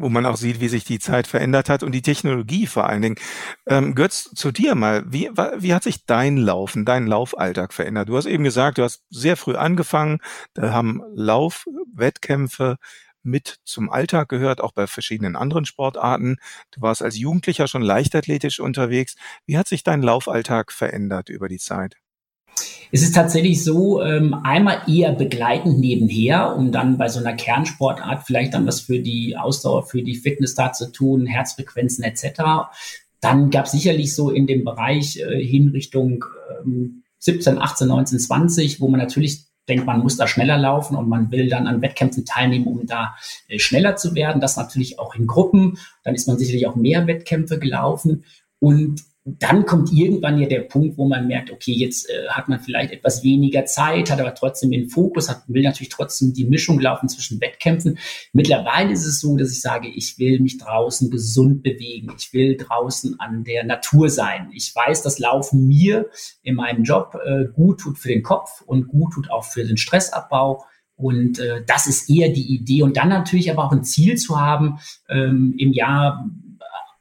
wo 0.03 0.09
man 0.09 0.27
auch 0.27 0.37
sieht, 0.37 0.61
wie 0.61 0.69
sich 0.69 0.85
die 0.85 0.99
Zeit 0.99 1.27
verändert 1.27 1.69
hat 1.69 1.83
und 1.83 1.93
die 1.93 2.03
Technologie 2.03 2.67
vor 2.67 2.89
allen 2.89 3.03
Dingen. 3.03 3.17
Ähm, 3.67 3.95
Götz, 3.95 4.31
zu 4.35 4.51
dir 4.51 4.75
mal, 4.75 5.05
wie, 5.07 5.31
wie 5.59 5.75
hat 5.75 5.85
sich 5.85 6.07
dein 6.07 6.37
Laufen, 6.37 6.85
dein 6.85 7.07
Laufalltag 7.07 7.73
verändert? 7.73 8.09
Du 8.09 8.17
hast 8.17 8.27
eben 8.27 8.43
gesagt, 8.43 8.79
du 8.79 8.83
hast 8.83 9.05
sehr 9.11 9.37
früh 9.37 9.55
angefangen, 9.55 10.19
da 10.55 10.73
haben 10.73 11.03
Laufwettkämpfe 11.15 12.79
mit 13.23 13.61
zum 13.65 13.91
Alltag 13.91 14.29
gehört, 14.29 14.61
auch 14.61 14.73
bei 14.73 14.89
verschiedenen 14.89 15.37
anderen 15.37 15.65
Sportarten. 15.65 16.39
Du 16.73 16.81
warst 16.81 17.03
als 17.03 17.17
Jugendlicher 17.17 17.69
schon 17.69 17.83
leichtathletisch 17.83 18.59
unterwegs. 18.59 19.15
Wie 19.47 19.57
hat 19.57 19.69
sich 19.69 19.85
dein 19.85 20.03
Laufalltag 20.03 20.73
verändert 20.73 21.29
über 21.29 21.49
die 21.49 21.59
Zeit? 21.59 21.97
Es 22.95 23.03
ist 23.03 23.15
tatsächlich 23.15 23.65
so, 23.65 24.03
ähm, 24.03 24.35
einmal 24.45 24.83
eher 24.87 25.13
begleitend 25.13 25.81
nebenher, 25.81 26.55
um 26.55 26.73
dann 26.73 26.99
bei 26.99 27.09
so 27.09 27.21
einer 27.21 27.33
Kernsportart 27.33 28.27
vielleicht 28.27 28.53
dann 28.53 28.67
was 28.67 28.83
für 28.83 28.99
die 28.99 29.35
Ausdauer, 29.35 29.87
für 29.87 30.03
die 30.03 30.15
Fitness 30.15 30.55
da 30.55 30.75
zu 30.75 30.93
tun, 30.93 31.25
Herzfrequenzen 31.25 32.05
etc. 32.05 32.43
Dann 33.21 33.49
gab 33.49 33.65
es 33.65 33.73
sicherlich 33.73 34.15
so 34.15 34.29
in 34.29 34.47
dem 34.47 34.63
Bereich 34.63 35.17
äh, 35.17 35.43
hin 35.43 35.69
Richtung 35.69 36.23
ähm, 36.61 37.03
17, 37.21 37.59
18, 37.59 37.89
19, 37.89 38.19
20, 38.19 38.81
wo 38.83 38.89
man 38.89 39.01
natürlich 39.01 39.47
denkt, 39.67 39.87
man 39.87 40.01
muss 40.01 40.19
da 40.19 40.27
schneller 40.27 40.59
laufen 40.59 40.95
und 40.95 41.09
man 41.09 41.31
will 41.33 41.49
dann 41.49 41.67
an 41.67 41.81
Wettkämpfen 41.81 42.27
teilnehmen, 42.27 42.67
um 42.67 42.85
da 42.85 43.15
äh, 43.49 43.59
schneller 43.59 43.97
zu 43.97 44.15
werden. 44.15 44.43
Das 44.43 44.59
natürlich 44.59 44.99
auch 44.99 45.15
in 45.15 45.27
Gruppen. 45.27 45.79
Dann 46.05 46.15
ist 46.15 46.29
man 46.29 46.37
sicherlich 46.37 46.67
auch 46.67 46.77
mehr 46.77 47.07
Wettkämpfe 47.07 47.59
gelaufen. 47.59 48.25
Und 48.59 49.03
dann 49.25 49.67
kommt 49.67 49.93
irgendwann 49.93 50.39
ja 50.39 50.49
der 50.49 50.63
Punkt, 50.63 50.99
wo 50.99 51.07
man 51.07 51.29
merkt, 51.29 51.53
okay, 51.53 51.73
jetzt 51.73 52.11
äh, 52.11 52.29
hat 52.29 52.49
man 52.49 52.59
vielleicht 52.59 52.93
etwas 52.93 53.23
weniger 53.23 53.65
Zeit, 53.67 54.11
hat 54.11 54.21
aber 54.21 54.35
trotzdem 54.35 54.73
den 54.73 54.89
Fokus, 54.89 55.29
hat, 55.29 55.45
will 55.47 55.63
natürlich 55.63 55.91
trotzdem 55.91 56.33
die 56.33 56.45
Mischung 56.45 56.81
laufen 56.81 57.09
zwischen 57.09 57.41
Wettkämpfen. 57.41 57.99
Mittlerweile 58.33 58.91
ist 58.91 59.07
es 59.07 59.21
so, 59.21 59.37
dass 59.37 59.53
ich 59.53 59.61
sage, 59.61 59.87
ich 59.89 60.19
will 60.19 60.41
mich 60.41 60.59
draußen 60.59 61.09
gesund 61.09 61.63
bewegen. 61.63 62.13
Ich 62.19 62.33
will 62.33 62.57
draußen 62.57 63.21
an 63.21 63.45
der 63.45 63.63
Natur 63.65 64.11
sein. 64.11 64.51
Ich 64.55 64.75
weiß, 64.75 65.03
dass 65.03 65.21
Laufen 65.21 65.69
mir 65.69 66.11
in 66.43 66.57
meinem 66.57 66.83
Job 66.83 67.17
äh, 67.25 67.45
gut 67.53 67.81
tut 67.81 67.99
für 67.99 68.09
den 68.09 68.25
Kopf 68.25 68.63
und 68.67 68.89
gut 68.89 69.13
tut 69.13 69.31
auch 69.31 69.45
für 69.45 69.65
den 69.65 69.77
Stressabbau. 69.77 70.65
Und 70.97 71.39
äh, 71.39 71.63
das 71.67 71.87
ist 71.87 72.11
eher 72.11 72.31
die 72.31 72.55
Idee. 72.55 72.83
Und 72.83 72.97
dann 72.97 73.09
natürlich 73.09 73.51
aber 73.53 73.65
auch 73.65 73.73
ein 73.73 73.85
Ziel 73.85 74.17
zu 74.17 74.41
haben, 74.41 74.79
ähm, 75.09 75.55
im 75.59 75.73
Jahr 75.73 76.29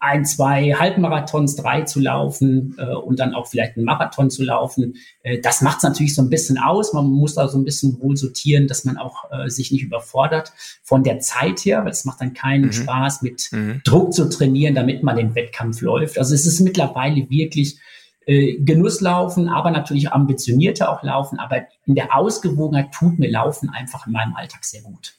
ein, 0.01 0.25
zwei 0.25 0.73
Halbmarathons, 0.73 1.55
drei 1.55 1.83
zu 1.83 1.99
laufen 1.99 2.75
äh, 2.79 2.93
und 2.93 3.19
dann 3.19 3.35
auch 3.35 3.47
vielleicht 3.47 3.77
einen 3.77 3.85
Marathon 3.85 4.31
zu 4.31 4.43
laufen. 4.43 4.95
Äh, 5.21 5.39
das 5.39 5.61
macht 5.61 5.77
es 5.77 5.83
natürlich 5.83 6.15
so 6.15 6.23
ein 6.23 6.29
bisschen 6.29 6.57
aus. 6.57 6.91
Man 6.93 7.05
muss 7.05 7.35
da 7.35 7.47
so 7.47 7.59
ein 7.59 7.63
bisschen 7.63 8.01
wohl 8.01 8.17
sortieren, 8.17 8.67
dass 8.67 8.83
man 8.83 8.97
auch 8.97 9.25
äh, 9.31 9.47
sich 9.49 9.71
nicht 9.71 9.83
überfordert 9.83 10.53
von 10.81 11.03
der 11.03 11.19
Zeit 11.19 11.59
her, 11.59 11.85
weil 11.85 11.91
es 11.91 12.03
macht 12.03 12.19
dann 12.19 12.33
keinen 12.33 12.65
mhm. 12.65 12.73
Spaß, 12.73 13.21
mit 13.21 13.49
mhm. 13.51 13.81
Druck 13.85 14.13
zu 14.13 14.27
trainieren, 14.27 14.73
damit 14.73 15.03
man 15.03 15.17
den 15.17 15.35
Wettkampf 15.35 15.81
läuft. 15.81 16.17
Also 16.17 16.33
es 16.33 16.47
ist 16.47 16.61
mittlerweile 16.61 17.29
wirklich 17.29 17.77
äh, 18.25 18.57
Genusslaufen, 18.57 19.49
aber 19.49 19.69
natürlich 19.69 20.11
ambitionierter 20.11 20.89
auch 20.91 21.03
laufen. 21.03 21.37
Aber 21.37 21.67
in 21.85 21.93
der 21.93 22.15
Ausgewogenheit 22.15 22.91
tut 22.91 23.19
mir 23.19 23.29
Laufen 23.29 23.69
einfach 23.69 24.07
in 24.07 24.13
meinem 24.13 24.35
Alltag 24.35 24.65
sehr 24.65 24.81
gut. 24.81 25.13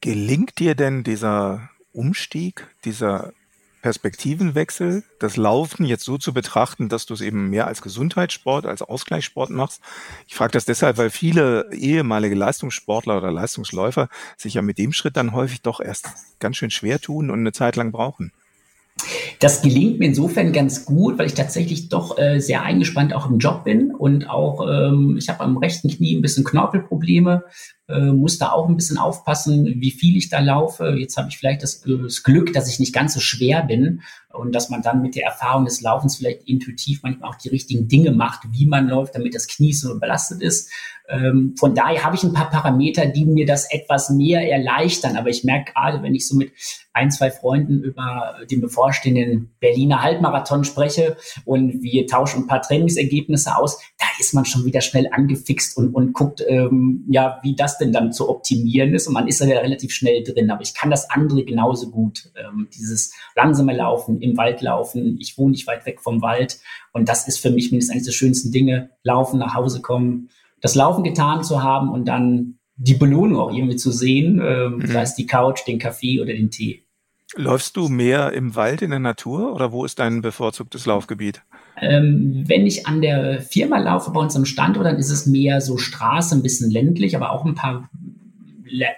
Gelingt 0.00 0.58
dir 0.60 0.74
denn 0.74 1.04
dieser 1.04 1.68
Umstieg, 1.92 2.68
dieser 2.86 3.34
Perspektivenwechsel, 3.86 5.04
das 5.20 5.36
Laufen 5.36 5.86
jetzt 5.86 6.02
so 6.02 6.18
zu 6.18 6.34
betrachten, 6.34 6.88
dass 6.88 7.06
du 7.06 7.14
es 7.14 7.20
eben 7.20 7.50
mehr 7.50 7.68
als 7.68 7.82
Gesundheitssport, 7.82 8.66
als 8.66 8.82
Ausgleichssport 8.82 9.50
machst. 9.50 9.80
Ich 10.26 10.34
frage 10.34 10.50
das 10.50 10.64
deshalb, 10.64 10.98
weil 10.98 11.08
viele 11.08 11.70
ehemalige 11.72 12.34
Leistungssportler 12.34 13.16
oder 13.16 13.30
Leistungsläufer 13.30 14.08
sich 14.36 14.54
ja 14.54 14.62
mit 14.62 14.78
dem 14.78 14.92
Schritt 14.92 15.16
dann 15.16 15.30
häufig 15.30 15.62
doch 15.62 15.78
erst 15.78 16.08
ganz 16.40 16.56
schön 16.56 16.72
schwer 16.72 17.00
tun 17.00 17.30
und 17.30 17.38
eine 17.38 17.52
Zeit 17.52 17.76
lang 17.76 17.92
brauchen. 17.92 18.32
Das 19.38 19.62
gelingt 19.62 19.98
mir 19.98 20.06
insofern 20.06 20.52
ganz 20.52 20.84
gut, 20.84 21.18
weil 21.18 21.26
ich 21.26 21.34
tatsächlich 21.34 21.88
doch 21.88 22.18
äh, 22.18 22.40
sehr 22.40 22.62
eingespannt 22.62 23.14
auch 23.14 23.28
im 23.28 23.38
Job 23.38 23.64
bin 23.64 23.94
und 23.94 24.30
auch 24.30 24.66
ähm, 24.66 25.16
ich 25.18 25.28
habe 25.28 25.40
am 25.40 25.56
rechten 25.58 25.88
Knie 25.88 26.16
ein 26.16 26.22
bisschen 26.22 26.44
Knorpelprobleme 26.44 27.44
äh, 27.88 28.12
muss 28.12 28.38
da 28.38 28.50
auch 28.50 28.68
ein 28.68 28.76
bisschen 28.76 28.98
aufpassen, 28.98 29.76
wie 29.76 29.92
viel 29.92 30.16
ich 30.16 30.28
da 30.28 30.40
laufe. 30.40 30.96
Jetzt 30.98 31.16
habe 31.16 31.28
ich 31.28 31.38
vielleicht 31.38 31.62
das, 31.62 31.82
das, 31.82 32.22
Glück, 32.24 32.52
dass 32.52 32.68
ich 32.68 32.80
nicht 32.80 32.92
ganz 32.92 33.14
so 33.14 33.20
schwer 33.20 33.62
bin 33.62 34.02
und 34.32 34.54
dass 34.54 34.70
man 34.70 34.82
dann 34.82 35.02
mit 35.02 35.14
der 35.14 35.24
Erfahrung 35.24 35.64
des 35.64 35.80
Laufens 35.82 36.16
vielleicht 36.16 36.48
intuitiv 36.48 37.04
manchmal 37.04 37.30
auch 37.30 37.36
die 37.36 37.48
richtigen 37.48 37.86
Dinge 37.86 38.10
macht, 38.10 38.42
wie 38.50 38.66
man 38.66 38.88
läuft, 38.88 39.14
damit 39.14 39.34
das 39.34 39.46
Knie 39.46 39.72
so 39.72 40.00
belastet 40.00 40.42
ist. 40.42 40.70
Ähm, 41.08 41.54
von 41.56 41.76
daher 41.76 42.02
habe 42.02 42.16
ich 42.16 42.24
ein 42.24 42.32
paar 42.32 42.50
Parameter, 42.50 43.06
die 43.06 43.24
mir 43.24 43.46
das 43.46 43.70
etwas 43.72 44.10
mehr 44.10 44.50
erleichtern. 44.50 45.16
Aber 45.16 45.28
ich 45.28 45.44
merke 45.44 45.72
gerade, 45.72 46.02
wenn 46.02 46.16
ich 46.16 46.26
so 46.26 46.36
mit 46.36 46.50
ein, 46.92 47.12
zwei 47.12 47.30
Freunden 47.30 47.84
über 47.84 48.38
den 48.50 48.60
bevorstehenden 48.60 49.25
Berliner 49.60 50.02
Halbmarathon 50.02 50.64
spreche 50.64 51.16
und 51.44 51.82
wir 51.82 52.06
tauschen 52.06 52.42
ein 52.42 52.46
paar 52.46 52.62
Trainingsergebnisse 52.62 53.56
aus, 53.56 53.78
da 53.98 54.06
ist 54.18 54.34
man 54.34 54.44
schon 54.44 54.64
wieder 54.64 54.80
schnell 54.80 55.08
angefixt 55.10 55.76
und, 55.76 55.94
und 55.94 56.12
guckt, 56.12 56.42
ähm, 56.46 57.04
ja, 57.08 57.38
wie 57.42 57.54
das 57.54 57.78
denn 57.78 57.92
dann 57.92 58.12
zu 58.12 58.28
optimieren 58.28 58.94
ist. 58.94 59.06
Und 59.06 59.14
man 59.14 59.28
ist 59.28 59.40
da 59.40 59.46
ja 59.46 59.58
relativ 59.58 59.92
schnell 59.92 60.22
drin. 60.22 60.50
Aber 60.50 60.62
ich 60.62 60.74
kann 60.74 60.90
das 60.90 61.10
andere 61.10 61.44
genauso 61.44 61.90
gut. 61.90 62.30
Ähm, 62.36 62.68
dieses 62.74 63.12
langsame 63.34 63.76
Laufen, 63.76 64.20
im 64.20 64.36
Wald 64.36 64.60
laufen. 64.62 65.18
Ich 65.20 65.36
wohne 65.38 65.52
nicht 65.52 65.66
weit 65.66 65.86
weg 65.86 66.00
vom 66.00 66.22
Wald. 66.22 66.58
Und 66.92 67.08
das 67.08 67.28
ist 67.28 67.38
für 67.38 67.50
mich 67.50 67.70
mindestens 67.70 67.94
eines 67.94 68.06
der 68.06 68.12
schönsten 68.12 68.52
Dinge. 68.52 68.90
Laufen, 69.02 69.38
nach 69.38 69.54
Hause 69.54 69.80
kommen, 69.80 70.30
das 70.60 70.74
Laufen 70.74 71.04
getan 71.04 71.44
zu 71.44 71.62
haben 71.62 71.90
und 71.90 72.06
dann 72.06 72.58
die 72.76 72.94
Belohnung 72.94 73.40
auch 73.40 73.52
irgendwie 73.52 73.76
zu 73.76 73.90
sehen, 73.90 74.40
ähm, 74.42 74.76
mhm. 74.78 74.86
sei 74.86 75.02
es 75.02 75.14
die 75.14 75.26
Couch, 75.26 75.66
den 75.66 75.78
Kaffee 75.78 76.20
oder 76.20 76.32
den 76.32 76.50
Tee. 76.50 76.85
Läufst 77.36 77.76
du 77.76 77.88
mehr 77.88 78.32
im 78.32 78.54
Wald 78.54 78.80
in 78.80 78.90
der 78.90 78.98
Natur 78.98 79.54
oder 79.54 79.70
wo 79.70 79.84
ist 79.84 79.98
dein 79.98 80.22
bevorzugtes 80.22 80.86
Laufgebiet? 80.86 81.42
Ähm, 81.78 82.44
wenn 82.46 82.66
ich 82.66 82.86
an 82.86 83.02
der 83.02 83.42
Firma 83.42 83.78
laufe 83.78 84.10
bei 84.10 84.20
uns 84.20 84.34
am 84.36 84.46
Standort, 84.46 84.86
dann 84.86 84.96
ist 84.96 85.10
es 85.10 85.26
mehr 85.26 85.60
so 85.60 85.76
Straße, 85.76 86.34
ein 86.34 86.42
bisschen 86.42 86.70
ländlich, 86.70 87.14
aber 87.14 87.32
auch 87.32 87.44
ein 87.44 87.54
paar 87.54 87.90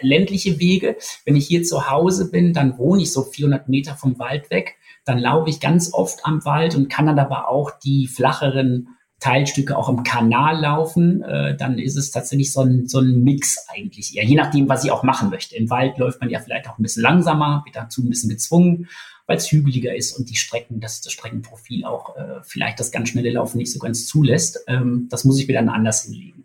ländliche 0.00 0.60
Wege. 0.60 0.96
Wenn 1.24 1.34
ich 1.36 1.46
hier 1.46 1.64
zu 1.64 1.90
Hause 1.90 2.30
bin, 2.30 2.52
dann 2.52 2.78
wohne 2.78 3.02
ich 3.02 3.12
so 3.12 3.22
400 3.22 3.68
Meter 3.68 3.96
vom 3.96 4.18
Wald 4.20 4.50
weg. 4.50 4.76
Dann 5.04 5.18
laufe 5.18 5.50
ich 5.50 5.60
ganz 5.60 5.92
oft 5.92 6.24
am 6.24 6.44
Wald 6.44 6.76
und 6.76 6.88
kann 6.88 7.06
dann 7.06 7.18
aber 7.18 7.48
auch 7.48 7.72
die 7.82 8.06
flacheren 8.06 8.88
Teilstücke 9.20 9.76
auch 9.76 9.88
im 9.88 10.04
Kanal 10.04 10.60
laufen, 10.60 11.22
äh, 11.22 11.56
dann 11.56 11.78
ist 11.78 11.96
es 11.96 12.10
tatsächlich 12.10 12.52
so 12.52 12.60
ein, 12.60 12.86
so 12.86 13.00
ein 13.00 13.22
Mix 13.22 13.66
eigentlich 13.68 14.16
eher, 14.16 14.24
je 14.24 14.36
nachdem, 14.36 14.68
was 14.68 14.84
ich 14.84 14.92
auch 14.92 15.02
machen 15.02 15.30
möchte. 15.30 15.56
Im 15.56 15.70
Wald 15.70 15.98
läuft 15.98 16.20
man 16.20 16.30
ja 16.30 16.38
vielleicht 16.38 16.68
auch 16.68 16.78
ein 16.78 16.82
bisschen 16.82 17.02
langsamer, 17.02 17.62
wird 17.64 17.74
dazu 17.74 18.02
ein 18.02 18.08
bisschen 18.08 18.30
gezwungen, 18.30 18.88
weil 19.26 19.38
es 19.38 19.50
hügeliger 19.50 19.94
ist 19.94 20.12
und 20.16 20.30
die 20.30 20.36
Strecken, 20.36 20.80
das, 20.80 21.00
das 21.00 21.12
Streckenprofil 21.12 21.84
auch 21.84 22.16
äh, 22.16 22.40
vielleicht 22.42 22.78
das 22.78 22.92
ganz 22.92 23.08
schnelle 23.08 23.30
Laufen 23.30 23.58
nicht 23.58 23.72
so 23.72 23.80
ganz 23.80 24.06
zulässt. 24.06 24.60
Ähm, 24.68 25.08
das 25.10 25.24
muss 25.24 25.40
ich 25.40 25.48
mir 25.48 25.54
dann 25.54 25.68
anders 25.68 26.04
hinlegen. 26.04 26.37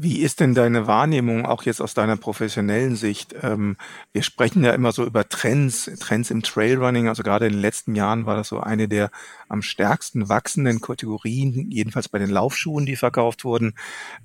Wie 0.00 0.20
ist 0.20 0.38
denn 0.38 0.54
deine 0.54 0.86
Wahrnehmung 0.86 1.44
auch 1.44 1.64
jetzt 1.64 1.82
aus 1.82 1.92
deiner 1.92 2.16
professionellen 2.16 2.94
Sicht? 2.94 3.34
Ähm, 3.42 3.76
wir 4.12 4.22
sprechen 4.22 4.62
ja 4.62 4.70
immer 4.70 4.92
so 4.92 5.04
über 5.04 5.28
Trends, 5.28 5.90
Trends 5.98 6.30
im 6.30 6.44
Trailrunning. 6.44 7.08
Also 7.08 7.24
gerade 7.24 7.46
in 7.46 7.54
den 7.54 7.60
letzten 7.60 7.96
Jahren 7.96 8.24
war 8.24 8.36
das 8.36 8.46
so 8.46 8.60
eine 8.60 8.86
der 8.86 9.10
am 9.48 9.60
stärksten 9.60 10.28
wachsenden 10.28 10.80
Kategorien, 10.80 11.72
jedenfalls 11.72 12.08
bei 12.08 12.20
den 12.20 12.30
Laufschuhen, 12.30 12.86
die 12.86 12.94
verkauft 12.94 13.42
wurden. 13.42 13.74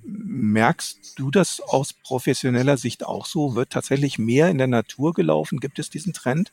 Merkst 0.04 1.18
du 1.18 1.32
das 1.32 1.60
aus 1.60 1.92
professioneller 1.92 2.76
Sicht 2.76 3.04
auch 3.04 3.26
so? 3.26 3.56
Wird 3.56 3.70
tatsächlich 3.70 4.16
mehr 4.16 4.50
in 4.50 4.58
der 4.58 4.68
Natur 4.68 5.12
gelaufen? 5.12 5.58
Gibt 5.58 5.80
es 5.80 5.90
diesen 5.90 6.12
Trend? 6.12 6.52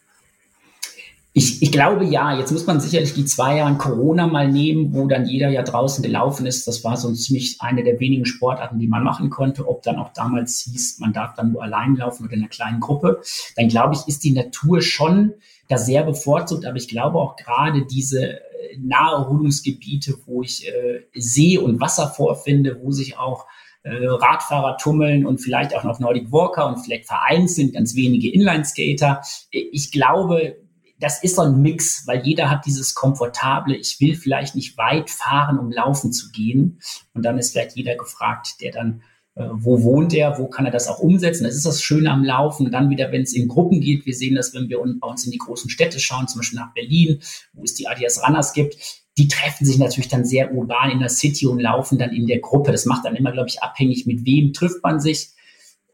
Ich, 1.33 1.61
ich 1.61 1.71
glaube 1.71 2.03
ja, 2.03 2.37
jetzt 2.37 2.51
muss 2.51 2.67
man 2.67 2.81
sicherlich 2.81 3.13
die 3.13 3.23
zwei 3.23 3.57
Jahre 3.57 3.75
Corona 3.75 4.27
mal 4.27 4.51
nehmen, 4.51 4.93
wo 4.93 5.07
dann 5.07 5.25
jeder 5.25 5.47
ja 5.47 5.63
draußen 5.63 6.03
gelaufen 6.03 6.45
ist. 6.45 6.67
Das 6.67 6.83
war 6.83 6.97
so 6.97 7.13
ziemlich 7.13 7.61
eine 7.61 7.85
der 7.85 8.01
wenigen 8.01 8.25
Sportarten, 8.25 8.79
die 8.79 8.89
man 8.89 9.03
machen 9.03 9.29
konnte. 9.29 9.65
Ob 9.65 9.81
dann 9.83 9.95
auch 9.97 10.11
damals 10.11 10.59
hieß, 10.69 10.99
man 10.99 11.13
darf 11.13 11.33
dann 11.35 11.53
nur 11.53 11.63
allein 11.63 11.95
laufen 11.95 12.25
oder 12.25 12.33
in 12.33 12.39
einer 12.39 12.49
kleinen 12.49 12.81
Gruppe. 12.81 13.21
Dann 13.55 13.69
glaube 13.69 13.95
ich, 13.95 14.07
ist 14.09 14.25
die 14.25 14.33
Natur 14.33 14.81
schon 14.81 15.33
da 15.69 15.77
sehr 15.77 16.03
bevorzugt. 16.03 16.65
Aber 16.65 16.75
ich 16.75 16.89
glaube 16.89 17.17
auch 17.17 17.37
gerade 17.37 17.85
diese 17.85 18.41
äh, 18.41 18.41
Naherholungsgebiete, 18.77 20.15
wo 20.25 20.41
ich 20.43 20.67
äh, 20.67 21.05
See 21.13 21.57
und 21.57 21.79
Wasser 21.79 22.07
vorfinde, 22.09 22.81
wo 22.83 22.91
sich 22.91 23.17
auch 23.17 23.45
äh, 23.83 24.05
Radfahrer 24.05 24.77
tummeln 24.77 25.25
und 25.25 25.39
vielleicht 25.39 25.75
auch 25.75 25.85
noch 25.85 25.99
Nordic 25.99 26.31
Walker 26.31 26.67
und 26.67 26.79
vielleicht 26.83 27.07
vereinzelt 27.07 27.73
ganz 27.73 27.95
wenige 27.95 28.31
Inlineskater. 28.31 29.21
Ich 29.49 29.91
glaube, 29.91 30.57
das 31.01 31.23
ist 31.23 31.35
so 31.35 31.41
ein 31.41 31.61
Mix, 31.61 32.03
weil 32.05 32.21
jeder 32.25 32.49
hat 32.49 32.65
dieses 32.65 32.93
komfortable, 32.93 33.75
ich 33.75 33.99
will 33.99 34.15
vielleicht 34.15 34.55
nicht 34.55 34.77
weit 34.77 35.09
fahren, 35.09 35.57
um 35.57 35.71
laufen 35.71 36.13
zu 36.13 36.29
gehen. 36.31 36.79
Und 37.13 37.23
dann 37.23 37.37
ist 37.37 37.51
vielleicht 37.51 37.75
jeder 37.75 37.95
gefragt, 37.95 38.61
der 38.61 38.71
dann, 38.71 39.01
äh, 39.35 39.47
wo 39.51 39.81
wohnt 39.83 40.13
er, 40.13 40.37
wo 40.37 40.47
kann 40.47 40.65
er 40.65 40.71
das 40.71 40.87
auch 40.87 40.99
umsetzen? 40.99 41.43
Das 41.43 41.55
ist 41.55 41.65
das 41.65 41.81
Schöne 41.81 42.11
am 42.11 42.23
Laufen. 42.23 42.67
Und 42.67 42.71
dann 42.71 42.91
wieder, 42.91 43.11
wenn 43.11 43.23
es 43.23 43.33
in 43.33 43.47
Gruppen 43.47 43.81
geht, 43.81 44.05
wir 44.05 44.13
sehen 44.13 44.35
das, 44.35 44.53
wenn 44.53 44.69
wir 44.69 44.77
bei 44.77 45.07
uns 45.07 45.25
in 45.25 45.31
die 45.31 45.39
großen 45.39 45.71
Städte 45.71 45.99
schauen, 45.99 46.27
zum 46.27 46.39
Beispiel 46.39 46.59
nach 46.59 46.73
Berlin, 46.73 47.19
wo 47.53 47.63
es 47.63 47.73
die 47.73 47.87
Adidas 47.87 48.21
Runners 48.23 48.53
gibt, 48.53 48.75
die 49.17 49.27
treffen 49.27 49.65
sich 49.65 49.79
natürlich 49.79 50.09
dann 50.09 50.23
sehr 50.23 50.53
urban 50.53 50.91
in 50.91 50.99
der 50.99 51.09
City 51.09 51.47
und 51.47 51.59
laufen 51.59 51.97
dann 51.97 52.11
in 52.11 52.27
der 52.27 52.39
Gruppe. 52.39 52.71
Das 52.71 52.85
macht 52.85 53.05
dann 53.05 53.15
immer, 53.15 53.31
glaube 53.31 53.49
ich, 53.49 53.61
abhängig, 53.63 54.05
mit 54.05 54.23
wem 54.25 54.53
trifft 54.53 54.83
man 54.83 54.99
sich. 54.99 55.31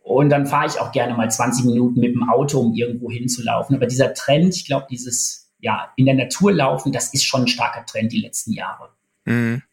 Und 0.07 0.29
dann 0.29 0.47
fahre 0.47 0.67
ich 0.67 0.79
auch 0.79 0.93
gerne 0.93 1.13
mal 1.15 1.29
20 1.29 1.65
Minuten 1.65 1.99
mit 1.99 2.15
dem 2.15 2.29
Auto, 2.29 2.61
um 2.61 2.73
irgendwo 2.73 3.11
hinzulaufen. 3.11 3.75
Aber 3.75 3.87
dieser 3.87 4.13
Trend, 4.13 4.55
ich 4.55 4.65
glaube, 4.65 4.87
dieses 4.89 5.51
ja 5.59 5.91
in 5.97 6.05
der 6.05 6.15
Natur 6.15 6.53
laufen, 6.53 6.93
das 6.93 7.13
ist 7.13 7.25
schon 7.25 7.41
ein 7.41 7.47
starker 7.47 7.85
Trend 7.85 8.13
die 8.13 8.21
letzten 8.21 8.53
Jahre. 8.53 8.87
Mhm. 9.25 9.63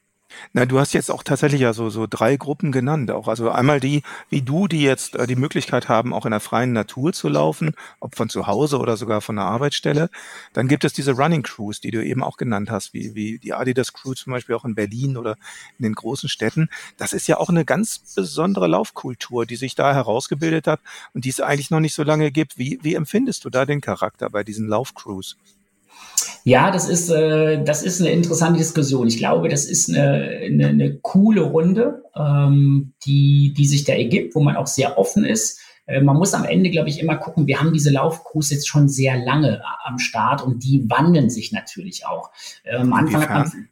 Na, 0.53 0.66
du 0.66 0.78
hast 0.78 0.93
jetzt 0.93 1.11
auch 1.11 1.22
tatsächlich 1.22 1.61
ja 1.61 1.72
so, 1.72 1.91
so 1.91 2.07
drei 2.09 2.37
Gruppen 2.37 2.72
genannt. 2.72 3.11
Auch 3.11 3.28
also 3.28 3.51
einmal 3.51 3.80
die, 3.80 4.03
wie 4.30 4.43
du, 4.43 4.68
die 4.68 4.82
jetzt 4.82 5.16
äh, 5.16 5.26
die 5.26 5.37
Möglichkeit 5.37 5.89
haben, 5.89 6.12
auch 6.12 6.24
in 6.24 6.30
der 6.30 6.41
freien 6.41 6.72
Natur 6.72 7.12
zu 7.12 7.28
laufen, 7.28 7.74
ob 8.01 8.14
von 8.16 8.28
zu 8.28 8.47
Hause 8.47 8.78
oder 8.78 8.97
sogar 8.97 9.20
von 9.20 9.37
der 9.37 9.45
Arbeitsstelle. 9.47 10.11
Dann 10.53 10.68
gibt 10.68 10.85
es 10.85 10.93
diese 10.93 11.12
Running 11.12 11.43
Crews, 11.43 11.80
die 11.80 11.91
du 11.91 12.05
eben 12.05 12.22
auch 12.22 12.37
genannt 12.37 12.70
hast, 12.70 12.95
wie, 12.95 13.14
wie 13.14 13.39
die 13.39 13.55
Adidas 13.55 13.93
Crew 13.93 14.14
zum 14.14 14.32
Beispiel 14.32 14.55
auch 14.55 14.64
in 14.64 14.74
Berlin 14.74 15.16
oder 15.16 15.37
in 15.78 15.85
den 15.85 15.95
großen 15.95 16.28
Städten. 16.28 16.68
Das 16.97 17.12
ist 17.12 17.26
ja 17.26 17.39
auch 17.39 17.49
eine 17.49 17.64
ganz 17.64 17.99
besondere 18.14 18.66
Laufkultur, 18.66 19.47
die 19.47 19.57
sich 19.57 19.74
da 19.74 19.95
herausgebildet 19.95 20.66
hat 20.66 20.80
und 21.12 21.24
die 21.24 21.30
es 21.30 21.41
eigentlich 21.41 21.70
noch 21.70 21.80
nicht 21.80 21.95
so 21.95 22.03
lange 22.03 22.30
gibt. 22.30 22.59
Wie, 22.59 22.78
wie 22.82 22.95
empfindest 22.95 23.45
du 23.45 23.51
da 23.51 23.66
den 23.66 23.80
Charakter 23.80 24.30
bei 24.30 24.45
diesen 24.45 24.68
Laufcrews? 24.68 25.37
Ja, 26.47 26.70
das 26.70 26.88
ist, 26.88 27.09
äh, 27.09 27.64
das 27.64 27.82
ist 27.82 28.01
eine 28.01 28.11
interessante 28.11 28.59
Diskussion. 28.59 29.09
Ich 29.09 29.16
glaube, 29.16 29.49
das 29.49 29.64
ist 29.64 29.88
eine, 29.88 30.40
eine, 30.45 30.68
eine 30.68 30.99
coole 30.99 31.40
Runde, 31.40 32.03
ähm, 32.14 32.92
die, 33.07 33.55
die 33.57 33.64
sich 33.64 33.84
da 33.84 33.95
ergibt, 33.95 34.34
wo 34.34 34.40
man 34.40 34.57
auch 34.57 34.66
sehr 34.66 34.99
offen 34.99 35.24
ist. 35.24 35.59
Äh, 35.86 36.03
man 36.03 36.16
muss 36.16 36.34
am 36.34 36.45
Ende, 36.45 36.68
glaube 36.68 36.90
ich, 36.90 37.01
immer 37.01 37.16
gucken, 37.16 37.47
wir 37.47 37.61
haben 37.61 37.72
diese 37.72 37.90
Laufcrews 37.90 38.51
jetzt 38.51 38.68
schon 38.68 38.88
sehr 38.88 39.16
lange 39.16 39.62
am 39.84 39.99
Start 39.99 40.42
und 40.42 40.62
die 40.64 40.84
wandeln 40.86 41.30
sich 41.30 41.51
natürlich 41.51 42.07
auch. 42.07 42.30
Äh, 42.62 42.76
am 42.76 42.92
Anfang 42.92 43.22
hat 43.22 43.30
man 43.30 43.68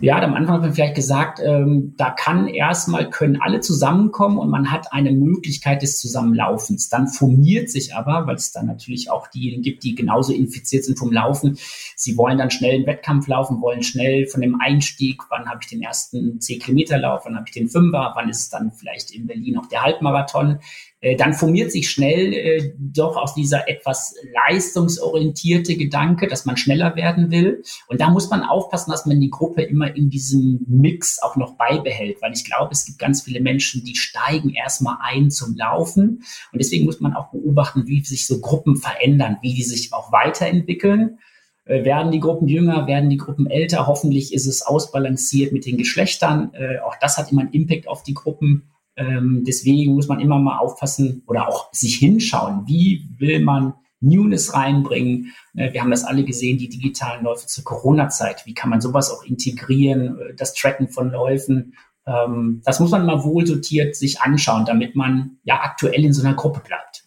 ja, 0.00 0.20
am 0.20 0.34
Anfang 0.34 0.56
hat 0.56 0.62
man 0.62 0.72
vielleicht 0.72 0.94
gesagt, 0.94 1.40
ähm, 1.44 1.94
da 1.96 2.10
kann 2.10 2.48
erstmal, 2.48 3.10
können 3.10 3.40
alle 3.40 3.60
zusammenkommen 3.60 4.38
und 4.38 4.50
man 4.50 4.70
hat 4.70 4.92
eine 4.92 5.12
Möglichkeit 5.12 5.82
des 5.82 5.98
Zusammenlaufens. 5.98 6.88
Dann 6.88 7.08
formiert 7.08 7.70
sich 7.70 7.94
aber, 7.94 8.26
weil 8.26 8.36
es 8.36 8.52
dann 8.52 8.66
natürlich 8.66 9.10
auch 9.10 9.28
diejenigen 9.28 9.62
gibt, 9.62 9.82
die 9.84 9.94
genauso 9.94 10.32
infiziert 10.32 10.84
sind 10.84 10.98
vom 10.98 11.12
Laufen. 11.12 11.58
Sie 11.96 12.16
wollen 12.16 12.38
dann 12.38 12.50
schnell 12.50 12.76
einen 12.76 12.86
Wettkampf 12.86 13.26
laufen, 13.26 13.60
wollen 13.60 13.82
schnell 13.82 14.26
von 14.26 14.40
dem 14.40 14.60
Einstieg, 14.60 15.22
wann 15.28 15.48
habe 15.48 15.60
ich 15.62 15.68
den 15.68 15.82
ersten 15.82 16.40
10 16.40 16.60
Kilometer 16.60 16.98
Lauf, 16.98 17.22
wann 17.24 17.36
habe 17.36 17.44
ich 17.46 17.54
den 17.54 17.68
Fünfer, 17.68 18.12
wann 18.14 18.28
ist 18.28 18.40
es 18.40 18.48
dann 18.48 18.72
vielleicht 18.72 19.10
in 19.10 19.26
Berlin 19.26 19.58
auch 19.58 19.66
der 19.66 19.82
Halbmarathon. 19.82 20.60
Äh, 21.00 21.16
dann 21.16 21.32
formiert 21.32 21.72
sich 21.72 21.88
schnell 21.88 22.32
äh, 22.34 22.72
doch 22.78 23.16
aus 23.16 23.34
dieser 23.34 23.68
etwas 23.68 24.14
leistungsorientierte 24.48 25.76
Gedanke, 25.76 26.26
dass 26.26 26.44
man 26.44 26.56
schneller 26.56 26.94
werden 26.94 27.30
will. 27.30 27.62
Und 27.88 28.00
da 28.00 28.10
muss 28.10 28.28
man 28.28 28.42
aufpassen, 28.42 28.90
dass 28.90 29.06
man 29.06 29.20
die 29.20 29.30
Gruppe 29.30 29.62
immer 29.62 29.94
in 29.96 30.10
diesem 30.10 30.64
Mix 30.68 31.22
auch 31.22 31.36
noch 31.36 31.54
beibehält, 31.54 32.20
weil 32.20 32.32
ich 32.32 32.44
glaube, 32.44 32.72
es 32.72 32.84
gibt 32.84 32.98
ganz 32.98 33.22
viele 33.22 33.40
Menschen, 33.40 33.82
die 33.84 33.96
steigen 33.96 34.50
erstmal 34.50 34.98
ein 35.00 35.30
zum 35.30 35.56
Laufen. 35.56 36.22
Und 36.52 36.58
deswegen 36.58 36.84
muss 36.84 37.00
man 37.00 37.14
auch 37.14 37.30
beobachten, 37.30 37.86
wie 37.86 38.04
sich 38.04 38.26
so 38.26 38.40
Gruppen 38.40 38.76
verändern, 38.76 39.38
wie 39.40 39.54
die 39.54 39.64
sich 39.64 39.92
auch 39.94 40.12
weiterentwickeln. 40.12 41.18
Äh, 41.64 41.84
werden 41.84 42.12
die 42.12 42.20
Gruppen 42.20 42.48
jünger, 42.48 42.86
werden 42.86 43.08
die 43.08 43.16
Gruppen 43.16 43.46
älter? 43.46 43.86
Hoffentlich 43.86 44.34
ist 44.34 44.46
es 44.46 44.60
ausbalanciert 44.60 45.52
mit 45.52 45.64
den 45.64 45.78
Geschlechtern. 45.78 46.52
Äh, 46.52 46.80
auch 46.80 46.96
das 47.00 47.16
hat 47.16 47.32
immer 47.32 47.42
einen 47.42 47.52
Impact 47.52 47.88
auf 47.88 48.02
die 48.02 48.14
Gruppen. 48.14 48.69
Ähm, 49.00 49.44
deswegen 49.46 49.94
muss 49.94 50.08
man 50.08 50.20
immer 50.20 50.38
mal 50.38 50.58
aufpassen 50.58 51.22
oder 51.26 51.48
auch 51.48 51.72
sich 51.72 51.96
hinschauen, 51.96 52.64
wie 52.66 53.08
will 53.18 53.40
man 53.40 53.72
Newness 54.00 54.52
reinbringen. 54.52 55.32
Äh, 55.54 55.72
wir 55.72 55.80
haben 55.80 55.90
das 55.90 56.04
alle 56.04 56.22
gesehen, 56.24 56.58
die 56.58 56.68
digitalen 56.68 57.24
Läufe 57.24 57.46
zur 57.46 57.64
Corona-Zeit. 57.64 58.44
Wie 58.44 58.54
kann 58.54 58.68
man 58.68 58.82
sowas 58.82 59.10
auch 59.10 59.24
integrieren, 59.24 60.18
äh, 60.18 60.34
das 60.36 60.52
Tracken 60.52 60.88
von 60.88 61.10
Läufen? 61.10 61.74
Ähm, 62.06 62.60
das 62.64 62.78
muss 62.78 62.90
man 62.90 63.06
mal 63.06 63.24
wohl 63.24 63.46
sortiert 63.46 63.96
sich 63.96 64.20
anschauen, 64.20 64.66
damit 64.66 64.94
man 64.96 65.38
ja 65.44 65.60
aktuell 65.62 66.04
in 66.04 66.12
so 66.12 66.22
einer 66.22 66.34
Gruppe 66.34 66.60
bleibt. 66.60 67.04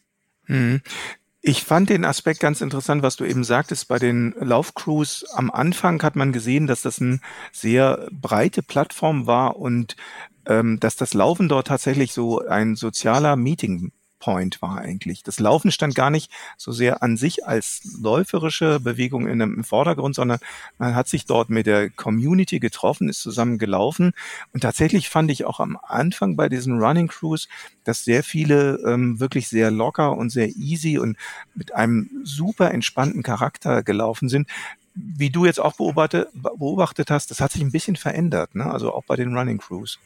Mhm. 0.48 0.82
Ich 1.46 1.64
fand 1.64 1.90
den 1.90 2.06
Aspekt 2.06 2.40
ganz 2.40 2.62
interessant, 2.62 3.04
was 3.04 3.18
du 3.18 3.26
eben 3.26 3.44
sagtest. 3.44 3.90
Bei 3.90 4.00
den 4.00 4.34
Laufcrews 4.40 5.26
am 5.34 5.52
Anfang 5.52 6.02
hat 6.02 6.16
man 6.16 6.32
gesehen, 6.32 6.68
dass 6.68 6.84
das 6.84 7.02
eine 7.02 7.20
sehr 7.52 8.08
breite 8.14 8.64
Plattform 8.64 9.28
war 9.28 9.58
und 9.58 9.98
ähm, 10.48 10.80
dass 10.80 10.96
das 10.96 11.14
Laufen 11.14 11.50
dort 11.50 11.68
tatsächlich 11.68 12.14
so 12.14 12.46
ein 12.46 12.76
sozialer 12.76 13.36
Meeting 13.36 13.92
Point 14.24 14.62
war 14.62 14.78
eigentlich. 14.78 15.22
Das 15.24 15.42
Laufen 15.42 15.70
stand 15.70 15.96
gar 15.96 16.10
nicht 16.10 16.32
so 16.58 16.72
sehr 16.72 17.04
an 17.04 17.18
sich 17.18 17.46
als 17.46 17.82
läuferische 18.02 18.80
Bewegung 18.80 19.28
in 19.28 19.42
einem, 19.42 19.56
im 19.56 19.64
Vordergrund, 19.66 20.16
sondern 20.16 20.40
man 20.78 20.96
hat 20.96 21.10
sich 21.10 21.26
dort 21.26 21.50
mit 21.50 21.66
der 21.66 21.90
Community 21.90 22.60
getroffen, 22.60 23.10
ist 23.10 23.20
zusammen 23.20 23.58
gelaufen. 23.58 24.14
Und 24.54 24.62
tatsächlich 24.62 25.10
fand 25.10 25.30
ich 25.30 25.44
auch 25.44 25.60
am 25.60 25.78
Anfang 25.86 26.38
bei 26.38 26.48
diesen 26.48 26.80
Running 26.80 27.10
Crews, 27.10 27.50
dass 27.84 28.06
sehr 28.06 28.24
viele 28.24 28.80
ähm, 28.86 29.20
wirklich 29.20 29.50
sehr 29.50 29.72
locker 29.72 30.16
und 30.16 30.30
sehr 30.30 30.48
easy 30.56 30.98
und 30.98 31.18
mit 31.54 31.76
einem 31.76 32.10
super 32.24 32.72
entspannten 32.72 33.24
Charakter 33.24 33.84
gelaufen 33.84 34.30
sind 34.30 34.48
wie 34.96 35.32
du 35.32 35.46
jetzt 35.46 35.60
auch 35.60 35.74
beobachtet, 35.74 36.30
beobachtet 36.34 37.10
hast, 37.10 37.32
das 37.32 37.40
hat 37.42 37.52
sich 37.52 37.64
ein 37.64 37.72
bisschen 37.72 37.96
verändert, 37.96 38.54
ne? 38.54 38.70
also 38.70 38.94
auch 38.94 39.04
bei 39.04 39.16
den 39.16 39.36
Running 39.36 39.58
Crews. 39.58 39.98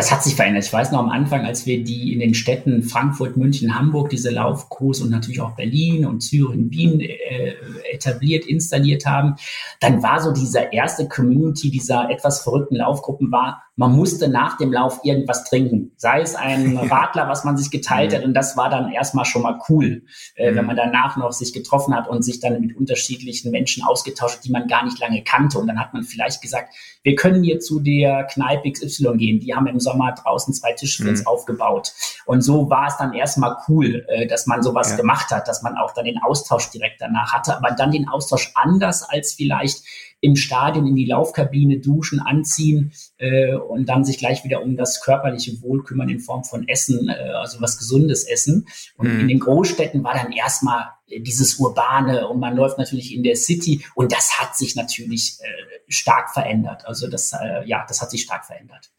Das 0.00 0.10
hat 0.10 0.24
sich 0.24 0.34
verändert. 0.34 0.64
Ich 0.64 0.72
weiß 0.72 0.92
noch 0.92 1.00
am 1.00 1.10
Anfang, 1.10 1.44
als 1.44 1.66
wir 1.66 1.84
die 1.84 2.14
in 2.14 2.20
den 2.20 2.32
Städten 2.32 2.82
Frankfurt, 2.82 3.36
München, 3.36 3.78
Hamburg, 3.78 4.08
diese 4.08 4.30
Laufcrews 4.30 5.02
und 5.02 5.10
natürlich 5.10 5.42
auch 5.42 5.56
Berlin 5.56 6.06
und 6.06 6.20
Zürich 6.22 6.70
Wien 6.70 7.00
äh, 7.00 7.52
etabliert, 7.92 8.46
installiert 8.46 9.04
haben, 9.04 9.36
dann 9.78 10.02
war 10.02 10.22
so 10.22 10.32
dieser 10.32 10.72
erste 10.72 11.06
Community 11.06 11.70
dieser 11.70 12.08
etwas 12.08 12.40
verrückten 12.40 12.76
Laufgruppen 12.76 13.30
war, 13.30 13.62
man 13.80 13.92
musste 13.92 14.28
nach 14.28 14.58
dem 14.58 14.74
Lauf 14.74 15.00
irgendwas 15.04 15.44
trinken. 15.44 15.92
Sei 15.96 16.20
es 16.20 16.34
ein 16.34 16.76
Radler, 16.90 17.28
was 17.28 17.44
man 17.44 17.56
sich 17.56 17.70
geteilt 17.70 18.14
hat. 18.14 18.24
Und 18.24 18.34
das 18.34 18.54
war 18.56 18.68
dann 18.68 18.92
erstmal 18.92 19.24
schon 19.24 19.40
mal 19.40 19.58
cool, 19.70 20.02
äh, 20.34 20.54
wenn 20.54 20.62
mhm. 20.62 20.66
man 20.66 20.76
danach 20.76 21.16
noch 21.16 21.32
sich 21.32 21.54
getroffen 21.54 21.94
hat 21.94 22.06
und 22.06 22.22
sich 22.22 22.40
dann 22.40 22.60
mit 22.60 22.76
unterschiedlichen 22.76 23.50
Menschen 23.50 23.82
ausgetauscht 23.82 24.36
hat, 24.36 24.44
die 24.44 24.50
man 24.50 24.66
gar 24.66 24.84
nicht 24.84 24.98
lange 24.98 25.24
kannte. 25.24 25.58
Und 25.58 25.66
dann 25.66 25.80
hat 25.80 25.94
man 25.94 26.02
vielleicht 26.02 26.42
gesagt, 26.42 26.74
wir 27.02 27.14
können 27.14 27.42
hier 27.42 27.58
zu 27.60 27.80
der 27.80 28.24
Kneipe 28.24 28.70
XY 28.70 29.16
gehen. 29.16 29.40
Die 29.40 29.54
haben 29.54 29.66
im 29.66 29.80
Sommer 29.80 29.89
draußen 29.98 30.54
zwei 30.54 30.72
Tische 30.72 31.04
mhm. 31.04 31.26
aufgebaut. 31.26 31.92
Und 32.26 32.42
so 32.42 32.70
war 32.70 32.88
es 32.88 32.96
dann 32.96 33.12
erstmal 33.12 33.56
cool, 33.68 34.04
äh, 34.08 34.26
dass 34.26 34.46
man 34.46 34.62
sowas 34.62 34.90
ja. 34.90 34.96
gemacht 34.96 35.30
hat, 35.30 35.48
dass 35.48 35.62
man 35.62 35.76
auch 35.76 35.92
dann 35.92 36.04
den 36.04 36.22
Austausch 36.22 36.70
direkt 36.70 37.00
danach 37.00 37.32
hatte, 37.32 37.56
aber 37.56 37.70
dann 37.72 37.90
den 37.90 38.08
Austausch 38.08 38.52
anders 38.54 39.02
als 39.02 39.34
vielleicht 39.34 39.82
im 40.20 40.36
Stadion 40.36 40.86
in 40.86 40.94
die 40.94 41.06
Laufkabine 41.06 41.78
duschen, 41.78 42.20
anziehen 42.20 42.92
äh, 43.18 43.54
und 43.54 43.88
dann 43.88 44.04
sich 44.04 44.18
gleich 44.18 44.44
wieder 44.44 44.62
um 44.62 44.76
das 44.76 45.00
körperliche 45.02 45.62
Wohl 45.62 45.82
kümmern 45.82 46.10
in 46.10 46.20
Form 46.20 46.44
von 46.44 46.68
Essen, 46.68 47.08
äh, 47.08 47.30
also 47.30 47.60
was 47.60 47.78
Gesundes 47.78 48.24
essen. 48.24 48.66
Und 48.96 49.12
mhm. 49.12 49.20
in 49.20 49.28
den 49.28 49.40
Großstädten 49.40 50.04
war 50.04 50.14
dann 50.14 50.32
erstmal 50.32 50.90
dieses 51.08 51.56
Urbane 51.56 52.28
und 52.28 52.38
man 52.38 52.54
läuft 52.54 52.78
natürlich 52.78 53.14
in 53.14 53.22
der 53.22 53.36
City 53.36 53.84
und 53.94 54.12
das 54.12 54.38
hat 54.38 54.56
sich 54.56 54.76
natürlich 54.76 55.38
äh, 55.40 55.80
stark 55.88 56.30
verändert. 56.30 56.86
Also 56.86 57.08
das, 57.08 57.32
äh, 57.32 57.66
ja, 57.66 57.84
das 57.88 58.00
hat 58.00 58.10
sich 58.10 58.22
stark 58.22 58.44
verändert. 58.44 58.90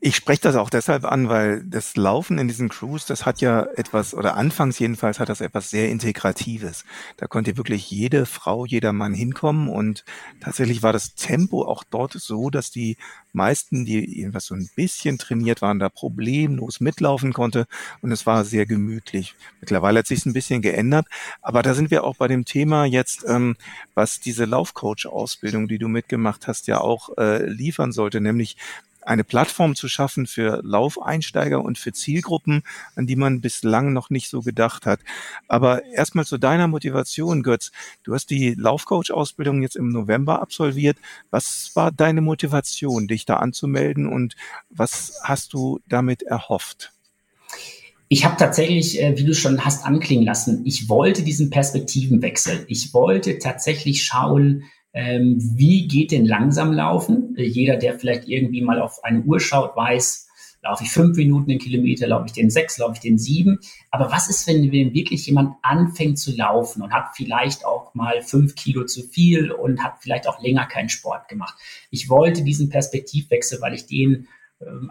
Ich 0.00 0.14
spreche 0.14 0.42
das 0.42 0.54
auch 0.54 0.70
deshalb 0.70 1.04
an, 1.04 1.28
weil 1.28 1.64
das 1.64 1.96
Laufen 1.96 2.38
in 2.38 2.46
diesen 2.46 2.68
Crews, 2.68 3.04
das 3.04 3.26
hat 3.26 3.40
ja 3.40 3.64
etwas, 3.74 4.14
oder 4.14 4.36
anfangs 4.36 4.78
jedenfalls 4.78 5.18
hat 5.18 5.28
das 5.28 5.40
etwas 5.40 5.70
sehr 5.70 5.88
Integratives. 5.88 6.84
Da 7.16 7.26
konnte 7.26 7.56
wirklich 7.56 7.90
jede 7.90 8.24
Frau, 8.24 8.64
jeder 8.64 8.92
Mann 8.92 9.12
hinkommen 9.12 9.68
und 9.68 10.04
tatsächlich 10.40 10.84
war 10.84 10.92
das 10.92 11.16
Tempo 11.16 11.64
auch 11.64 11.82
dort 11.82 12.12
so, 12.12 12.48
dass 12.48 12.70
die 12.70 12.96
meisten, 13.32 13.84
die 13.84 14.20
irgendwas 14.20 14.46
so 14.46 14.54
ein 14.54 14.70
bisschen 14.76 15.18
trainiert 15.18 15.62
waren, 15.62 15.80
da 15.80 15.88
problemlos 15.88 16.78
mitlaufen 16.78 17.32
konnte 17.32 17.66
und 18.00 18.12
es 18.12 18.24
war 18.24 18.44
sehr 18.44 18.66
gemütlich. 18.66 19.34
Mittlerweile 19.60 19.98
hat 19.98 20.06
sich 20.06 20.24
ein 20.26 20.32
bisschen 20.32 20.62
geändert, 20.62 21.06
aber 21.42 21.62
da 21.62 21.74
sind 21.74 21.90
wir 21.90 22.04
auch 22.04 22.14
bei 22.14 22.28
dem 22.28 22.44
Thema 22.44 22.84
jetzt, 22.84 23.24
ähm, 23.26 23.56
was 23.94 24.20
diese 24.20 24.44
Laufcoach-Ausbildung, 24.44 25.66
die 25.66 25.78
du 25.78 25.88
mitgemacht 25.88 26.46
hast, 26.46 26.68
ja 26.68 26.80
auch 26.80 27.18
äh, 27.18 27.44
liefern 27.44 27.90
sollte, 27.90 28.20
nämlich 28.20 28.56
eine 29.08 29.24
Plattform 29.24 29.74
zu 29.74 29.88
schaffen 29.88 30.26
für 30.26 30.60
Laufeinsteiger 30.62 31.62
und 31.62 31.78
für 31.78 31.92
Zielgruppen, 31.92 32.62
an 32.94 33.06
die 33.06 33.16
man 33.16 33.40
bislang 33.40 33.92
noch 33.92 34.10
nicht 34.10 34.28
so 34.28 34.42
gedacht 34.42 34.86
hat. 34.86 35.00
Aber 35.48 35.84
erstmal 35.84 36.26
zu 36.26 36.36
deiner 36.36 36.68
Motivation, 36.68 37.42
Götz. 37.42 37.72
Du 38.04 38.14
hast 38.14 38.30
die 38.30 38.54
Laufcoach-Ausbildung 38.54 39.62
jetzt 39.62 39.76
im 39.76 39.88
November 39.88 40.42
absolviert. 40.42 40.98
Was 41.30 41.70
war 41.74 41.90
deine 41.90 42.20
Motivation, 42.20 43.08
dich 43.08 43.24
da 43.24 43.36
anzumelden 43.36 44.06
und 44.06 44.36
was 44.68 45.18
hast 45.22 45.54
du 45.54 45.80
damit 45.88 46.22
erhofft? 46.22 46.92
Ich 48.10 48.24
habe 48.24 48.36
tatsächlich, 48.36 49.00
äh, 49.02 49.16
wie 49.18 49.24
du 49.24 49.34
schon 49.34 49.64
hast 49.64 49.84
anklingen 49.84 50.24
lassen, 50.24 50.62
ich 50.64 50.88
wollte 50.88 51.22
diesen 51.22 51.50
Perspektivenwechsel. 51.50 52.64
Ich 52.68 52.94
wollte 52.94 53.38
tatsächlich 53.38 54.02
schauen, 54.02 54.64
ähm, 54.92 55.36
wie 55.56 55.86
geht 55.86 56.12
denn 56.12 56.24
langsam 56.24 56.72
laufen? 56.72 57.34
Äh, 57.36 57.44
jeder, 57.44 57.76
der 57.76 57.98
vielleicht 57.98 58.28
irgendwie 58.28 58.62
mal 58.62 58.80
auf 58.80 59.04
eine 59.04 59.22
Uhr 59.22 59.40
schaut, 59.40 59.76
weiß, 59.76 60.28
laufe 60.62 60.84
ich 60.84 60.90
fünf 60.90 61.16
Minuten 61.16 61.48
den 61.48 61.58
Kilometer, 61.58 62.06
laufe 62.06 62.26
ich 62.26 62.32
den 62.32 62.50
sechs, 62.50 62.78
laufe 62.78 62.94
ich 62.94 63.00
den 63.00 63.18
sieben. 63.18 63.60
Aber 63.90 64.10
was 64.10 64.28
ist, 64.28 64.46
wenn, 64.46 64.72
wenn 64.72 64.92
wirklich 64.92 65.26
jemand 65.26 65.54
anfängt 65.62 66.18
zu 66.18 66.34
laufen 66.36 66.82
und 66.82 66.92
hat 66.92 67.14
vielleicht 67.14 67.64
auch 67.64 67.94
mal 67.94 68.22
fünf 68.22 68.54
Kilo 68.54 68.84
zu 68.84 69.02
viel 69.02 69.52
und 69.52 69.82
hat 69.82 69.98
vielleicht 70.00 70.26
auch 70.26 70.42
länger 70.42 70.66
keinen 70.66 70.88
Sport 70.88 71.28
gemacht? 71.28 71.54
Ich 71.90 72.08
wollte 72.08 72.42
diesen 72.42 72.70
Perspektivwechsel, 72.70 73.60
weil 73.60 73.74
ich 73.74 73.86
den 73.86 74.28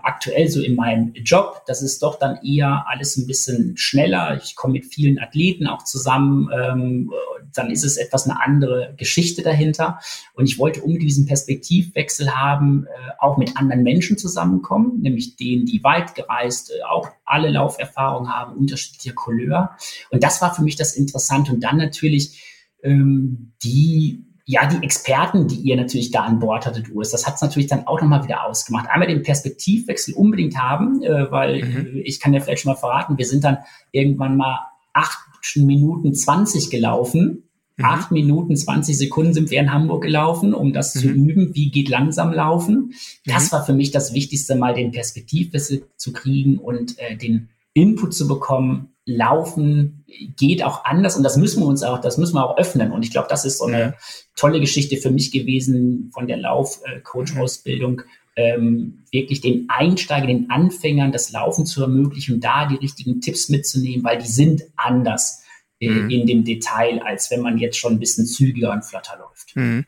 aktuell 0.02 0.48
so 0.50 0.62
in 0.62 0.76
meinem 0.76 1.14
Job, 1.14 1.64
das 1.68 1.82
ist 1.82 2.02
doch 2.02 2.18
dann 2.18 2.40
eher 2.42 2.86
alles 2.88 3.18
ein 3.18 3.28
bisschen 3.28 3.76
schneller. 3.76 4.40
Ich 4.42 4.56
komme 4.56 4.74
mit 4.74 4.86
vielen 4.86 5.20
Athleten 5.20 5.68
auch 5.68 5.84
zusammen. 5.84 6.50
Ähm, 6.54 7.12
dann 7.54 7.70
ist 7.70 7.84
es 7.84 7.98
etwas 7.98 8.30
eine 8.30 8.42
andere 8.42 8.94
Geschichte 8.98 9.42
dahinter. 9.42 10.00
Und 10.34 10.46
ich 10.46 10.58
wollte 10.58 10.82
um 10.82 10.98
diesen 10.98 11.26
Perspektivwechsel 11.26 12.34
haben, 12.34 12.86
äh, 12.86 13.12
auch 13.20 13.38
mit 13.38 13.58
anderen 13.58 13.84
Menschen 13.84 14.18
zusammenkommen, 14.18 15.02
nämlich 15.02 15.36
denen, 15.36 15.66
die 15.66 15.84
weit 15.84 16.16
gereist, 16.16 16.72
äh, 16.72 16.84
auch 16.84 17.10
alle 17.26 17.50
Lauferfahrung 17.50 18.30
haben, 18.30 18.56
unterschiedlicher 18.56 19.16
Couleur. 19.16 19.76
Und 20.12 20.24
das 20.24 20.42
war 20.42 20.56
für 20.56 20.64
mich 20.64 20.78
das 20.78 20.96
Interessante. 20.96 21.52
Und 21.52 21.62
dann 21.62 21.78
natürlich 21.78 22.42
ähm, 22.84 23.54
die 23.64 24.27
ja, 24.50 24.66
die 24.66 24.82
Experten, 24.82 25.50
die 25.50 25.58
ihr 25.58 25.76
natürlich 25.76 26.10
da 26.10 26.22
an 26.22 26.40
Bord 26.40 26.66
hattet, 26.66 26.90
Urs, 26.94 27.12
das 27.12 27.28
hat 27.28 27.36
es 27.36 27.42
natürlich 27.42 27.68
dann 27.68 27.86
auch 27.86 28.00
nochmal 28.00 28.24
wieder 28.24 28.46
ausgemacht. 28.46 28.90
Einmal 28.90 29.10
den 29.10 29.22
Perspektivwechsel 29.22 30.14
unbedingt 30.14 30.58
haben, 30.58 31.04
äh, 31.04 31.30
weil 31.30 31.66
mhm. 31.66 32.02
ich 32.06 32.22
kann 32.22 32.34
ja 32.34 32.40
vielleicht 32.40 32.64
schon 32.64 32.72
mal 32.72 32.80
verraten, 32.80 33.18
wir 33.18 33.26
sind 33.26 33.44
dann 33.44 33.58
irgendwann 33.92 34.38
mal 34.38 34.60
acht 34.94 35.20
Minuten 35.56 36.14
zwanzig 36.14 36.70
gelaufen. 36.70 37.44
Mhm. 37.76 37.86
Acht 37.86 38.12
Minuten, 38.12 38.56
zwanzig 38.56 38.98
Sekunden 38.98 39.34
sind 39.34 39.52
wir 39.52 39.60
in 39.60 39.72
Hamburg 39.72 40.04
gelaufen, 40.04 40.54
um 40.54 40.74
das 40.74 40.96
mhm. 40.96 41.00
zu 41.00 41.08
üben. 41.10 41.56
Wie 41.56 41.70
geht 41.70 41.90
langsam 41.90 42.32
laufen? 42.32 42.94
Das 43.26 43.48
mhm. 43.48 43.52
war 43.52 43.66
für 43.66 43.74
mich 43.74 43.92
das 43.92 44.14
Wichtigste, 44.14 44.56
mal 44.56 44.74
den 44.74 44.92
Perspektivwechsel 44.92 45.84
zu 45.98 46.14
kriegen 46.14 46.58
und 46.58 46.98
äh, 47.00 47.18
den 47.18 47.50
Input 47.74 48.14
zu 48.14 48.28
bekommen, 48.28 48.94
Laufen 49.08 50.04
geht 50.36 50.64
auch 50.64 50.84
anders 50.84 51.16
und 51.16 51.24
das 51.24 51.38
müssen 51.38 51.62
wir 51.62 51.68
uns 51.68 51.82
auch, 51.82 52.00
das 52.02 52.18
müssen 52.18 52.36
wir 52.36 52.46
auch 52.46 52.58
öffnen. 52.58 52.92
Und 52.92 53.04
ich 53.04 53.12
glaube, 53.12 53.30
das 53.30 53.46
ist 53.46 53.60
so 53.60 53.66
eine 53.66 53.96
tolle 54.36 54.60
Geschichte 54.60 54.98
für 54.98 55.12
mich 55.12 55.32
gewesen 55.32 56.12
von 56.14 56.28
der 56.28 56.38
Laufcoach-Ausbildung, 56.38 58.02
ähm, 58.36 59.06
wirklich 59.12 59.40
den 59.40 59.68
Einsteiger, 59.70 60.28
den 60.28 60.50
Anfängern 60.50 61.14
das 61.14 61.32
Laufen 61.32 61.66
zu 61.66 61.82
ermöglichen, 61.82 62.42
da 62.42 62.68
die 62.68 62.76
richtigen 62.76 63.22
Tipps 63.22 63.48
mitzunehmen, 63.48 64.04
weil 64.04 64.18
die 64.18 64.28
sind 64.28 64.64
anders 64.76 65.42
äh, 65.80 65.90
mhm. 65.90 66.10
in 66.10 66.28
dem 66.28 66.44
Detail, 66.44 67.02
als 67.02 67.32
wenn 67.32 67.42
man 67.42 67.58
jetzt 67.58 67.78
schon 67.78 67.94
ein 67.94 68.00
bisschen 68.00 68.26
zügiger 68.26 68.72
und 68.72 68.84
flotter 68.84 69.18
läuft. 69.18 69.56
Mhm. 69.56 69.86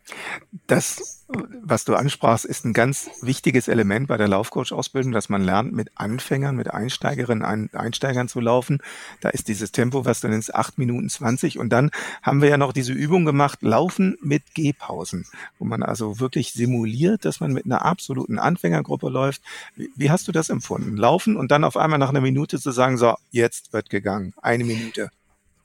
Das, 0.65 1.18
was 1.61 1.85
du 1.85 1.95
ansprachst, 1.95 2.45
ist 2.45 2.65
ein 2.65 2.73
ganz 2.73 3.09
wichtiges 3.21 3.67
Element 3.67 4.07
bei 4.07 4.17
der 4.17 4.27
Laufcoach-Ausbildung, 4.27 5.11
dass 5.11 5.29
man 5.29 5.43
lernt, 5.43 5.73
mit 5.73 5.91
Anfängern, 5.95 6.55
mit 6.55 6.73
Einsteigerinnen, 6.73 7.69
Einsteigern 7.73 8.27
zu 8.27 8.39
laufen. 8.39 8.79
Da 9.21 9.29
ist 9.29 9.47
dieses 9.47 9.71
Tempo, 9.71 10.05
was 10.05 10.21
du 10.21 10.27
nennst, 10.27 10.53
8 10.55 10.79
Minuten 10.79 11.07
20. 11.07 11.59
Und 11.59 11.69
dann 11.69 11.91
haben 12.23 12.41
wir 12.41 12.49
ja 12.49 12.57
noch 12.57 12.73
diese 12.73 12.93
Übung 12.93 13.25
gemacht, 13.25 13.61
Laufen 13.61 14.17
mit 14.21 14.55
Gehpausen, 14.55 15.27
wo 15.59 15.65
man 15.65 15.83
also 15.83 16.19
wirklich 16.19 16.53
simuliert, 16.53 17.25
dass 17.25 17.39
man 17.39 17.53
mit 17.53 17.65
einer 17.65 17.85
absoluten 17.85 18.39
Anfängergruppe 18.39 19.09
läuft. 19.09 19.43
Wie, 19.75 19.91
wie 19.95 20.09
hast 20.09 20.27
du 20.27 20.31
das 20.31 20.49
empfunden? 20.49 20.97
Laufen 20.97 21.37
und 21.37 21.51
dann 21.51 21.63
auf 21.63 21.77
einmal 21.77 21.99
nach 21.99 22.09
einer 22.09 22.21
Minute 22.21 22.59
zu 22.59 22.71
sagen, 22.71 22.97
so, 22.97 23.15
jetzt 23.29 23.71
wird 23.73 23.89
gegangen. 23.89 24.33
Eine 24.41 24.63
Minute. 24.63 25.11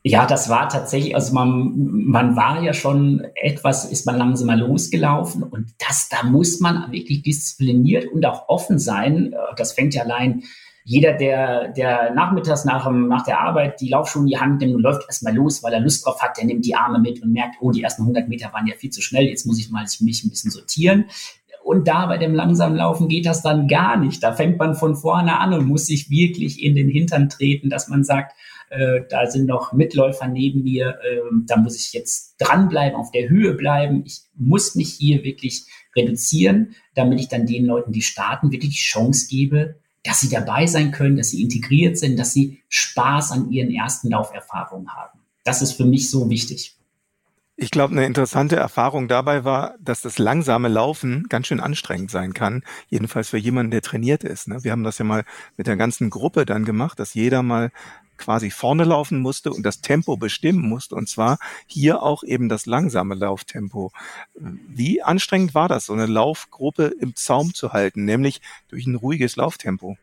Ja, 0.07 0.26
das 0.26 0.50
war 0.50 0.68
tatsächlich, 0.68 1.14
also 1.14 1.32
man, 1.32 1.72
man 1.76 2.36
war 2.36 2.62
ja 2.62 2.74
schon 2.74 3.26
etwas, 3.36 3.86
ist 3.86 4.05
man 4.05 4.18
langsamer 4.18 4.55
losgelaufen 4.55 5.42
und 5.42 5.72
das, 5.78 6.11
da 6.11 6.24
muss 6.24 6.61
man 6.61 6.92
wirklich 6.92 7.22
diszipliniert 7.22 8.12
und 8.12 8.26
auch 8.26 8.50
offen 8.50 8.78
sein. 8.78 9.34
Das 9.57 9.72
fängt 9.72 9.94
ja 9.94 10.02
allein 10.02 10.42
jeder, 10.84 11.14
der, 11.14 11.68
der 11.68 12.12
nachmittags 12.12 12.66
nach, 12.66 12.90
nach 12.90 13.24
der 13.24 13.40
Arbeit 13.40 13.80
die 13.80 13.88
Laufschuhe 13.88 14.24
in 14.24 14.28
die 14.28 14.38
Hand 14.38 14.61
nimmt 14.61 14.74
und 14.74 14.82
läuft 14.82 15.07
erstmal 15.07 15.34
los, 15.34 15.62
weil 15.62 15.72
er 15.72 15.80
Lust 15.80 16.05
drauf 16.05 16.20
hat, 16.20 16.36
der 16.36 16.44
nimmt 16.44 16.66
die 16.66 16.74
Arme 16.74 16.98
mit 16.98 17.22
und 17.22 17.32
merkt, 17.32 17.57
oh, 17.61 17.70
die 17.70 17.82
ersten 17.82 18.02
100 18.02 18.28
Meter 18.28 18.52
waren 18.52 18.66
ja 18.66 18.74
viel 18.76 18.90
zu 18.90 19.00
schnell, 19.00 19.24
jetzt 19.24 19.46
muss 19.46 19.59
ich 19.59 19.70
mal 19.70 19.86
mich 20.00 20.22
ein 20.22 20.28
bisschen 20.28 20.50
sortieren. 20.50 21.07
Und 21.62 21.88
da 21.88 22.05
bei 22.05 22.18
dem 22.18 22.34
langsamen 22.34 22.76
Laufen 22.76 23.09
geht 23.09 23.24
das 23.24 23.40
dann 23.40 23.68
gar 23.68 23.96
nicht. 23.96 24.22
Da 24.22 24.34
fängt 24.34 24.59
man 24.59 24.74
von 24.74 24.96
vorne 24.96 25.38
an 25.38 25.55
und 25.55 25.64
muss 25.64 25.86
sich 25.86 26.11
wirklich 26.11 26.62
in 26.62 26.74
den 26.74 26.90
Hintern 26.90 27.30
treten, 27.30 27.70
dass 27.70 27.88
man 27.88 28.05
sagt, 28.05 28.34
äh, 28.74 29.04
da 29.08 29.30
sind 29.30 29.46
noch 29.46 29.72
Mitläufer 29.72 30.26
neben 30.28 30.62
mir, 30.62 30.98
äh, 31.02 31.20
da 31.46 31.56
muss 31.56 31.76
ich 31.76 31.92
jetzt 31.92 32.36
dranbleiben, 32.38 32.98
auf 32.98 33.10
der 33.10 33.28
Höhe 33.28 33.54
bleiben. 33.54 34.02
Ich 34.04 34.22
muss 34.34 34.74
mich 34.74 34.92
hier 34.94 35.24
wirklich 35.24 35.66
reduzieren, 35.96 36.74
damit 36.94 37.20
ich 37.20 37.28
dann 37.28 37.46
den 37.46 37.66
Leuten, 37.66 37.92
die 37.92 38.02
starten, 38.02 38.52
wirklich 38.52 38.72
die 38.72 38.76
Chance 38.76 39.28
gebe, 39.28 39.76
dass 40.02 40.20
sie 40.20 40.28
dabei 40.28 40.66
sein 40.66 40.92
können, 40.92 41.16
dass 41.16 41.30
sie 41.30 41.42
integriert 41.42 41.98
sind, 41.98 42.18
dass 42.18 42.32
sie 42.32 42.62
Spaß 42.68 43.32
an 43.32 43.50
ihren 43.50 43.70
ersten 43.70 44.10
Lauferfahrungen 44.10 44.94
haben. 44.94 45.20
Das 45.44 45.62
ist 45.62 45.72
für 45.72 45.86
mich 45.86 46.10
so 46.10 46.28
wichtig. 46.28 46.76
Ich 47.56 47.70
glaube, 47.70 47.92
eine 47.92 48.04
interessante 48.04 48.56
Erfahrung 48.56 49.06
dabei 49.06 49.44
war, 49.44 49.76
dass 49.78 50.00
das 50.00 50.18
langsame 50.18 50.66
Laufen 50.66 51.26
ganz 51.28 51.46
schön 51.46 51.60
anstrengend 51.60 52.10
sein 52.10 52.34
kann. 52.34 52.64
Jedenfalls 52.88 53.28
für 53.28 53.38
jemanden, 53.38 53.70
der 53.70 53.80
trainiert 53.80 54.24
ist. 54.24 54.48
Ne? 54.48 54.64
Wir 54.64 54.72
haben 54.72 54.82
das 54.82 54.98
ja 54.98 55.04
mal 55.04 55.24
mit 55.56 55.68
der 55.68 55.76
ganzen 55.76 56.10
Gruppe 56.10 56.46
dann 56.46 56.64
gemacht, 56.64 56.98
dass 56.98 57.14
jeder 57.14 57.44
mal 57.44 57.70
quasi 58.16 58.50
vorne 58.50 58.84
laufen 58.84 59.20
musste 59.20 59.52
und 59.52 59.64
das 59.64 59.80
Tempo 59.80 60.16
bestimmen 60.16 60.68
musste. 60.68 60.94
Und 60.94 61.08
zwar 61.08 61.38
hier 61.66 62.02
auch 62.02 62.22
eben 62.22 62.48
das 62.48 62.66
langsame 62.66 63.14
Lauftempo. 63.14 63.92
Wie 64.34 65.02
anstrengend 65.02 65.54
war 65.54 65.68
das, 65.68 65.86
so 65.86 65.92
eine 65.92 66.06
Laufgruppe 66.06 66.94
im 67.00 67.16
Zaum 67.16 67.54
zu 67.54 67.72
halten, 67.72 68.04
nämlich 68.04 68.40
durch 68.68 68.86
ein 68.86 68.94
ruhiges 68.94 69.36
Lauftempo? 69.36 69.96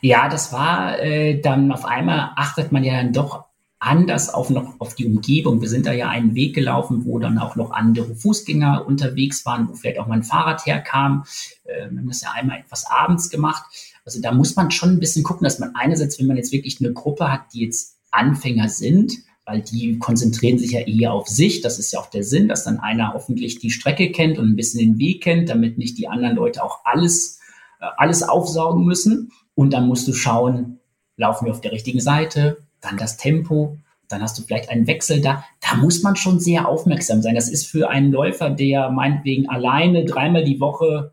Ja, 0.00 0.28
das 0.28 0.52
war 0.52 0.98
äh, 1.00 1.40
dann 1.40 1.72
auf 1.72 1.84
einmal 1.84 2.32
achtet 2.36 2.72
man 2.72 2.84
ja 2.84 2.96
dann 2.96 3.12
doch 3.12 3.44
anders 3.78 4.32
auf 4.32 4.48
noch 4.48 4.78
auf 4.78 4.94
die 4.94 5.06
Umgebung. 5.06 5.60
Wir 5.60 5.68
sind 5.68 5.86
da 5.86 5.92
ja 5.92 6.08
einen 6.08 6.36
Weg 6.36 6.54
gelaufen, 6.54 7.04
wo 7.04 7.18
dann 7.18 7.38
auch 7.38 7.56
noch 7.56 7.72
andere 7.72 8.14
Fußgänger 8.14 8.86
unterwegs 8.86 9.44
waren, 9.44 9.68
wo 9.68 9.74
vielleicht 9.74 9.98
auch 9.98 10.06
mal 10.06 10.14
ein 10.14 10.22
Fahrrad 10.22 10.64
herkam. 10.66 11.24
Äh, 11.64 11.90
wir 11.90 11.98
haben 11.98 12.08
das 12.08 12.22
ja 12.22 12.30
einmal 12.32 12.60
etwas 12.60 12.86
abends 12.88 13.28
gemacht. 13.28 13.64
Also 14.04 14.20
da 14.20 14.32
muss 14.32 14.56
man 14.56 14.70
schon 14.70 14.90
ein 14.90 15.00
bisschen 15.00 15.22
gucken, 15.22 15.44
dass 15.44 15.58
man 15.58 15.74
einerseits, 15.74 16.18
wenn 16.18 16.26
man 16.26 16.36
jetzt 16.36 16.52
wirklich 16.52 16.80
eine 16.80 16.92
Gruppe 16.92 17.30
hat, 17.30 17.52
die 17.54 17.60
jetzt 17.60 17.98
Anfänger 18.10 18.68
sind, 18.68 19.18
weil 19.44 19.62
die 19.62 19.98
konzentrieren 19.98 20.58
sich 20.58 20.72
ja 20.72 20.80
eher 20.80 21.12
auf 21.12 21.28
sich. 21.28 21.60
Das 21.60 21.78
ist 21.78 21.92
ja 21.92 22.00
auch 22.00 22.10
der 22.10 22.22
Sinn, 22.22 22.48
dass 22.48 22.64
dann 22.64 22.78
einer 22.78 23.12
hoffentlich 23.14 23.58
die 23.58 23.70
Strecke 23.70 24.12
kennt 24.12 24.38
und 24.38 24.50
ein 24.50 24.56
bisschen 24.56 24.80
den 24.80 24.98
Weg 24.98 25.22
kennt, 25.22 25.48
damit 25.48 25.78
nicht 25.78 25.98
die 25.98 26.08
anderen 26.08 26.36
Leute 26.36 26.62
auch 26.62 26.80
alles, 26.84 27.40
äh, 27.80 27.86
alles 27.96 28.22
aufsaugen 28.22 28.84
müssen. 28.84 29.32
Und 29.54 29.72
dann 29.72 29.88
musst 29.88 30.06
du 30.06 30.12
schauen, 30.12 30.78
laufen 31.16 31.46
wir 31.46 31.52
auf 31.52 31.60
der 31.60 31.72
richtigen 31.72 32.00
Seite, 32.00 32.58
dann 32.80 32.96
das 32.96 33.16
Tempo, 33.16 33.76
dann 34.08 34.22
hast 34.22 34.38
du 34.38 34.42
vielleicht 34.42 34.68
einen 34.68 34.86
Wechsel 34.86 35.20
da. 35.20 35.44
Da 35.60 35.76
muss 35.76 36.02
man 36.02 36.16
schon 36.16 36.38
sehr 36.38 36.68
aufmerksam 36.68 37.22
sein. 37.22 37.34
Das 37.34 37.48
ist 37.48 37.66
für 37.66 37.88
einen 37.88 38.12
Läufer, 38.12 38.50
der 38.50 38.90
meinetwegen 38.90 39.48
alleine 39.48 40.04
dreimal 40.04 40.44
die 40.44 40.60
Woche 40.60 41.12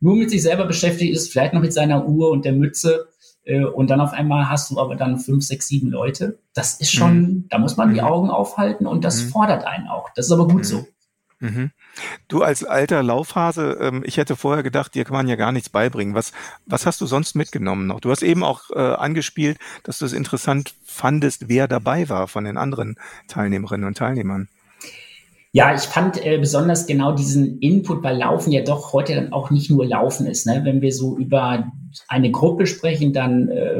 nur 0.00 0.16
mit 0.16 0.30
sich 0.30 0.42
selber 0.42 0.66
beschäftigt 0.66 1.14
ist, 1.14 1.32
vielleicht 1.32 1.54
noch 1.54 1.60
mit 1.60 1.72
seiner 1.72 2.06
Uhr 2.06 2.30
und 2.30 2.44
der 2.44 2.52
Mütze. 2.52 3.08
Äh, 3.44 3.64
und 3.64 3.90
dann 3.90 4.00
auf 4.00 4.12
einmal 4.12 4.48
hast 4.48 4.70
du 4.70 4.78
aber 4.78 4.96
dann 4.96 5.18
fünf, 5.18 5.44
sechs, 5.44 5.68
sieben 5.68 5.90
Leute. 5.90 6.38
Das 6.54 6.80
ist 6.80 6.92
schon, 6.92 7.20
mhm. 7.20 7.44
da 7.50 7.58
muss 7.58 7.76
man 7.76 7.94
die 7.94 8.00
mhm. 8.00 8.06
Augen 8.06 8.30
aufhalten 8.30 8.86
und 8.86 9.04
das 9.04 9.24
mhm. 9.24 9.28
fordert 9.30 9.64
einen 9.64 9.88
auch. 9.88 10.08
Das 10.14 10.26
ist 10.26 10.32
aber 10.32 10.46
gut 10.46 10.58
mhm. 10.58 10.64
so. 10.64 10.86
Mhm. 11.40 11.70
Du 12.26 12.42
als 12.42 12.64
alter 12.64 13.02
Laufhase, 13.02 13.78
ähm, 13.80 14.02
ich 14.04 14.16
hätte 14.16 14.36
vorher 14.36 14.62
gedacht, 14.62 14.94
dir 14.94 15.04
kann 15.04 15.14
man 15.14 15.28
ja 15.28 15.36
gar 15.36 15.52
nichts 15.52 15.68
beibringen. 15.68 16.14
Was, 16.14 16.32
was 16.66 16.84
hast 16.84 17.00
du 17.00 17.06
sonst 17.06 17.36
mitgenommen 17.36 17.86
noch? 17.86 18.00
Du 18.00 18.10
hast 18.10 18.22
eben 18.22 18.42
auch 18.42 18.70
äh, 18.70 18.78
angespielt, 18.78 19.58
dass 19.84 19.98
du 19.98 20.04
es 20.04 20.12
interessant 20.12 20.74
fandest, 20.84 21.48
wer 21.48 21.68
dabei 21.68 22.08
war 22.08 22.28
von 22.28 22.44
den 22.44 22.56
anderen 22.56 22.96
Teilnehmerinnen 23.28 23.86
und 23.86 23.96
Teilnehmern. 23.96 24.48
Ja, 25.52 25.74
ich 25.74 25.82
fand 25.82 26.24
äh, 26.24 26.36
besonders 26.38 26.86
genau 26.86 27.12
diesen 27.12 27.58
Input, 27.60 28.02
weil 28.02 28.18
Laufen 28.18 28.52
ja 28.52 28.62
doch 28.62 28.92
heute 28.92 29.14
dann 29.14 29.32
auch 29.32 29.50
nicht 29.50 29.70
nur 29.70 29.86
Laufen 29.86 30.26
ist. 30.26 30.46
Ne? 30.46 30.60
Wenn 30.64 30.82
wir 30.82 30.92
so 30.92 31.16
über 31.16 31.72
eine 32.06 32.30
Gruppe 32.30 32.66
sprechen, 32.66 33.14
dann, 33.14 33.48
äh, 33.48 33.74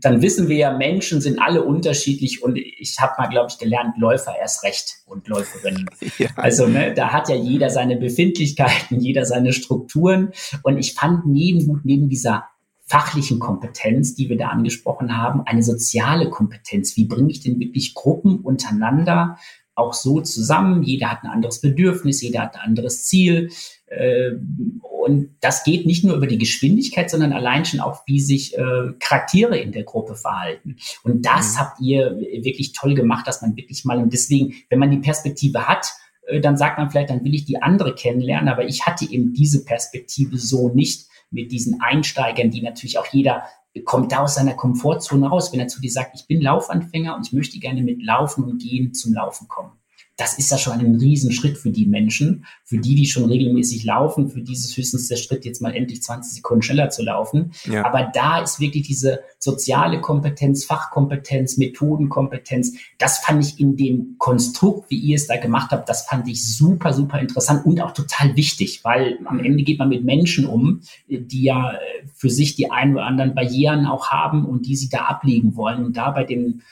dann 0.00 0.20
wissen 0.20 0.48
wir 0.48 0.56
ja, 0.56 0.76
Menschen 0.76 1.22
sind 1.22 1.38
alle 1.38 1.64
unterschiedlich 1.64 2.42
und 2.42 2.58
ich 2.58 2.96
habe 3.00 3.14
mal, 3.16 3.28
glaube 3.28 3.48
ich, 3.50 3.58
gelernt, 3.58 3.96
Läufer 3.96 4.34
erst 4.38 4.64
recht 4.64 4.96
und 5.06 5.26
Läuferinnen. 5.28 5.86
Ja. 6.18 6.28
Also 6.36 6.66
ne, 6.66 6.92
da 6.94 7.12
hat 7.12 7.28
ja 7.28 7.34
jeder 7.34 7.70
seine 7.70 7.96
Befindlichkeiten, 7.96 9.00
jeder 9.00 9.24
seine 9.24 9.52
Strukturen 9.52 10.32
und 10.62 10.78
ich 10.78 10.94
fand 10.94 11.26
neben, 11.26 11.80
neben 11.82 12.08
dieser 12.08 12.44
fachlichen 12.86 13.38
Kompetenz, 13.38 14.14
die 14.14 14.28
wir 14.28 14.36
da 14.36 14.48
angesprochen 14.48 15.16
haben, 15.16 15.42
eine 15.46 15.62
soziale 15.62 16.28
Kompetenz. 16.28 16.96
Wie 16.96 17.06
bringe 17.06 17.30
ich 17.30 17.40
denn 17.40 17.58
wirklich 17.58 17.94
Gruppen 17.94 18.40
untereinander 18.40 19.38
auch 19.74 19.92
so 19.92 20.20
zusammen. 20.20 20.82
Jeder 20.82 21.10
hat 21.10 21.22
ein 21.22 21.30
anderes 21.30 21.60
Bedürfnis, 21.60 22.22
jeder 22.22 22.42
hat 22.42 22.54
ein 22.54 22.62
anderes 22.62 23.04
Ziel. 23.04 23.50
Äh, 23.86 24.32
und 24.80 25.36
das 25.40 25.64
geht 25.64 25.86
nicht 25.86 26.04
nur 26.04 26.16
über 26.16 26.26
die 26.26 26.38
Geschwindigkeit, 26.38 27.10
sondern 27.10 27.32
allein 27.32 27.64
schon 27.64 27.80
auch, 27.80 28.02
wie 28.06 28.20
sich 28.20 28.56
äh, 28.56 28.92
Charaktere 29.00 29.58
in 29.58 29.72
der 29.72 29.84
Gruppe 29.84 30.14
verhalten. 30.14 30.76
Und 31.02 31.26
das 31.26 31.54
mhm. 31.54 31.58
habt 31.58 31.80
ihr 31.80 32.16
wirklich 32.16 32.72
toll 32.72 32.94
gemacht, 32.94 33.26
dass 33.26 33.42
man 33.42 33.56
wirklich 33.56 33.84
mal, 33.84 33.98
und 33.98 34.12
deswegen, 34.12 34.54
wenn 34.70 34.78
man 34.78 34.90
die 34.90 34.98
Perspektive 34.98 35.68
hat, 35.68 35.92
äh, 36.26 36.40
dann 36.40 36.56
sagt 36.56 36.78
man 36.78 36.90
vielleicht, 36.90 37.10
dann 37.10 37.24
will 37.24 37.34
ich 37.34 37.44
die 37.44 37.60
andere 37.60 37.94
kennenlernen, 37.94 38.48
aber 38.48 38.64
ich 38.64 38.86
hatte 38.86 39.04
eben 39.10 39.32
diese 39.32 39.64
Perspektive 39.64 40.38
so 40.38 40.70
nicht 40.70 41.08
mit 41.30 41.52
diesen 41.52 41.80
Einsteigern, 41.80 42.50
die 42.50 42.62
natürlich 42.62 42.98
auch 42.98 43.06
jeder 43.06 43.42
kommt 43.82 44.12
da 44.12 44.20
aus 44.20 44.36
seiner 44.36 44.54
Komfortzone 44.54 45.28
raus, 45.28 45.52
wenn 45.52 45.60
er 45.60 45.68
zu 45.68 45.80
dir 45.80 45.90
sagt, 45.90 46.14
ich 46.14 46.26
bin 46.26 46.40
Laufanfänger 46.40 47.16
und 47.16 47.26
ich 47.26 47.32
möchte 47.32 47.58
gerne 47.58 47.82
mit 47.82 48.02
Laufen 48.02 48.44
und 48.44 48.62
Gehen 48.62 48.94
zum 48.94 49.14
Laufen 49.14 49.48
kommen 49.48 49.72
das 50.16 50.38
ist 50.38 50.50
ja 50.50 50.58
schon 50.58 50.74
ein 50.74 50.94
Riesenschritt 50.94 51.58
für 51.58 51.70
die 51.70 51.86
Menschen, 51.86 52.46
für 52.62 52.78
die, 52.78 52.94
die 52.94 53.06
schon 53.06 53.24
regelmäßig 53.24 53.84
laufen, 53.84 54.28
für 54.28 54.42
dieses 54.42 54.76
höchstens 54.76 55.08
der 55.08 55.16
Schritt, 55.16 55.44
jetzt 55.44 55.60
mal 55.60 55.74
endlich 55.74 56.02
20 56.02 56.34
Sekunden 56.34 56.62
schneller 56.62 56.90
zu 56.90 57.02
laufen. 57.02 57.52
Ja. 57.64 57.84
Aber 57.84 58.10
da 58.14 58.40
ist 58.40 58.60
wirklich 58.60 58.86
diese 58.86 59.20
soziale 59.40 60.00
Kompetenz, 60.00 60.64
Fachkompetenz, 60.64 61.56
Methodenkompetenz, 61.56 62.76
das 62.98 63.18
fand 63.18 63.44
ich 63.44 63.58
in 63.58 63.76
dem 63.76 64.14
Konstrukt, 64.18 64.88
wie 64.90 64.98
ihr 64.98 65.16
es 65.16 65.26
da 65.26 65.36
gemacht 65.36 65.72
habt, 65.72 65.88
das 65.88 66.06
fand 66.06 66.28
ich 66.28 66.46
super, 66.56 66.92
super 66.92 67.18
interessant 67.18 67.66
und 67.66 67.80
auch 67.80 67.92
total 67.92 68.36
wichtig, 68.36 68.84
weil 68.84 69.18
am 69.24 69.40
Ende 69.40 69.64
geht 69.64 69.80
man 69.80 69.88
mit 69.88 70.04
Menschen 70.04 70.46
um, 70.46 70.82
die 71.08 71.42
ja 71.42 71.74
für 72.14 72.30
sich 72.30 72.54
die 72.54 72.70
ein 72.70 72.92
oder 72.92 73.04
anderen 73.04 73.34
Barrieren 73.34 73.86
auch 73.86 74.10
haben 74.10 74.44
und 74.44 74.66
die 74.66 74.76
sie 74.76 74.88
da 74.88 75.06
ablegen 75.06 75.56
wollen. 75.56 75.84
Und 75.84 75.96
da 75.96 76.10
bei 76.10 76.24
den, 76.24 76.62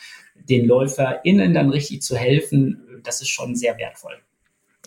den 0.49 0.67
LäuferInnen 0.67 1.55
dann 1.55 1.71
richtig 1.71 2.03
zu 2.03 2.17
helfen, 2.17 3.01
das 3.03 3.21
ist 3.21 3.29
schon 3.29 3.57
sehr 3.57 3.79
wertvoll. 3.79 4.15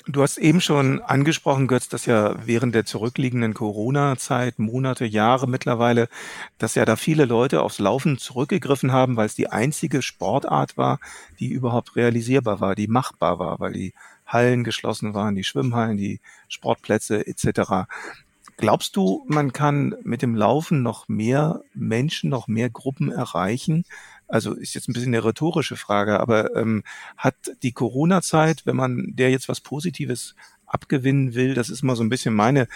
Du 0.07 0.21
hast 0.21 0.37
eben 0.37 0.61
schon 0.61 1.01
angesprochen, 1.01 1.65
Götz, 1.67 1.89
dass 1.89 2.05
ja 2.05 2.35
während 2.45 2.75
der 2.75 2.85
zurückliegenden 2.85 3.55
Corona-Zeit, 3.55 4.59
Monate, 4.59 5.03
Jahre 5.03 5.47
mittlerweile, 5.47 6.09
dass 6.59 6.75
ja 6.75 6.85
da 6.85 6.95
viele 6.95 7.25
Leute 7.25 7.63
aufs 7.63 7.79
Laufen 7.79 8.19
zurückgegriffen 8.19 8.91
haben, 8.91 9.17
weil 9.17 9.25
es 9.25 9.33
die 9.33 9.47
einzige 9.47 10.03
Sportart 10.03 10.77
war, 10.77 10.99
die 11.39 11.47
überhaupt 11.47 11.95
realisierbar 11.95 12.59
war, 12.59 12.75
die 12.75 12.87
machbar 12.87 13.39
war, 13.39 13.59
weil 13.59 13.73
die 13.73 13.93
Hallen 14.27 14.63
geschlossen 14.63 15.15
waren, 15.15 15.33
die 15.33 15.43
Schwimmhallen, 15.43 15.97
die 15.97 16.19
Sportplätze 16.49 17.25
etc. 17.25 17.87
Glaubst 18.57 18.95
du, 18.95 19.25
man 19.27 19.53
kann 19.53 19.95
mit 20.03 20.21
dem 20.21 20.35
Laufen 20.35 20.83
noch 20.83 21.07
mehr 21.07 21.61
Menschen, 21.73 22.29
noch 22.29 22.47
mehr 22.47 22.69
Gruppen 22.69 23.11
erreichen, 23.11 23.85
also 24.27 24.53
ist 24.53 24.73
jetzt 24.73 24.89
ein 24.89 24.93
bisschen 24.93 25.13
eine 25.13 25.23
rhetorische 25.23 25.75
Frage, 25.75 26.19
aber 26.19 26.55
ähm, 26.55 26.83
hat 27.17 27.35
die 27.63 27.71
Corona-Zeit, 27.71 28.65
wenn 28.65 28.75
man 28.75 29.13
der 29.15 29.31
jetzt 29.31 29.49
was 29.49 29.61
Positives 29.61 30.35
abgewinnen 30.65 31.35
will, 31.35 31.53
das 31.53 31.69
ist 31.69 31.83
mal 31.83 31.95
so 31.95 32.03
ein 32.03 32.09
bisschen 32.09 32.33
meine 32.33 32.67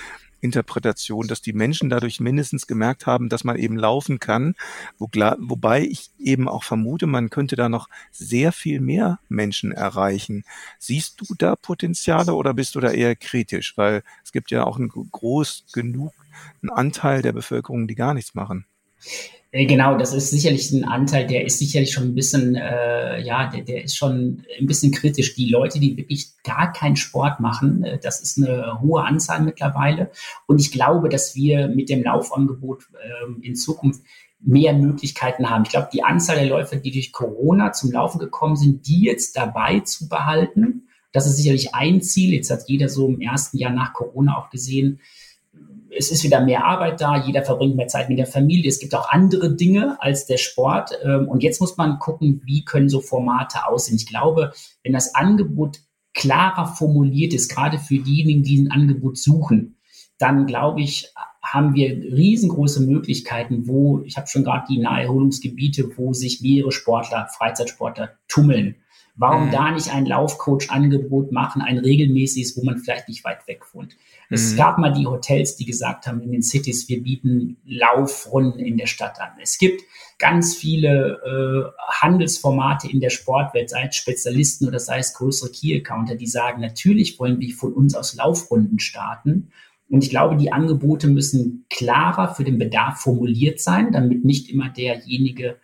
Interpretation, 0.42 1.28
dass 1.28 1.42
die 1.42 1.54
Menschen 1.54 1.90
dadurch 1.90 2.20
mindestens 2.20 2.68
gemerkt 2.68 3.06
haben, 3.06 3.30
dass 3.30 3.44
man 3.44 3.58
eben 3.58 3.78
laufen 3.78 4.20
kann, 4.20 4.56
wo, 4.98 5.08
wobei 5.08 5.84
ich 5.84 6.12
eben 6.18 6.48
auch 6.48 6.64
vermute, 6.64 7.08
man 7.08 7.30
könnte 7.30 7.56
da 7.56 7.68
noch 7.68 7.90
sehr 8.12 8.52
viel 8.52 8.80
mehr 8.80 9.20
Menschen 9.28 9.72
erreichen. 9.72 10.44
Siehst 10.78 11.20
du 11.20 11.36
da 11.38 11.56
Potenziale 11.56 12.34
oder 12.34 12.54
bist 12.54 12.76
du 12.76 12.80
da 12.80 12.92
eher 12.92 13.16
kritisch? 13.16 13.76
Weil 13.76 14.04
es 14.24 14.32
gibt 14.32 14.52
ja 14.52 14.64
auch 14.64 14.78
einen 14.78 14.90
groß 14.90 15.66
genug 15.74 16.14
einen 16.62 16.70
Anteil 16.70 17.22
der 17.22 17.34
Bevölkerung, 17.34 17.88
die 17.88 17.96
gar 17.96 18.14
nichts 18.14 18.34
machen. 18.34 18.66
Äh, 19.52 19.66
genau, 19.66 19.98
das 19.98 20.14
ist 20.14 20.30
sicherlich 20.30 20.72
ein 20.72 20.86
Anteil, 20.86 21.26
der 21.26 21.46
ist 21.46 21.60
sicherlich 21.60 21.92
schon 21.92 22.04
ein 22.04 22.16
bisschen, 22.16 22.56
äh, 22.56 23.20
ja, 23.22 23.50
der, 23.50 23.62
der 23.64 23.84
ist 23.84 23.98
schon 23.98 24.44
ein 24.60 24.68
bisschen 24.68 24.92
kritisch. 24.92 25.36
Die 25.36 25.50
Leute, 25.50 25.80
die 25.80 25.98
wirklich 25.98 26.32
gar 26.44 26.72
keinen 26.72 26.96
Sport 26.96 27.40
machen, 27.40 27.84
äh, 27.84 28.00
das 28.00 28.22
ist 28.22 28.38
eine 28.38 28.80
hohe 28.82 29.04
Anzahl 29.04 29.42
mittlerweile. 29.42 30.12
Und 30.46 30.62
ich 30.62 30.72
glaube, 30.72 31.10
dass 31.10 31.36
wir 31.36 31.68
mit 31.68 31.90
dem 31.90 32.04
Laufangebot 32.04 32.84
äh, 32.94 33.48
in 33.48 33.56
Zukunft 33.56 34.02
mehr 34.42 34.74
Möglichkeiten 34.74 35.50
haben. 35.50 35.64
Ich 35.64 35.72
glaube, 35.72 35.90
die 35.92 36.04
Anzahl 36.04 36.38
der 36.38 36.46
Läufer, 36.46 36.78
die 36.78 36.92
durch 36.92 37.12
Corona 37.12 37.74
zum 37.74 37.92
Laufen 37.92 38.20
gekommen 38.20 38.56
sind, 38.56 38.88
die 38.88 39.02
jetzt 39.02 39.36
dabei 39.36 39.82
zu 39.82 40.08
behalten, 40.08 40.88
das 41.12 41.26
ist 41.26 41.38
sicherlich 41.38 41.74
ein 41.74 42.02
Ziel. 42.02 42.34
Jetzt 42.34 42.52
hat 42.52 42.68
jeder 42.68 42.88
so 42.88 43.08
im 43.08 43.20
ersten 43.20 43.58
Jahr 43.58 43.72
nach 43.72 43.94
Corona 43.94 44.38
auch 44.38 44.50
gesehen, 44.50 45.00
es 45.98 46.12
ist 46.12 46.24
wieder 46.24 46.44
mehr 46.44 46.66
Arbeit 46.66 47.02
da, 47.02 47.26
jeder 47.26 47.44
verbringt 47.44 47.76
mehr 47.76 47.88
Zeit 47.88 48.10
mit 48.10 48.20
der 48.20 48.28
Familie. 48.28 48.70
Es 48.70 48.80
gibt 48.80 48.96
auch 48.96 49.10
andere 49.10 49.56
Dinge 49.56 49.98
als 50.02 50.26
der 50.26 50.38
Sport. 50.38 50.92
Ähm, 51.04 51.28
und 51.28 51.44
jetzt 51.44 51.62
muss 51.62 51.78
man 51.78 52.00
gucken, 52.00 52.42
wie 52.46 52.64
können 52.64 52.90
so 52.90 53.02
Formate 53.02 53.68
aussehen. 53.68 53.96
Ich 53.96 54.08
glaube, 54.08 54.52
wenn 54.84 54.94
das 54.94 55.16
Angebot 55.16 55.80
klarer 56.14 56.68
formuliert 56.68 57.34
ist, 57.34 57.50
gerade 57.50 57.78
für 57.78 58.00
diejenigen, 58.00 58.44
die 58.44 58.60
ein 58.60 58.72
Angebot 58.72 59.18
suchen, 59.18 59.78
dann 60.18 60.46
glaube 60.46 60.82
ich, 60.82 61.14
haben 61.42 61.74
wir 61.74 61.90
riesengroße 61.90 62.82
Möglichkeiten, 62.82 63.68
wo, 63.68 64.02
ich 64.02 64.18
habe 64.18 64.28
schon 64.28 64.44
gerade 64.44 64.66
die 64.70 64.80
Naherholungsgebiete, 64.80 65.98
wo 65.98 66.14
sich 66.14 66.42
mehrere 66.42 66.72
Sportler, 66.72 67.28
Freizeitsportler 67.36 68.18
tummeln. 68.28 68.76
Warum 69.20 69.48
mhm. 69.48 69.52
da 69.52 69.72
nicht 69.72 69.94
ein 69.94 70.06
Laufcoach-Angebot 70.06 71.34
machen, 71.34 71.62
ein 71.62 71.78
regelmäßiges, 71.78 72.56
wo 72.56 72.64
man 72.64 72.78
vielleicht 72.78 73.10
nicht 73.10 73.26
weit 73.26 73.46
weg 73.48 73.64
wohnt? 73.74 73.98
Mhm. 74.30 74.36
Es 74.36 74.56
gab 74.56 74.78
mal 74.78 74.94
die 74.94 75.08
Hotels, 75.08 75.58
die 75.58 75.66
gesagt 75.66 76.08
haben, 76.08 76.22
in 76.22 76.32
den 76.32 76.42
Cities, 76.42 76.88
wir 76.88 77.04
bieten 77.04 77.58
Laufrunden 77.66 78.62
in 78.62 78.78
der 78.78 78.86
Stadt 78.88 79.20
an. 79.20 79.32
Es 79.42 79.58
gibt 79.58 79.82
ganz 80.20 80.56
viele 80.56 81.20
äh, 81.26 81.82
Handelsformate 82.02 82.90
in 82.90 83.02
der 83.02 83.10
Sportwelt, 83.10 83.70
sei 83.70 83.88
es 83.90 83.98
Spezialisten 83.98 84.70
oder 84.70 84.80
sei 84.80 85.00
es 85.00 85.14
größere 85.14 85.52
Key-Accounter, 85.52 86.16
die 86.16 86.28
sagen, 86.28 86.62
natürlich 86.62 87.20
wollen 87.20 87.42
wir 87.42 87.54
von 87.54 87.74
uns 87.74 87.96
aus 87.96 88.16
Laufrunden 88.16 88.80
starten. 88.80 89.52
Und 89.90 90.06
ich 90.06 90.12
glaube, 90.12 90.38
die 90.38 90.54
Angebote 90.54 91.10
müssen 91.10 91.66
klarer 91.70 92.34
für 92.36 92.46
den 92.46 92.58
Bedarf 92.58 93.02
formuliert 93.02 93.60
sein, 93.60 93.92
damit 93.92 94.24
nicht 94.24 94.50
immer 94.50 94.70
derjenige 94.70 95.58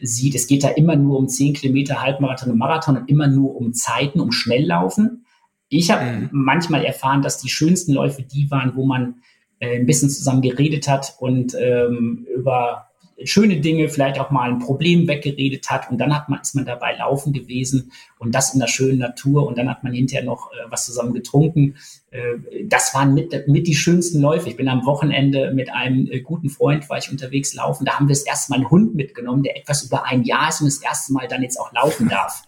sieht, 0.00 0.34
es 0.34 0.46
geht 0.46 0.64
da 0.64 0.68
immer 0.68 0.96
nur 0.96 1.18
um 1.18 1.28
10 1.28 1.54
Kilometer, 1.54 2.02
Halbmarathon 2.02 2.50
und 2.50 2.58
Marathon 2.58 2.96
und 2.96 3.08
immer 3.08 3.26
nur 3.26 3.56
um 3.56 3.72
Zeiten, 3.72 4.20
um 4.20 4.32
Schnelllaufen. 4.32 5.24
Ich 5.68 5.90
habe 5.90 6.04
mhm. 6.04 6.28
manchmal 6.32 6.84
erfahren, 6.84 7.22
dass 7.22 7.38
die 7.38 7.48
schönsten 7.48 7.92
Läufe 7.92 8.22
die 8.22 8.50
waren, 8.50 8.76
wo 8.76 8.84
man 8.84 9.22
äh, 9.58 9.78
ein 9.78 9.86
bisschen 9.86 10.10
zusammen 10.10 10.42
geredet 10.42 10.88
hat 10.88 11.14
und 11.18 11.54
ähm, 11.58 12.26
über 12.36 12.88
schöne 13.26 13.60
Dinge, 13.60 13.88
vielleicht 13.88 14.18
auch 14.18 14.30
mal 14.30 14.50
ein 14.50 14.58
Problem 14.58 15.08
weggeredet 15.08 15.70
hat 15.70 15.90
und 15.90 15.98
dann 15.98 16.14
hat 16.14 16.28
man, 16.28 16.40
ist 16.40 16.54
man 16.54 16.64
dabei 16.64 16.96
laufen 16.96 17.32
gewesen 17.32 17.92
und 18.18 18.34
das 18.34 18.54
in 18.54 18.60
der 18.60 18.66
schönen 18.66 18.98
Natur 18.98 19.46
und 19.46 19.58
dann 19.58 19.68
hat 19.68 19.84
man 19.84 19.92
hinterher 19.92 20.24
noch 20.24 20.50
äh, 20.52 20.70
was 20.70 20.86
zusammen 20.86 21.12
getrunken. 21.12 21.76
Äh, 22.10 22.64
das 22.64 22.94
waren 22.94 23.14
mit, 23.14 23.48
mit 23.48 23.66
die 23.66 23.74
schönsten 23.74 24.20
Läufe. 24.20 24.48
Ich 24.48 24.56
bin 24.56 24.68
am 24.68 24.86
Wochenende 24.86 25.52
mit 25.52 25.72
einem 25.72 26.08
äh, 26.10 26.20
guten 26.20 26.48
Freund, 26.48 26.88
war 26.88 26.98
ich 26.98 27.10
unterwegs 27.10 27.54
laufen, 27.54 27.84
da 27.84 27.98
haben 27.98 28.08
wir 28.08 28.14
das 28.14 28.26
erste 28.26 28.52
Mal 28.52 28.56
einen 28.56 28.70
Hund 28.70 28.94
mitgenommen, 28.94 29.42
der 29.42 29.56
etwas 29.56 29.84
über 29.84 30.04
ein 30.06 30.22
Jahr 30.24 30.48
ist 30.48 30.60
und 30.60 30.66
das 30.66 30.82
erste 30.82 31.12
Mal 31.12 31.28
dann 31.28 31.42
jetzt 31.42 31.58
auch 31.58 31.72
laufen 31.72 32.08
darf. 32.08 32.42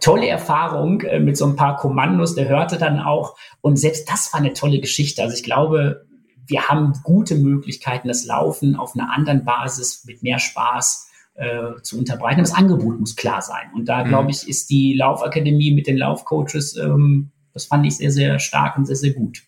Tolle 0.00 0.26
Erfahrung 0.26 1.02
äh, 1.02 1.20
mit 1.20 1.36
so 1.36 1.46
ein 1.46 1.56
paar 1.56 1.76
Kommandos, 1.76 2.34
der 2.34 2.48
hörte 2.48 2.78
dann 2.78 3.00
auch 3.00 3.36
und 3.60 3.78
selbst 3.78 4.10
das 4.10 4.32
war 4.32 4.40
eine 4.40 4.52
tolle 4.52 4.80
Geschichte. 4.80 5.22
Also 5.22 5.34
ich 5.34 5.42
glaube, 5.42 6.06
wir 6.46 6.68
haben 6.68 6.92
gute 7.02 7.36
Möglichkeiten, 7.36 8.08
das 8.08 8.24
Laufen 8.24 8.76
auf 8.76 8.94
einer 8.94 9.12
anderen 9.12 9.44
Basis 9.44 10.04
mit 10.06 10.22
mehr 10.22 10.38
Spaß 10.38 11.10
äh, 11.34 11.80
zu 11.82 11.98
unterbreiten. 11.98 12.40
Das 12.40 12.54
Angebot 12.54 13.00
muss 13.00 13.16
klar 13.16 13.42
sein. 13.42 13.70
Und 13.74 13.88
da, 13.88 14.04
mhm. 14.04 14.08
glaube 14.08 14.30
ich, 14.30 14.48
ist 14.48 14.70
die 14.70 14.94
Laufakademie 14.94 15.72
mit 15.72 15.86
den 15.86 15.96
Laufcoaches, 15.96 16.76
ähm, 16.76 17.30
das 17.52 17.66
fand 17.66 17.86
ich 17.86 17.96
sehr, 17.96 18.10
sehr 18.10 18.38
stark 18.38 18.76
und 18.76 18.86
sehr, 18.86 18.96
sehr 18.96 19.12
gut. 19.12 19.42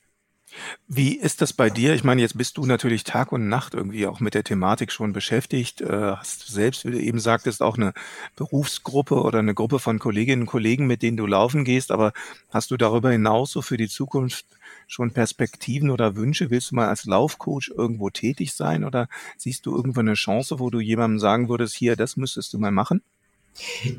Wie 0.88 1.16
ist 1.16 1.42
das 1.42 1.52
bei 1.52 1.70
dir? 1.70 1.94
Ich 1.94 2.04
meine, 2.04 2.20
jetzt 2.20 2.38
bist 2.38 2.56
du 2.56 2.66
natürlich 2.66 3.04
Tag 3.04 3.32
und 3.32 3.48
Nacht 3.48 3.74
irgendwie 3.74 4.06
auch 4.06 4.20
mit 4.20 4.34
der 4.34 4.44
Thematik 4.44 4.92
schon 4.92 5.12
beschäftigt. 5.12 5.80
Äh, 5.80 6.12
hast 6.16 6.46
selbst, 6.46 6.84
wie 6.84 6.90
du 6.92 7.00
eben 7.00 7.18
sagtest, 7.18 7.62
auch 7.62 7.76
eine 7.76 7.92
Berufsgruppe 8.36 9.16
oder 9.22 9.40
eine 9.40 9.54
Gruppe 9.54 9.78
von 9.78 9.98
Kolleginnen 9.98 10.42
und 10.42 10.48
Kollegen, 10.48 10.86
mit 10.86 11.02
denen 11.02 11.16
du 11.16 11.26
laufen 11.26 11.64
gehst. 11.64 11.90
Aber 11.90 12.12
hast 12.50 12.70
du 12.70 12.76
darüber 12.76 13.10
hinaus 13.10 13.50
so 13.52 13.62
für 13.62 13.76
die 13.76 13.88
Zukunft 13.88 14.46
schon 14.86 15.12
Perspektiven 15.12 15.90
oder 15.90 16.16
Wünsche? 16.16 16.50
Willst 16.50 16.70
du 16.70 16.76
mal 16.76 16.88
als 16.88 17.04
Laufcoach 17.04 17.72
irgendwo 17.76 18.10
tätig 18.10 18.54
sein 18.54 18.84
oder 18.84 19.08
siehst 19.36 19.66
du 19.66 19.74
irgendwo 19.76 20.00
eine 20.00 20.14
Chance, 20.14 20.58
wo 20.58 20.70
du 20.70 20.80
jemandem 20.80 21.18
sagen 21.18 21.48
würdest, 21.48 21.74
hier, 21.74 21.96
das 21.96 22.16
müsstest 22.16 22.52
du 22.52 22.58
mal 22.58 22.70
machen? 22.72 23.02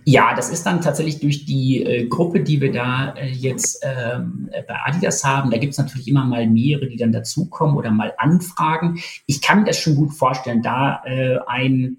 Ja, 0.06 0.36
das 0.36 0.50
ist 0.50 0.66
dann 0.66 0.82
tatsächlich 0.82 1.20
durch 1.20 1.46
die 1.46 1.84
äh, 1.84 2.08
Gruppe, 2.08 2.42
die 2.42 2.62
wir 2.62 2.72
da 2.72 3.16
äh, 3.16 3.28
jetzt 3.28 3.84
ähm, 3.84 4.50
bei 4.68 4.76
Adidas 4.86 5.24
haben. 5.24 5.50
Da 5.50 5.58
gibt 5.58 5.74
es 5.74 5.80
natürlich 5.80 6.08
immer 6.08 6.26
mal 6.26 6.48
mehrere, 6.48 6.88
die 6.88 6.98
dann 6.98 7.12
dazukommen 7.12 7.76
oder 7.76 7.92
mal 7.92 8.14
anfragen. 8.18 9.00
Ich 9.26 9.42
kann 9.42 9.60
mir 9.60 9.66
das 9.66 9.80
schon 9.80 9.96
gut 9.96 10.14
vorstellen, 10.14 10.62
da 10.62 11.02
äh, 11.06 11.38
ein 11.48 11.98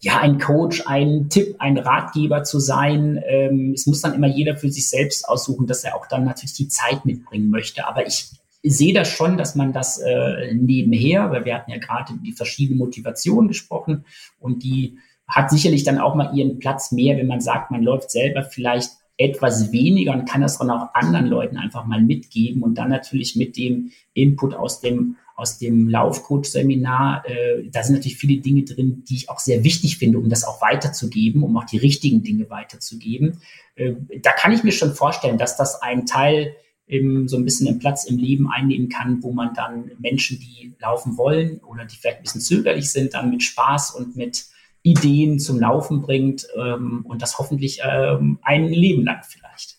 ja, 0.00 0.20
ein 0.20 0.38
Coach, 0.38 0.84
ein 0.86 1.28
Tipp, 1.30 1.56
ein 1.58 1.78
Ratgeber 1.78 2.44
zu 2.44 2.60
sein. 2.60 3.20
Ähm, 3.26 3.72
es 3.74 3.86
muss 3.86 4.02
dann 4.02 4.14
immer 4.14 4.28
jeder 4.28 4.56
für 4.56 4.70
sich 4.70 4.88
selbst 4.88 5.28
aussuchen, 5.28 5.66
dass 5.66 5.82
er 5.82 5.96
auch 5.96 6.06
dann 6.06 6.24
natürlich 6.24 6.52
die 6.52 6.68
Zeit 6.68 7.04
mitbringen 7.04 7.50
möchte. 7.50 7.88
Aber 7.88 8.06
ich 8.06 8.28
sehe 8.62 8.94
das 8.94 9.08
schon, 9.08 9.36
dass 9.36 9.54
man 9.54 9.72
das 9.72 9.98
äh, 9.98 10.54
nebenher, 10.54 11.30
weil 11.30 11.44
wir 11.44 11.54
hatten 11.56 11.70
ja 11.70 11.78
gerade 11.78 12.12
die 12.24 12.32
verschiedenen 12.32 12.78
Motivationen 12.78 13.48
gesprochen 13.48 14.04
und 14.38 14.62
die 14.62 14.98
hat 15.28 15.50
sicherlich 15.50 15.84
dann 15.84 15.98
auch 15.98 16.14
mal 16.14 16.36
ihren 16.36 16.58
Platz 16.58 16.92
mehr, 16.92 17.16
wenn 17.16 17.26
man 17.26 17.40
sagt, 17.40 17.70
man 17.70 17.82
läuft 17.82 18.10
selber 18.10 18.42
vielleicht 18.42 18.90
etwas 19.18 19.72
weniger 19.72 20.12
und 20.12 20.28
kann 20.28 20.42
das 20.42 20.58
dann 20.58 20.70
auch 20.70 20.94
anderen 20.94 21.26
Leuten 21.26 21.56
einfach 21.56 21.86
mal 21.86 22.02
mitgeben 22.02 22.62
und 22.62 22.76
dann 22.76 22.90
natürlich 22.90 23.34
mit 23.34 23.56
dem 23.56 23.92
Input 24.12 24.54
aus 24.54 24.80
dem 24.80 25.16
aus 25.36 25.58
dem 25.58 25.88
Laufcoach-Seminar, 25.90 27.24
äh, 27.26 27.68
da 27.70 27.82
sind 27.82 27.96
natürlich 27.96 28.16
viele 28.16 28.40
Dinge 28.40 28.64
drin, 28.64 29.04
die 29.06 29.16
ich 29.16 29.28
auch 29.28 29.38
sehr 29.38 29.64
wichtig 29.64 29.98
finde, 29.98 30.18
um 30.18 30.30
das 30.30 30.44
auch 30.44 30.62
weiterzugeben, 30.62 31.42
um 31.42 31.54
auch 31.58 31.66
die 31.66 31.76
richtigen 31.76 32.22
Dinge 32.22 32.48
weiterzugeben. 32.48 33.38
Äh, 33.74 33.92
da 34.22 34.32
kann 34.32 34.52
ich 34.52 34.64
mir 34.64 34.72
schon 34.72 34.94
vorstellen, 34.94 35.36
dass 35.36 35.58
das 35.58 35.82
ein 35.82 36.06
Teil 36.06 36.56
im, 36.86 37.28
so 37.28 37.36
ein 37.36 37.44
bisschen 37.44 37.66
den 37.66 37.78
Platz 37.78 38.04
im 38.04 38.16
Leben 38.16 38.50
einnehmen 38.50 38.88
kann, 38.88 39.22
wo 39.22 39.30
man 39.32 39.52
dann 39.52 39.90
Menschen, 39.98 40.38
die 40.38 40.72
laufen 40.80 41.18
wollen 41.18 41.58
oder 41.58 41.84
die 41.84 41.96
vielleicht 41.96 42.18
ein 42.18 42.22
bisschen 42.22 42.40
zögerlich 42.40 42.90
sind, 42.90 43.12
dann 43.12 43.30
mit 43.30 43.42
Spaß 43.42 43.90
und 43.90 44.16
mit 44.16 44.46
Ideen 44.86 45.40
zum 45.40 45.58
Laufen 45.58 46.00
bringt 46.00 46.46
ähm, 46.56 47.04
und 47.08 47.20
das 47.20 47.38
hoffentlich 47.38 47.80
ähm, 47.84 48.38
ein 48.42 48.68
Leben 48.68 49.04
lang 49.04 49.22
vielleicht. 49.26 49.76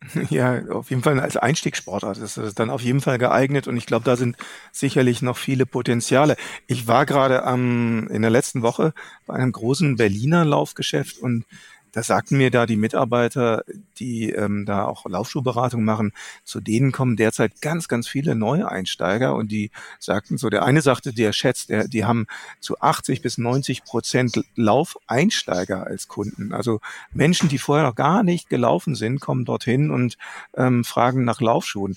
Ja, 0.30 0.66
auf 0.70 0.90
jeden 0.90 1.02
Fall 1.02 1.18
als 1.20 1.36
Einstiegssportart 1.36 2.18
ist 2.18 2.36
es 2.36 2.54
dann 2.54 2.70
auf 2.70 2.80
jeden 2.80 3.00
Fall 3.00 3.18
geeignet 3.18 3.68
und 3.68 3.76
ich 3.76 3.86
glaube, 3.86 4.04
da 4.04 4.16
sind 4.16 4.36
sicherlich 4.72 5.22
noch 5.22 5.36
viele 5.36 5.66
Potenziale. 5.66 6.36
Ich 6.66 6.86
war 6.86 7.04
gerade 7.04 7.44
am 7.44 8.08
in 8.08 8.22
der 8.22 8.30
letzten 8.30 8.62
Woche 8.62 8.94
bei 9.26 9.34
einem 9.34 9.52
großen 9.52 9.96
Berliner 9.96 10.44
Laufgeschäft 10.44 11.18
und 11.18 11.44
da 11.92 12.02
sagten 12.02 12.36
mir 12.36 12.50
da 12.50 12.66
die 12.66 12.76
Mitarbeiter, 12.76 13.64
die 13.98 14.30
ähm, 14.30 14.66
da 14.66 14.84
auch 14.84 15.06
Laufschuhberatung 15.06 15.84
machen, 15.84 16.12
zu 16.44 16.60
denen 16.60 16.92
kommen 16.92 17.16
derzeit 17.16 17.60
ganz, 17.60 17.88
ganz 17.88 18.08
viele 18.08 18.34
Neueinsteiger 18.34 19.34
und 19.34 19.50
die 19.50 19.70
sagten 19.98 20.38
so, 20.38 20.50
der 20.50 20.64
eine 20.64 20.82
sagte, 20.82 21.12
der 21.12 21.32
schätzt, 21.32 21.70
der, 21.70 21.88
die 21.88 22.04
haben 22.04 22.26
zu 22.60 22.78
80 22.80 23.22
bis 23.22 23.38
90 23.38 23.84
Prozent 23.84 24.44
Laufeinsteiger 24.54 25.86
als 25.86 26.08
Kunden. 26.08 26.52
Also 26.52 26.80
Menschen, 27.12 27.48
die 27.48 27.58
vorher 27.58 27.86
noch 27.86 27.94
gar 27.94 28.22
nicht 28.22 28.48
gelaufen 28.48 28.94
sind, 28.94 29.20
kommen 29.20 29.44
dorthin 29.44 29.90
und 29.90 30.18
ähm, 30.56 30.84
fragen 30.84 31.24
nach 31.24 31.40
Laufschuhen. 31.40 31.96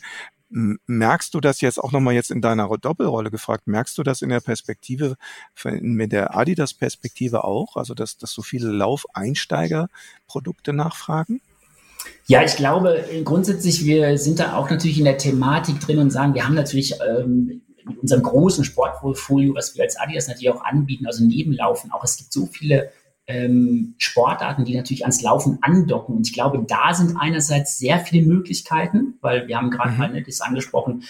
Merkst 0.53 1.33
du 1.33 1.39
das 1.39 1.61
jetzt 1.61 1.77
auch 1.77 1.93
nochmal 1.93 2.13
jetzt 2.13 2.29
in 2.29 2.41
deiner 2.41 2.67
Doppelrolle 2.77 3.31
gefragt? 3.31 3.67
Merkst 3.67 3.97
du 3.97 4.03
das 4.03 4.21
in 4.21 4.29
der 4.29 4.41
Perspektive, 4.41 5.15
mit 5.63 6.11
der 6.11 6.35
Adidas-Perspektive 6.35 7.45
auch? 7.45 7.77
Also, 7.77 7.93
dass, 7.93 8.17
dass 8.17 8.31
so 8.31 8.41
viele 8.41 8.69
Laufeinsteiger-Produkte 8.69 10.73
nachfragen? 10.73 11.39
Ja, 12.25 12.43
ich 12.43 12.55
glaube 12.55 13.05
grundsätzlich, 13.23 13.85
wir 13.85 14.17
sind 14.17 14.39
da 14.39 14.57
auch 14.57 14.69
natürlich 14.69 14.97
in 14.97 15.05
der 15.05 15.17
Thematik 15.17 15.79
drin 15.79 15.99
und 15.99 16.09
sagen, 16.09 16.33
wir 16.33 16.45
haben 16.45 16.55
natürlich 16.55 16.95
ähm, 17.07 17.61
mit 17.85 17.99
unserem 17.99 18.23
großen 18.23 18.63
Sportportfolio, 18.63 19.55
was 19.55 19.75
wir 19.75 19.83
als 19.83 19.97
Adidas 19.97 20.27
natürlich 20.27 20.49
auch 20.49 20.63
anbieten, 20.63 21.05
also 21.05 21.23
Nebenlaufen 21.23 21.91
auch, 21.91 22.03
es 22.03 22.17
gibt 22.17 22.33
so 22.33 22.47
viele 22.47 22.91
ähm, 23.31 23.95
Sportarten, 23.97 24.65
die 24.65 24.75
natürlich 24.75 25.03
ans 25.03 25.21
Laufen 25.21 25.59
andocken. 25.61 26.17
Und 26.17 26.27
ich 26.27 26.33
glaube, 26.33 26.63
da 26.67 26.93
sind 26.93 27.15
einerseits 27.17 27.77
sehr 27.77 27.99
viele 27.99 28.25
Möglichkeiten, 28.25 29.15
weil 29.21 29.47
wir 29.47 29.57
haben 29.57 29.71
gerade 29.71 29.91
mhm. 29.91 29.97
mal 29.97 30.11
ne, 30.11 30.21
das 30.21 30.41
angesprochen, 30.41 31.03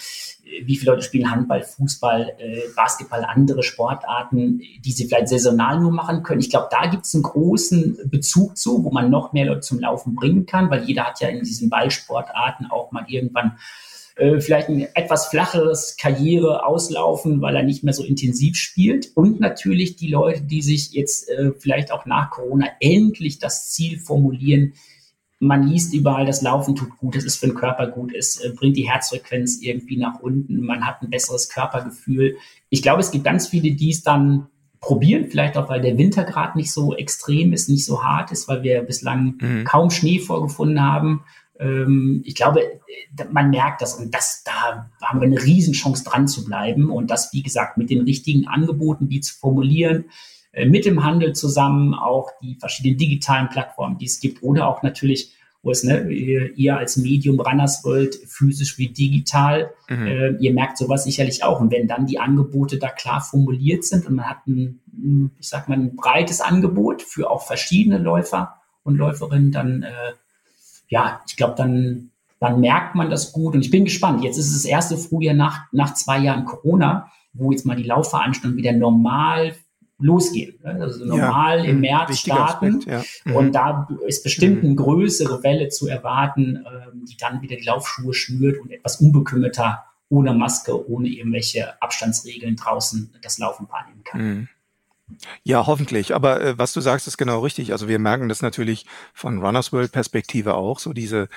äh, 0.45 0.65
wie 0.65 0.75
viele 0.75 0.91
Leute 0.91 1.03
spielen 1.03 1.31
Handball, 1.31 1.63
Fußball, 1.63 2.33
äh, 2.37 2.61
Basketball, 2.75 3.25
andere 3.25 3.63
Sportarten, 3.63 4.59
die 4.59 4.91
sie 4.91 5.07
vielleicht 5.07 5.29
saisonal 5.29 5.79
nur 5.79 5.91
machen 5.91 6.21
können. 6.23 6.41
Ich 6.41 6.49
glaube, 6.49 6.67
da 6.69 6.87
gibt 6.87 7.05
es 7.05 7.15
einen 7.15 7.23
großen 7.23 7.97
Bezug 8.05 8.57
zu, 8.57 8.83
wo 8.83 8.91
man 8.91 9.09
noch 9.09 9.33
mehr 9.33 9.45
Leute 9.45 9.61
zum 9.61 9.79
Laufen 9.79 10.15
bringen 10.15 10.45
kann, 10.45 10.69
weil 10.69 10.83
jeder 10.83 11.05
hat 11.05 11.19
ja 11.21 11.29
in 11.29 11.43
diesen 11.43 11.69
Ballsportarten 11.69 12.69
auch 12.69 12.91
mal 12.91 13.05
irgendwann 13.07 13.57
äh, 14.15 14.39
vielleicht 14.39 14.69
ein 14.69 14.87
etwas 14.93 15.27
flacheres 15.27 15.95
Karriere 15.99 16.65
auslaufen, 16.65 17.41
weil 17.41 17.55
er 17.55 17.63
nicht 17.63 17.83
mehr 17.83 17.93
so 17.93 18.03
intensiv 18.03 18.55
spielt. 18.55 19.11
Und 19.15 19.39
natürlich 19.39 19.95
die 19.95 20.09
Leute, 20.09 20.41
die 20.41 20.61
sich 20.61 20.91
jetzt 20.91 21.29
äh, 21.29 21.51
vielleicht 21.57 21.91
auch 21.91 22.05
nach 22.05 22.31
Corona 22.31 22.67
endlich 22.79 23.39
das 23.39 23.69
Ziel 23.69 23.99
formulieren, 23.99 24.73
man 25.41 25.67
liest 25.67 25.93
überall, 25.95 26.27
das 26.27 26.43
Laufen 26.43 26.75
tut 26.75 26.97
gut, 26.97 27.15
es 27.15 27.25
ist 27.25 27.37
für 27.37 27.47
den 27.47 27.55
Körper 27.55 27.87
gut, 27.87 28.13
es 28.13 28.39
äh, 28.39 28.51
bringt 28.55 28.77
die 28.77 28.87
Herzfrequenz 28.87 29.59
irgendwie 29.61 29.97
nach 29.97 30.19
unten, 30.19 30.61
man 30.61 30.85
hat 30.85 31.01
ein 31.01 31.09
besseres 31.09 31.49
Körpergefühl. 31.49 32.37
Ich 32.69 32.83
glaube, 32.83 33.01
es 33.01 33.09
gibt 33.09 33.23
ganz 33.23 33.47
viele, 33.47 33.71
die 33.71 33.89
es 33.89 34.03
dann 34.03 34.47
probieren, 34.79 35.27
vielleicht 35.29 35.57
auch, 35.57 35.67
weil 35.67 35.81
der 35.81 35.97
Winter 35.97 36.25
gerade 36.25 36.57
nicht 36.57 36.71
so 36.71 36.95
extrem 36.95 37.53
ist, 37.53 37.69
nicht 37.69 37.85
so 37.85 38.03
hart 38.03 38.31
ist, 38.31 38.47
weil 38.47 38.61
wir 38.61 38.81
bislang 38.81 39.37
mhm. 39.39 39.63
kaum 39.63 39.89
Schnee 39.89 40.19
vorgefunden 40.19 40.81
haben 40.81 41.23
ich 42.23 42.33
glaube, 42.35 42.61
man 43.31 43.51
merkt 43.51 43.81
das 43.81 43.93
und 43.93 44.13
das, 44.13 44.43
da 44.43 44.89
haben 45.01 45.21
wir 45.21 45.27
eine 45.27 45.43
Riesenchance 45.43 46.03
dran 46.03 46.27
zu 46.27 46.43
bleiben 46.43 46.89
und 46.89 47.11
das, 47.11 47.33
wie 47.33 47.43
gesagt, 47.43 47.77
mit 47.77 47.89
den 47.89 48.01
richtigen 48.01 48.47
Angeboten, 48.47 49.09
die 49.09 49.21
zu 49.21 49.35
formulieren, 49.35 50.05
äh, 50.53 50.65
mit 50.65 50.85
dem 50.85 51.03
Handel 51.03 51.33
zusammen, 51.33 51.93
auch 51.93 52.31
die 52.41 52.55
verschiedenen 52.55 52.97
digitalen 52.97 53.49
Plattformen, 53.49 53.97
die 53.97 54.05
es 54.05 54.19
gibt 54.19 54.43
oder 54.43 54.67
auch 54.67 54.83
natürlich, 54.83 55.33
wo 55.63 55.71
es, 55.71 55.83
ne, 55.83 56.09
ihr 56.09 56.77
als 56.77 56.97
Medium 56.97 57.39
Runners 57.39 57.83
World, 57.85 58.15
physisch 58.27 58.77
wie 58.77 58.89
digital, 58.89 59.71
mhm. 59.87 60.07
äh, 60.07 60.29
ihr 60.39 60.53
merkt 60.53 60.77
sowas 60.77 61.03
sicherlich 61.03 61.43
auch. 61.43 61.61
Und 61.61 61.71
wenn 61.71 61.87
dann 61.87 62.07
die 62.07 62.19
Angebote 62.19 62.79
da 62.79 62.89
klar 62.89 63.21
formuliert 63.21 63.85
sind 63.85 64.07
und 64.07 64.15
man 64.15 64.25
hat 64.25 64.47
ein, 64.47 64.81
ich 65.39 65.47
sag 65.47 65.69
mal, 65.69 65.77
ein 65.77 65.95
breites 65.95 66.41
Angebot 66.41 67.03
für 67.03 67.29
auch 67.29 67.45
verschiedene 67.45 67.99
Läufer 67.99 68.55
und 68.83 68.95
Läuferinnen, 68.95 69.51
dann 69.51 69.83
äh, 69.83 70.13
ja, 70.91 71.21
ich 71.25 71.37
glaube, 71.37 71.55
dann, 71.55 72.11
dann 72.39 72.59
merkt 72.59 72.95
man 72.95 73.09
das 73.09 73.31
gut. 73.31 73.55
Und 73.55 73.61
ich 73.61 73.71
bin 73.71 73.85
gespannt. 73.85 74.23
Jetzt 74.23 74.37
ist 74.37 74.47
es 74.47 74.61
das 74.61 74.65
erste 74.65 74.97
Frühjahr 74.97 75.33
nach, 75.33 75.61
nach 75.71 75.93
zwei 75.93 76.19
Jahren 76.19 76.45
Corona, 76.45 77.09
wo 77.33 77.51
jetzt 77.51 77.65
mal 77.65 77.77
die 77.77 77.83
Laufveranstaltungen 77.83 78.57
wieder 78.57 78.73
normal 78.73 79.55
losgehen. 79.99 80.59
Ne? 80.63 80.77
Also 80.81 81.05
normal 81.05 81.59
ja, 81.59 81.65
im 81.65 81.75
mhm. 81.75 81.81
März 81.81 82.19
starten. 82.19 82.77
Aspekt, 82.77 82.85
ja. 82.87 83.03
mhm. 83.23 83.35
Und 83.37 83.51
da 83.53 83.87
ist 84.05 84.23
bestimmt 84.23 84.63
eine 84.65 84.75
größere 84.75 85.41
Welle 85.43 85.69
zu 85.69 85.87
erwarten, 85.87 86.65
ähm, 86.65 87.05
die 87.05 87.15
dann 87.15 87.41
wieder 87.41 87.55
die 87.55 87.63
Laufschuhe 87.65 88.13
schnürt 88.13 88.59
und 88.59 88.69
etwas 88.71 88.97
unbekümmerter 88.97 89.85
ohne 90.09 90.33
Maske, 90.33 90.89
ohne 90.89 91.07
irgendwelche 91.07 91.81
Abstandsregeln 91.81 92.57
draußen 92.57 93.13
das 93.21 93.37
Laufen 93.37 93.69
wahrnehmen 93.69 94.03
kann. 94.03 94.21
Mhm. 94.21 94.47
Ja, 95.43 95.67
hoffentlich. 95.67 96.13
Aber 96.15 96.41
äh, 96.41 96.57
was 96.57 96.73
du 96.73 96.81
sagst, 96.81 97.07
ist 97.07 97.17
genau 97.17 97.39
richtig. 97.39 97.71
Also 97.71 97.87
wir 97.87 97.99
merken 97.99 98.29
das 98.29 98.41
natürlich 98.41 98.85
von 99.13 99.39
Runners 99.43 99.73
World 99.73 99.91
Perspektive 99.91 100.55
auch. 100.55 100.79
So 100.79 100.93
diese, 100.93 101.29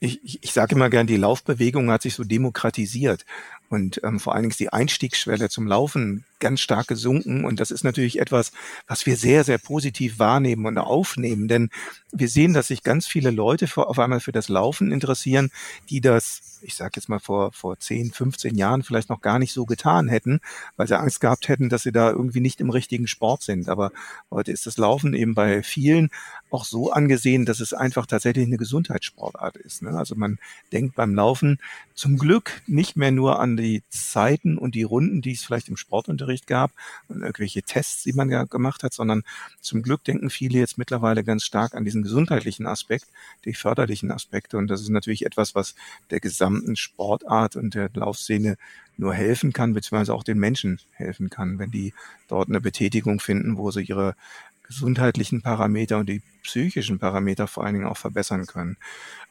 ich, 0.00 0.22
ich, 0.24 0.42
ich 0.42 0.52
sage 0.52 0.74
immer 0.74 0.90
gern, 0.90 1.06
die 1.06 1.16
Laufbewegung 1.16 1.90
hat 1.90 2.02
sich 2.02 2.14
so 2.14 2.24
demokratisiert. 2.24 3.24
Und 3.72 4.02
ähm, 4.04 4.20
vor 4.20 4.34
allen 4.34 4.42
Dingen 4.42 4.50
ist 4.50 4.60
die 4.60 4.70
Einstiegsschwelle 4.70 5.48
zum 5.48 5.66
Laufen 5.66 6.24
ganz 6.40 6.60
stark 6.60 6.88
gesunken. 6.88 7.46
Und 7.46 7.58
das 7.58 7.70
ist 7.70 7.84
natürlich 7.84 8.18
etwas, 8.18 8.52
was 8.86 9.06
wir 9.06 9.16
sehr, 9.16 9.44
sehr 9.44 9.56
positiv 9.56 10.18
wahrnehmen 10.18 10.66
und 10.66 10.76
aufnehmen. 10.76 11.48
Denn 11.48 11.70
wir 12.12 12.28
sehen, 12.28 12.52
dass 12.52 12.68
sich 12.68 12.82
ganz 12.82 13.06
viele 13.06 13.30
Leute 13.30 13.66
für, 13.68 13.88
auf 13.88 13.98
einmal 13.98 14.20
für 14.20 14.30
das 14.30 14.50
Laufen 14.50 14.92
interessieren, 14.92 15.50
die 15.88 16.02
das 16.02 16.52
ich 16.64 16.76
sage 16.76 16.92
jetzt 16.96 17.08
mal 17.08 17.18
vor, 17.18 17.50
vor 17.52 17.78
10, 17.78 18.12
15 18.12 18.54
Jahren 18.54 18.82
vielleicht 18.82 19.08
noch 19.08 19.20
gar 19.20 19.40
nicht 19.40 19.52
so 19.52 19.64
getan 19.66 20.08
hätten, 20.08 20.40
weil 20.76 20.86
sie 20.86 20.96
Angst 20.96 21.20
gehabt 21.20 21.48
hätten, 21.48 21.68
dass 21.68 21.82
sie 21.82 21.90
da 21.90 22.10
irgendwie 22.10 22.40
nicht 22.40 22.60
im 22.60 22.70
richtigen 22.70 23.08
Sport 23.08 23.42
sind. 23.42 23.68
Aber 23.68 23.90
heute 24.30 24.52
ist 24.52 24.66
das 24.66 24.78
Laufen 24.78 25.14
eben 25.14 25.34
bei 25.34 25.64
vielen 25.64 26.10
auch 26.52 26.64
so 26.64 26.92
angesehen, 26.92 27.46
dass 27.46 27.60
es 27.60 27.72
einfach 27.72 28.06
tatsächlich 28.06 28.46
eine 28.46 28.58
Gesundheitssportart 28.58 29.56
ist. 29.56 29.82
Ne? 29.82 29.90
Also 29.90 30.14
man 30.14 30.38
denkt 30.72 30.94
beim 30.94 31.14
Laufen 31.14 31.58
zum 31.94 32.18
Glück 32.18 32.62
nicht 32.66 32.96
mehr 32.96 33.10
nur 33.10 33.40
an 33.40 33.56
die 33.56 33.82
Zeiten 33.88 34.58
und 34.58 34.74
die 34.74 34.82
Runden, 34.82 35.22
die 35.22 35.32
es 35.32 35.44
vielleicht 35.44 35.68
im 35.68 35.76
Sportunterricht 35.76 36.46
gab 36.46 36.72
und 37.08 37.22
irgendwelche 37.22 37.62
Tests, 37.62 38.02
die 38.02 38.12
man 38.12 38.30
ja 38.30 38.44
gemacht 38.44 38.82
hat, 38.82 38.92
sondern 38.92 39.22
zum 39.60 39.82
Glück 39.82 40.04
denken 40.04 40.30
viele 40.30 40.58
jetzt 40.58 40.78
mittlerweile 40.78 41.24
ganz 41.24 41.44
stark 41.44 41.74
an 41.74 41.84
diesen 41.84 42.02
gesundheitlichen 42.02 42.66
Aspekt, 42.66 43.06
die 43.44 43.54
förderlichen 43.54 44.10
Aspekte. 44.10 44.58
Und 44.58 44.68
das 44.68 44.82
ist 44.82 44.90
natürlich 44.90 45.24
etwas, 45.24 45.54
was 45.54 45.74
der 46.10 46.20
gesamten 46.20 46.76
Sportart 46.76 47.56
und 47.56 47.74
der 47.74 47.90
Laufszene 47.94 48.56
nur 48.96 49.14
helfen 49.14 49.52
kann, 49.52 49.72
beziehungsweise 49.72 50.14
auch 50.14 50.22
den 50.22 50.38
Menschen 50.38 50.78
helfen 50.92 51.30
kann, 51.30 51.58
wenn 51.58 51.70
die 51.70 51.94
dort 52.28 52.48
eine 52.48 52.60
Betätigung 52.60 53.20
finden, 53.20 53.56
wo 53.56 53.70
sie 53.70 53.82
ihre 53.82 54.14
gesundheitlichen 54.62 55.42
Parameter 55.42 55.98
und 55.98 56.08
die 56.08 56.22
psychischen 56.42 56.98
Parameter 56.98 57.46
vor 57.46 57.64
allen 57.64 57.74
Dingen 57.74 57.86
auch 57.86 57.96
verbessern 57.96 58.46
können. 58.46 58.76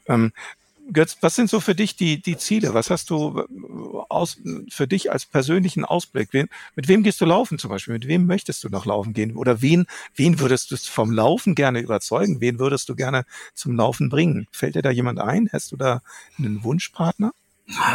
Ähm, 0.07 0.31
Götz, 0.91 1.17
was 1.21 1.35
sind 1.35 1.49
so 1.49 1.59
für 1.59 1.75
dich 1.75 1.95
die, 1.95 2.21
die 2.21 2.37
Ziele? 2.37 2.73
Was 2.73 2.89
hast 2.89 3.09
du 3.09 3.39
äh, 3.39 3.43
aus, 4.09 4.37
für 4.69 4.87
dich 4.87 5.11
als 5.11 5.25
persönlichen 5.25 5.85
Ausblick? 5.85 6.29
Wen, 6.31 6.49
mit 6.75 6.87
wem 6.87 7.03
gehst 7.03 7.21
du 7.21 7.25
laufen 7.25 7.59
zum 7.59 7.69
Beispiel? 7.69 7.93
Mit 7.93 8.07
wem 8.07 8.25
möchtest 8.25 8.63
du 8.63 8.69
noch 8.69 8.85
laufen 8.85 9.13
gehen? 9.13 9.35
Oder 9.35 9.61
wen, 9.61 9.85
wen 10.15 10.39
würdest 10.39 10.71
du 10.71 10.77
vom 10.77 11.11
Laufen 11.11 11.55
gerne 11.55 11.79
überzeugen? 11.79 12.41
Wen 12.41 12.59
würdest 12.59 12.89
du 12.89 12.95
gerne 12.95 13.25
zum 13.53 13.75
Laufen 13.75 14.09
bringen? 14.09 14.47
Fällt 14.51 14.75
dir 14.75 14.81
da 14.81 14.91
jemand 14.91 15.19
ein? 15.19 15.49
Hast 15.53 15.71
du 15.71 15.77
da 15.77 16.01
einen 16.37 16.63
Wunschpartner? 16.63 17.31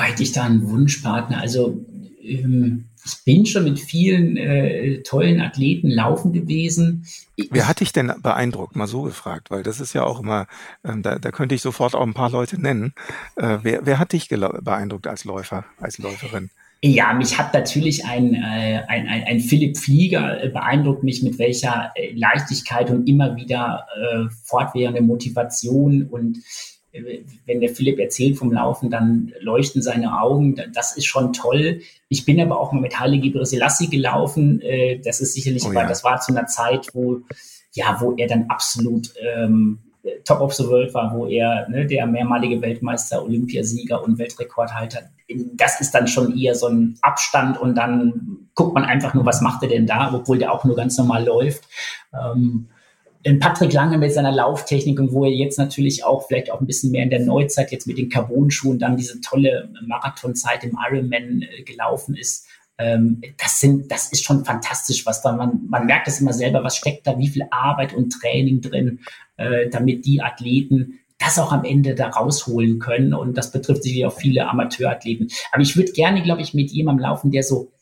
Hätte 0.01 0.23
ich 0.23 0.33
da 0.33 0.45
einen 0.45 0.69
Wunschpartner? 0.69 1.39
Also 1.39 1.85
ich 2.27 3.25
bin 3.25 3.47
schon 3.47 3.65
mit 3.65 3.79
vielen 3.79 4.37
äh, 4.37 5.03
tollen 5.03 5.41
Athleten 5.41 5.91
laufen 5.91 6.33
gewesen. 6.33 7.07
Wer 7.51 7.69
hat 7.69 7.81
dich 7.81 7.93
denn 7.93 8.13
beeindruckt? 8.23 8.77
Mal 8.77 8.87
so 8.87 9.03
gefragt, 9.03 9.51
weil 9.51 9.63
das 9.63 9.81
ist 9.81 9.93
ja 9.93 10.05
auch 10.05 10.21
immer, 10.21 10.47
ähm, 10.85 11.03
da, 11.03 11.19
da 11.19 11.31
könnte 11.31 11.55
ich 11.55 11.63
sofort 11.63 11.95
auch 11.95 12.03
ein 12.03 12.15
paar 12.15 12.31
Leute 12.31 12.61
nennen. 12.61 12.95
Äh, 13.37 13.59
wer, 13.63 13.87
wer 13.87 13.99
hat 13.99 14.13
dich 14.13 14.29
beeindruckt 14.29 15.07
als 15.07 15.25
Läufer, 15.25 15.65
als 15.79 15.99
Läuferin? 15.99 16.51
Ja, 16.83 17.15
mich 17.15 17.39
hat 17.39 17.55
natürlich 17.55 18.05
ein, 18.05 18.35
äh, 18.35 18.83
ein, 18.87 19.09
ein, 19.09 19.25
ein 19.25 19.41
Philipp 19.41 19.79
Flieger 19.79 20.45
äh, 20.45 20.49
beeindruckt 20.51 21.03
mich, 21.03 21.23
mit 21.23 21.39
welcher 21.39 21.93
äh, 21.95 22.13
Leichtigkeit 22.15 22.91
und 22.91 23.09
immer 23.09 23.35
wieder 23.37 23.87
äh, 23.97 24.29
fortwährende 24.45 25.01
Motivation 25.01 26.07
und 26.07 26.39
wenn 27.47 27.61
der 27.61 27.75
Philipp 27.75 27.99
erzählt 27.99 28.37
vom 28.37 28.53
Laufen, 28.53 28.91
dann 28.91 29.33
leuchten 29.41 29.83
seine 29.83 30.21
Augen. 30.21 30.55
Das 30.75 30.97
ist 30.97 31.07
schon 31.07 31.33
toll. 31.33 31.81
Ich 32.09 32.25
bin 32.25 32.41
aber 32.41 32.61
auch 32.61 32.73
mal 32.73 32.81
mit 32.81 32.99
Haile 32.99 33.19
Gebrselassie 33.19 33.89
gelaufen. 33.89 34.61
Äh, 34.61 35.01
das 35.01 35.21
ist 35.21 35.35
sicherlich, 35.35 35.65
oh, 35.65 35.73
ja. 35.73 35.87
das 35.87 36.05
war 36.05 36.21
zu 36.21 36.33
einer 36.33 36.47
Zeit, 36.47 36.89
wo, 36.93 37.21
ja, 37.73 37.99
wo 38.01 38.15
er 38.17 38.29
dann 38.29 38.47
absolut 38.49 39.13
ähm, 39.21 39.79
Top 40.25 40.41
of 40.41 40.55
the 40.55 40.67
World 40.67 40.95
war, 40.95 41.13
wo 41.15 41.27
er 41.27 41.69
ne, 41.69 41.87
der 41.87 42.07
mehrmalige 42.07 42.61
Weltmeister, 42.61 43.23
Olympiasieger 43.23 44.03
und 44.03 44.19
Weltrekordhalter. 44.19 45.01
Das 45.55 45.81
ist 45.81 45.93
dann 45.93 46.07
schon 46.07 46.37
eher 46.37 46.55
so 46.55 46.69
ein 46.69 46.97
Abstand 47.03 47.59
und 47.61 47.75
dann 47.75 48.49
guckt 48.55 48.75
man 48.75 48.85
einfach 48.85 49.15
nur, 49.15 49.27
was 49.27 49.41
macht 49.41 49.63
er 49.63 49.69
denn 49.69 49.87
da, 49.87 50.13
obwohl 50.15 50.39
der 50.39 50.53
auch 50.53 50.65
nur 50.65 50.77
ganz 50.77 50.97
normal 50.97 51.25
läuft. 51.25 51.65
Ähm, 52.15 52.69
Patrick 53.35 53.73
Lange 53.73 53.99
mit 53.99 54.13
seiner 54.13 54.31
Lauftechnik 54.31 55.01
und 55.01 55.13
wo 55.13 55.25
er 55.25 55.33
jetzt 55.33 55.59
natürlich 55.59 56.05
auch 56.05 56.27
vielleicht 56.27 56.51
auch 56.51 56.61
ein 56.61 56.67
bisschen 56.67 56.93
mehr 56.93 57.03
in 57.03 57.11
der 57.11 57.21
Neuzeit 57.21 57.73
jetzt 57.73 57.87
mit 57.87 57.99
den 57.99 58.09
Carbon-Schuhen 58.09 58.79
dann 58.79 58.97
diese 58.97 59.21
tolle 59.21 59.69
Marathonzeit 59.85 60.63
im 60.65 60.79
Ironman 60.89 61.43
äh, 61.43 61.63
gelaufen 61.63 62.15
ist. 62.15 62.47
Ähm, 62.79 63.23
das 63.39 63.59
sind, 63.59 63.91
das 63.91 64.13
ist 64.13 64.25
schon 64.25 64.45
fantastisch, 64.45 65.07
was 65.07 65.23
da 65.23 65.33
man, 65.33 65.67
man 65.69 65.87
merkt 65.87 66.07
das 66.07 66.21
immer 66.21 66.33
selber, 66.33 66.63
was 66.63 66.77
steckt 66.77 67.07
da, 67.07 67.19
wie 67.19 67.29
viel 67.29 67.47
Arbeit 67.51 67.95
und 67.95 68.11
Training 68.11 68.61
drin, 68.61 69.01
äh, 69.37 69.69
damit 69.71 70.07
die 70.07 70.23
Athleten 70.23 71.01
das 71.19 71.39
auch 71.39 71.53
am 71.53 71.65
Ende 71.65 71.95
da 71.95 72.09
rausholen 72.09 72.79
können. 72.79 73.15
Und 73.15 73.39
das 73.39 73.51
betrifft 73.51 73.83
sicherlich 73.83 74.07
auch 74.07 74.19
viele 74.19 74.49
Amateurathleten. 74.49 75.29
Aber 75.51 75.63
ich 75.63 75.77
würde 75.77 75.93
gerne, 75.93 76.23
glaube 76.23 76.43
ich, 76.43 76.55
mit 76.55 76.71
jemandem 76.71 77.05
laufen, 77.05 77.31
der 77.31 77.43
so 77.43 77.73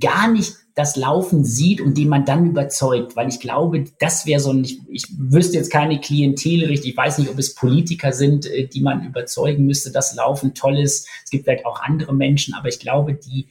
gar 0.00 0.30
nicht 0.30 0.56
das 0.74 0.96
Laufen 0.96 1.44
sieht 1.44 1.80
und 1.80 1.98
den 1.98 2.08
man 2.08 2.24
dann 2.24 2.46
überzeugt, 2.46 3.14
weil 3.14 3.28
ich 3.28 3.40
glaube, 3.40 3.84
das 3.98 4.26
wäre 4.26 4.40
so 4.40 4.52
ein, 4.52 4.64
ich, 4.64 4.80
ich 4.88 5.04
wüsste 5.18 5.58
jetzt 5.58 5.70
keine 5.70 6.00
Klientel 6.00 6.64
richtig, 6.64 6.92
ich 6.92 6.96
weiß 6.96 7.18
nicht, 7.18 7.30
ob 7.30 7.38
es 7.38 7.54
Politiker 7.54 8.12
sind, 8.12 8.46
äh, 8.46 8.66
die 8.66 8.80
man 8.80 9.04
überzeugen 9.04 9.66
müsste, 9.66 9.92
dass 9.92 10.14
Laufen 10.14 10.54
toll 10.54 10.78
ist. 10.78 11.08
Es 11.24 11.30
gibt 11.30 11.44
vielleicht 11.44 11.66
auch 11.66 11.80
andere 11.82 12.14
Menschen, 12.14 12.54
aber 12.54 12.68
ich 12.68 12.78
glaube, 12.78 13.14
die 13.14 13.48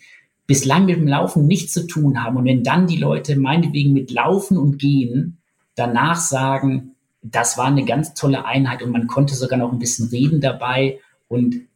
bislang 0.47 0.85
mit 0.85 0.97
dem 0.97 1.07
Laufen 1.07 1.45
nichts 1.45 1.73
zu 1.73 1.85
tun 1.85 2.23
haben 2.23 2.37
und 2.37 2.45
wenn 2.45 2.63
dann 2.63 2.87
die 2.87 2.97
Leute 2.97 3.35
meinetwegen 3.35 3.93
mit 3.93 4.11
Laufen 4.11 4.57
und 4.57 4.79
Gehen 4.79 5.37
danach 5.75 6.17
sagen, 6.17 6.95
das 7.21 7.57
war 7.57 7.67
eine 7.67 7.85
ganz 7.85 8.15
tolle 8.15 8.45
Einheit 8.45 8.81
und 8.81 8.91
man 8.91 9.07
konnte 9.07 9.35
sogar 9.35 9.59
noch 9.59 9.71
ein 9.71 9.79
bisschen 9.79 10.07
reden 10.07 10.41
dabei 10.41 10.99
und 11.27 11.67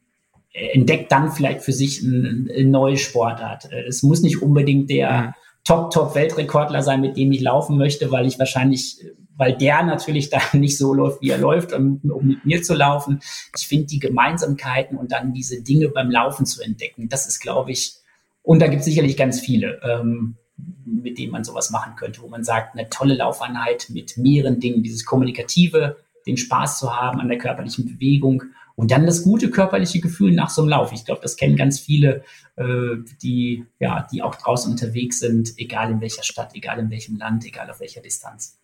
entdeckt 0.56 1.12
dann 1.12 1.32
vielleicht 1.32 1.62
für 1.62 1.74
sich 1.74 2.04
eine, 2.04 2.48
eine 2.50 2.66
neue 2.66 2.98
Sportart. 2.98 3.70
Es 3.72 4.04
muss 4.04 4.22
nicht 4.22 4.42
unbedingt 4.42 4.90
der 4.90 5.36
Top-Top-Weltrekordler 5.66 6.82
sein, 6.82 7.02
mit 7.02 7.18
dem 7.18 7.32
ich 7.32 7.42
laufen 7.42 7.78
möchte, 7.78 8.12
weil 8.12 8.26
ich 8.26 8.40
wahrscheinlich, 8.40 9.04
weil 9.36 9.58
der 9.58 9.84
natürlich 9.84 10.30
da 10.32 10.40
nicht 10.54 10.78
so 10.78 10.94
läuft, 10.94 11.22
wie 11.22 11.32
er 11.32 11.38
läuft, 11.38 11.74
um, 11.74 12.00
um 12.04 12.28
mit 12.28 12.46
mir 12.46 12.64
zu 12.64 12.74
laufen. 12.74 13.20
Ich 13.58 13.68
finde 13.68 13.88
die 13.88 14.00
Gemeinsamkeiten 14.00 14.98
und 14.98 15.12
dann 15.12 15.34
diese 15.34 15.62
Dinge 15.62 15.90
beim 15.90 16.10
Laufen 16.10 16.46
zu 16.46 16.62
entdecken, 16.62 17.10
das 17.10 17.28
ist, 17.28 17.42
glaube 17.42 17.72
ich, 17.72 17.96
und 18.42 18.60
da 18.60 18.68
gibt 18.68 18.82
es 18.82 18.86
sicherlich 18.86 19.18
ganz 19.18 19.40
viele, 19.40 19.82
ähm, 19.84 20.38
mit 20.86 21.18
denen 21.18 21.32
man 21.32 21.44
sowas 21.44 21.72
machen 21.72 21.96
könnte, 21.96 22.22
wo 22.22 22.28
man 22.28 22.44
sagt, 22.44 22.78
eine 22.78 22.88
tolle 22.90 23.16
Laufeinheit 23.16 23.88
mit 23.90 24.18
mehreren 24.18 24.60
Dingen, 24.60 24.84
dieses 24.84 25.04
Kommunikative, 25.04 25.98
den 26.28 26.38
Spaß 26.38 26.78
zu 26.78 26.96
haben 26.96 27.20
an 27.20 27.28
der 27.28 27.40
körperlichen 27.40 27.86
Bewegung 27.86 28.44
und 28.76 28.92
dann 28.92 29.06
das 29.06 29.24
gute 29.24 29.50
körperliche 29.50 30.00
Gefühl 30.00 30.34
nach 30.34 30.50
so 30.50 30.62
einem 30.62 30.70
Lauf. 30.70 30.92
Ich 30.92 31.06
glaube, 31.06 31.22
das 31.22 31.38
kennen 31.38 31.56
ganz 31.56 31.80
viele, 31.80 32.24
äh, 32.56 32.98
die, 33.22 33.66
ja, 33.80 34.08
die 34.12 34.22
auch 34.22 34.36
draußen 34.36 34.72
unterwegs 34.72 35.20
sind, 35.20 35.54
egal 35.58 35.92
in 35.92 36.02
welcher 36.02 36.24
Stadt, 36.24 36.52
egal 36.56 36.80
in 36.80 36.90
welchem 36.90 37.18
Land, 37.18 37.46
egal 37.46 37.70
auf 37.70 37.80
welcher 37.80 38.02
Distanz. 38.02 38.58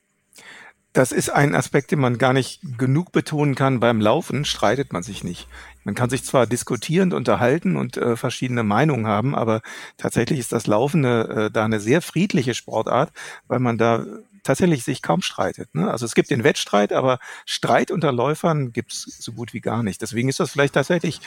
Das 0.93 1.14
ist 1.14 1.30
ein 1.30 1.55
Aspekt, 1.55 1.91
den 1.91 1.99
man 1.99 2.18
gar 2.18 2.34
nicht 2.34 2.59
genug 2.78 3.14
betonen 3.14 3.55
kann. 3.55 3.80
Beim 3.80 4.01
Laufen 4.01 4.43
streitet 4.43 4.91
man 4.91 5.03
sich 5.03 5.24
nicht. 5.24 5.47
Man 5.86 5.95
kann 5.95 6.09
sich 6.09 6.26
zwar 6.26 6.45
diskutierend 6.45 7.14
unterhalten 7.14 7.78
und 7.78 7.95
äh, 7.95 8.18
verschiedene 8.18 8.64
Meinungen 8.64 9.07
haben, 9.07 9.34
aber 9.34 9.62
tatsächlich 9.95 10.39
ist 10.39 10.51
das 10.51 10.68
Laufen 10.68 11.05
äh, 11.05 11.49
da 11.49 11.64
eine 11.64 11.80
sehr 11.80 12.01
friedliche 12.01 12.53
Sportart, 12.53 13.14
weil 13.47 13.59
man 13.59 13.78
da 13.78 14.05
tatsächlich 14.44 14.84
sich 14.84 15.02
kaum 15.02 15.22
streitet. 15.22 15.74
Ne? 15.74 15.89
Also 15.89 16.06
es 16.06 16.16
gibt 16.16 16.30
den 16.30 16.44
Wettstreit, 16.44 16.94
aber 16.94 17.20
Streit 17.46 17.92
unter 17.92 18.12
Läufern 18.12 18.72
gibt 18.72 18.94
es 18.94 19.04
so 19.20 19.34
gut 19.34 19.54
wie 19.54 19.62
gar 19.62 19.84
nicht. 19.84 20.02
Deswegen 20.02 20.30
ist 20.30 20.39
das 20.39 20.52
vielleicht 20.52 20.74
tatsächlich 20.74 21.20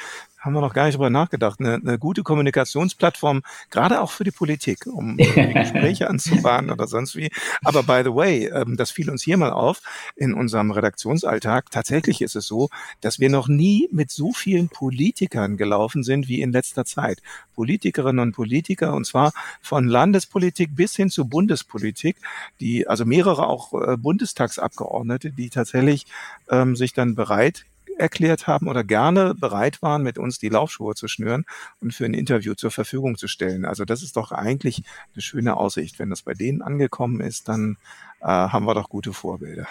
haben 0.44 0.52
wir 0.52 0.60
noch 0.60 0.74
gar 0.74 0.84
nicht 0.84 0.96
drüber 0.96 1.10
nachgedacht. 1.10 1.58
Eine, 1.58 1.74
eine 1.74 1.98
gute 1.98 2.22
Kommunikationsplattform, 2.22 3.42
gerade 3.70 4.00
auch 4.02 4.10
für 4.10 4.24
die 4.24 4.30
Politik, 4.30 4.86
um 4.86 5.16
Gespräche 5.16 6.10
anzubahnen 6.10 6.70
oder 6.70 6.86
sonst 6.86 7.16
wie. 7.16 7.30
Aber 7.64 7.82
by 7.82 8.02
the 8.04 8.14
way, 8.14 8.46
ähm, 8.48 8.76
das 8.76 8.90
fiel 8.90 9.10
uns 9.10 9.22
hier 9.22 9.38
mal 9.38 9.52
auf 9.52 9.80
in 10.16 10.34
unserem 10.34 10.70
Redaktionsalltag. 10.70 11.70
Tatsächlich 11.70 12.20
ist 12.20 12.36
es 12.36 12.46
so, 12.46 12.68
dass 13.00 13.18
wir 13.18 13.30
noch 13.30 13.48
nie 13.48 13.88
mit 13.90 14.10
so 14.10 14.32
vielen 14.32 14.68
Politikern 14.68 15.56
gelaufen 15.56 16.02
sind 16.02 16.28
wie 16.28 16.42
in 16.42 16.52
letzter 16.52 16.84
Zeit. 16.84 17.22
Politikerinnen 17.54 18.20
und 18.20 18.32
Politiker, 18.32 18.94
und 18.94 19.06
zwar 19.06 19.32
von 19.62 19.88
Landespolitik 19.88 20.74
bis 20.74 20.94
hin 20.94 21.08
zu 21.08 21.26
Bundespolitik, 21.26 22.16
die, 22.60 22.86
also 22.86 23.04
mehrere 23.04 23.46
auch 23.46 23.72
äh, 23.72 23.96
Bundestagsabgeordnete, 23.96 25.30
die 25.30 25.48
tatsächlich 25.48 26.06
ähm, 26.50 26.76
sich 26.76 26.92
dann 26.92 27.14
bereit 27.14 27.64
erklärt 27.98 28.46
haben 28.46 28.68
oder 28.68 28.84
gerne 28.84 29.34
bereit 29.34 29.82
waren, 29.82 30.02
mit 30.02 30.18
uns 30.18 30.38
die 30.38 30.48
Laufschuhe 30.48 30.94
zu 30.94 31.08
schnüren 31.08 31.44
und 31.80 31.94
für 31.94 32.04
ein 32.04 32.14
Interview 32.14 32.54
zur 32.54 32.70
Verfügung 32.70 33.16
zu 33.16 33.28
stellen. 33.28 33.64
Also 33.64 33.84
das 33.84 34.02
ist 34.02 34.16
doch 34.16 34.32
eigentlich 34.32 34.82
eine 35.14 35.22
schöne 35.22 35.56
Aussicht. 35.56 35.98
Wenn 35.98 36.10
das 36.10 36.22
bei 36.22 36.34
denen 36.34 36.62
angekommen 36.62 37.20
ist, 37.20 37.48
dann 37.48 37.76
äh, 38.20 38.26
haben 38.26 38.66
wir 38.66 38.74
doch 38.74 38.88
gute 38.88 39.12
Vorbilder. 39.12 39.66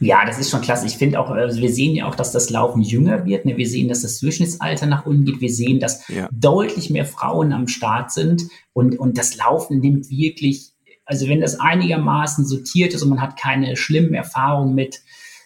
Ja, 0.00 0.24
das 0.26 0.38
ist 0.38 0.50
schon 0.50 0.60
klasse. 0.60 0.86
Ich 0.86 0.96
finde 0.96 1.20
auch, 1.20 1.30
also 1.30 1.60
wir 1.60 1.72
sehen 1.72 1.94
ja 1.94 2.06
auch, 2.06 2.16
dass 2.16 2.32
das 2.32 2.50
Laufen 2.50 2.82
jünger 2.82 3.24
wird. 3.24 3.46
Ne? 3.46 3.56
Wir 3.56 3.68
sehen, 3.68 3.88
dass 3.88 4.02
das 4.02 4.18
Durchschnittsalter 4.18 4.86
nach 4.86 5.06
unten 5.06 5.24
geht. 5.24 5.40
Wir 5.40 5.50
sehen, 5.50 5.78
dass 5.78 6.08
ja. 6.08 6.28
deutlich 6.32 6.90
mehr 6.90 7.06
Frauen 7.06 7.52
am 7.52 7.68
Start 7.68 8.10
sind 8.10 8.42
und, 8.72 8.98
und 8.98 9.16
das 9.16 9.36
Laufen 9.36 9.78
nimmt 9.78 10.10
wirklich, 10.10 10.72
also 11.04 11.28
wenn 11.28 11.40
das 11.40 11.60
einigermaßen 11.60 12.44
sortiert 12.44 12.92
ist 12.92 13.02
und 13.02 13.10
man 13.10 13.20
hat 13.20 13.38
keine 13.38 13.76
schlimmen 13.76 14.14
Erfahrungen 14.14 14.74
mit, 14.74 15.00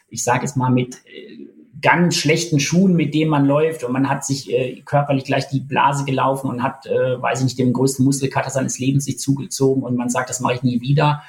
ich 0.08 0.24
sage 0.24 0.44
jetzt 0.44 0.56
mal, 0.56 0.70
mit 0.70 0.96
äh, 1.04 1.46
ganz 1.80 2.16
schlechten 2.16 2.60
Schuhen, 2.60 2.94
mit 2.94 3.14
denen 3.14 3.30
man 3.30 3.44
läuft 3.44 3.84
und 3.84 3.92
man 3.92 4.08
hat 4.08 4.24
sich 4.24 4.50
äh, 4.52 4.80
körperlich 4.82 5.24
gleich 5.24 5.48
die 5.48 5.60
Blase 5.60 6.04
gelaufen 6.04 6.48
und 6.48 6.62
hat, 6.62 6.86
äh, 6.86 7.20
weiß 7.20 7.40
ich 7.40 7.44
nicht, 7.44 7.58
den 7.58 7.72
größten 7.72 8.04
Muskelkater 8.04 8.50
seines 8.50 8.78
Lebens 8.78 9.04
sich 9.04 9.18
zugezogen 9.18 9.82
und 9.82 9.96
man 9.96 10.08
sagt, 10.08 10.30
das 10.30 10.40
mache 10.40 10.54
ich 10.54 10.62
nie 10.62 10.80
wieder 10.80 11.22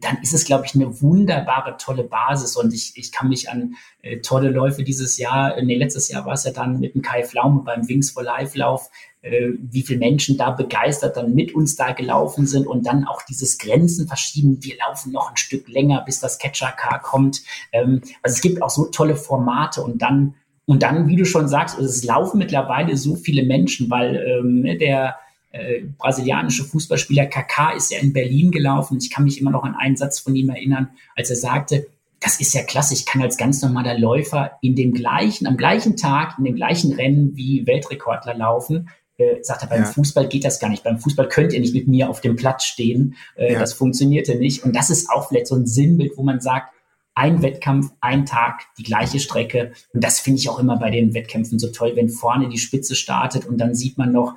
dann 0.00 0.18
ist 0.22 0.34
es, 0.34 0.44
glaube 0.44 0.66
ich, 0.66 0.74
eine 0.74 1.00
wunderbare, 1.00 1.76
tolle 1.78 2.04
Basis. 2.04 2.56
Und 2.56 2.74
ich, 2.74 2.92
ich 2.96 3.12
kann 3.12 3.28
mich 3.28 3.50
an 3.50 3.74
äh, 4.02 4.18
tolle 4.18 4.50
Läufe 4.50 4.84
dieses 4.84 5.18
Jahr, 5.18 5.56
äh, 5.56 5.62
nee, 5.62 5.76
letztes 5.76 6.08
Jahr 6.08 6.24
war 6.26 6.34
es 6.34 6.44
ja 6.44 6.52
dann 6.52 6.80
mit 6.80 6.94
dem 6.94 7.02
Kai 7.02 7.24
Pflaume 7.24 7.62
beim 7.62 7.88
Wings 7.88 8.10
for 8.10 8.22
Life 8.22 8.56
Lauf, 8.56 8.90
äh, 9.22 9.48
wie 9.58 9.82
viele 9.82 9.98
Menschen 9.98 10.36
da 10.36 10.50
begeistert 10.50 11.16
dann 11.16 11.34
mit 11.34 11.54
uns 11.54 11.76
da 11.76 11.92
gelaufen 11.92 12.46
sind 12.46 12.66
und 12.66 12.86
dann 12.86 13.04
auch 13.04 13.22
dieses 13.22 13.58
Grenzen 13.58 14.06
verschieben. 14.06 14.58
Wir 14.62 14.76
laufen 14.78 15.12
noch 15.12 15.30
ein 15.30 15.36
Stück 15.36 15.68
länger, 15.68 16.02
bis 16.04 16.20
das 16.20 16.38
Catcher-Car 16.38 17.00
kommt. 17.02 17.42
Ähm, 17.72 18.00
also 18.22 18.34
es 18.34 18.40
gibt 18.40 18.62
auch 18.62 18.70
so 18.70 18.86
tolle 18.86 19.16
Formate 19.16 19.82
und 19.82 20.02
dann, 20.02 20.34
und 20.66 20.82
dann, 20.82 21.08
wie 21.08 21.16
du 21.16 21.24
schon 21.24 21.48
sagst, 21.48 21.78
es 21.78 22.04
laufen 22.04 22.38
mittlerweile 22.38 22.96
so 22.96 23.16
viele 23.16 23.42
Menschen, 23.42 23.90
weil 23.90 24.16
ähm, 24.16 24.78
der, 24.78 25.16
äh, 25.50 25.82
brasilianische 25.98 26.64
Fußballspieler 26.64 27.24
Kaká 27.24 27.74
ist 27.74 27.90
ja 27.90 27.98
in 27.98 28.12
Berlin 28.12 28.50
gelaufen. 28.50 28.98
Ich 29.00 29.10
kann 29.10 29.24
mich 29.24 29.40
immer 29.40 29.50
noch 29.50 29.64
an 29.64 29.74
einen 29.74 29.96
Satz 29.96 30.20
von 30.20 30.34
ihm 30.36 30.50
erinnern, 30.50 30.90
als 31.16 31.30
er 31.30 31.36
sagte, 31.36 31.86
das 32.20 32.38
ist 32.38 32.54
ja 32.54 32.62
klasse, 32.62 32.94
ich 32.94 33.06
kann 33.06 33.22
als 33.22 33.38
ganz 33.38 33.62
normaler 33.62 33.98
Läufer 33.98 34.52
in 34.60 34.76
dem 34.76 34.92
gleichen, 34.92 35.46
am 35.46 35.56
gleichen 35.56 35.96
Tag, 35.96 36.34
in 36.38 36.44
dem 36.44 36.54
gleichen 36.54 36.92
Rennen 36.92 37.34
wie 37.34 37.66
Weltrekordler 37.66 38.34
laufen. 38.34 38.90
Äh, 39.16 39.42
sagt 39.42 39.62
er, 39.62 39.68
beim 39.68 39.82
ja. 39.82 39.86
Fußball 39.86 40.28
geht 40.28 40.44
das 40.44 40.60
gar 40.60 40.68
nicht. 40.68 40.84
Beim 40.84 40.98
Fußball 40.98 41.28
könnt 41.28 41.52
ihr 41.52 41.60
nicht 41.60 41.74
mit 41.74 41.88
mir 41.88 42.10
auf 42.10 42.20
dem 42.20 42.36
Platz 42.36 42.64
stehen. 42.64 43.16
Äh, 43.36 43.54
ja. 43.54 43.58
Das 43.58 43.72
funktionierte 43.72 44.36
nicht. 44.36 44.62
Und 44.64 44.76
das 44.76 44.90
ist 44.90 45.10
auch 45.10 45.28
vielleicht 45.28 45.46
so 45.46 45.56
ein 45.56 45.66
Sinnbild, 45.66 46.12
wo 46.16 46.22
man 46.22 46.40
sagt, 46.40 46.72
ein 47.14 47.42
Wettkampf, 47.42 47.90
ein 48.00 48.24
Tag, 48.24 48.62
die 48.78 48.82
gleiche 48.82 49.18
Strecke. 49.18 49.72
Und 49.92 50.04
das 50.04 50.20
finde 50.20 50.38
ich 50.38 50.48
auch 50.48 50.58
immer 50.58 50.78
bei 50.78 50.90
den 50.90 51.12
Wettkämpfen 51.12 51.58
so 51.58 51.68
toll, 51.68 51.92
wenn 51.96 52.08
vorne 52.08 52.48
die 52.48 52.58
Spitze 52.58 52.94
startet 52.94 53.46
und 53.46 53.58
dann 53.58 53.74
sieht 53.74 53.98
man 53.98 54.12
noch 54.12 54.36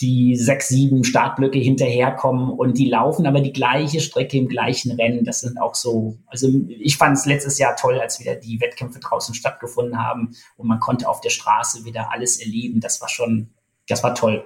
die 0.00 0.34
sechs, 0.36 0.68
sieben 0.68 1.04
Startblöcke 1.04 1.58
hinterherkommen 1.58 2.50
und 2.50 2.78
die 2.78 2.88
laufen 2.88 3.26
aber 3.26 3.40
die 3.40 3.52
gleiche 3.52 4.00
Strecke 4.00 4.38
im 4.38 4.48
gleichen 4.48 4.92
Rennen. 4.92 5.24
Das 5.24 5.40
sind 5.40 5.60
auch 5.60 5.74
so, 5.74 6.16
also 6.26 6.48
ich 6.68 6.96
fand 6.96 7.18
es 7.18 7.26
letztes 7.26 7.58
Jahr 7.58 7.76
toll, 7.76 8.00
als 8.00 8.18
wieder 8.18 8.34
die 8.34 8.60
Wettkämpfe 8.60 9.00
draußen 9.00 9.34
stattgefunden 9.34 10.02
haben 10.02 10.34
und 10.56 10.68
man 10.68 10.80
konnte 10.80 11.08
auf 11.08 11.20
der 11.20 11.30
Straße 11.30 11.84
wieder 11.84 12.10
alles 12.12 12.40
erleben. 12.40 12.80
Das 12.80 13.00
war 13.00 13.08
schon, 13.08 13.50
das 13.88 14.02
war 14.02 14.14
toll. 14.14 14.44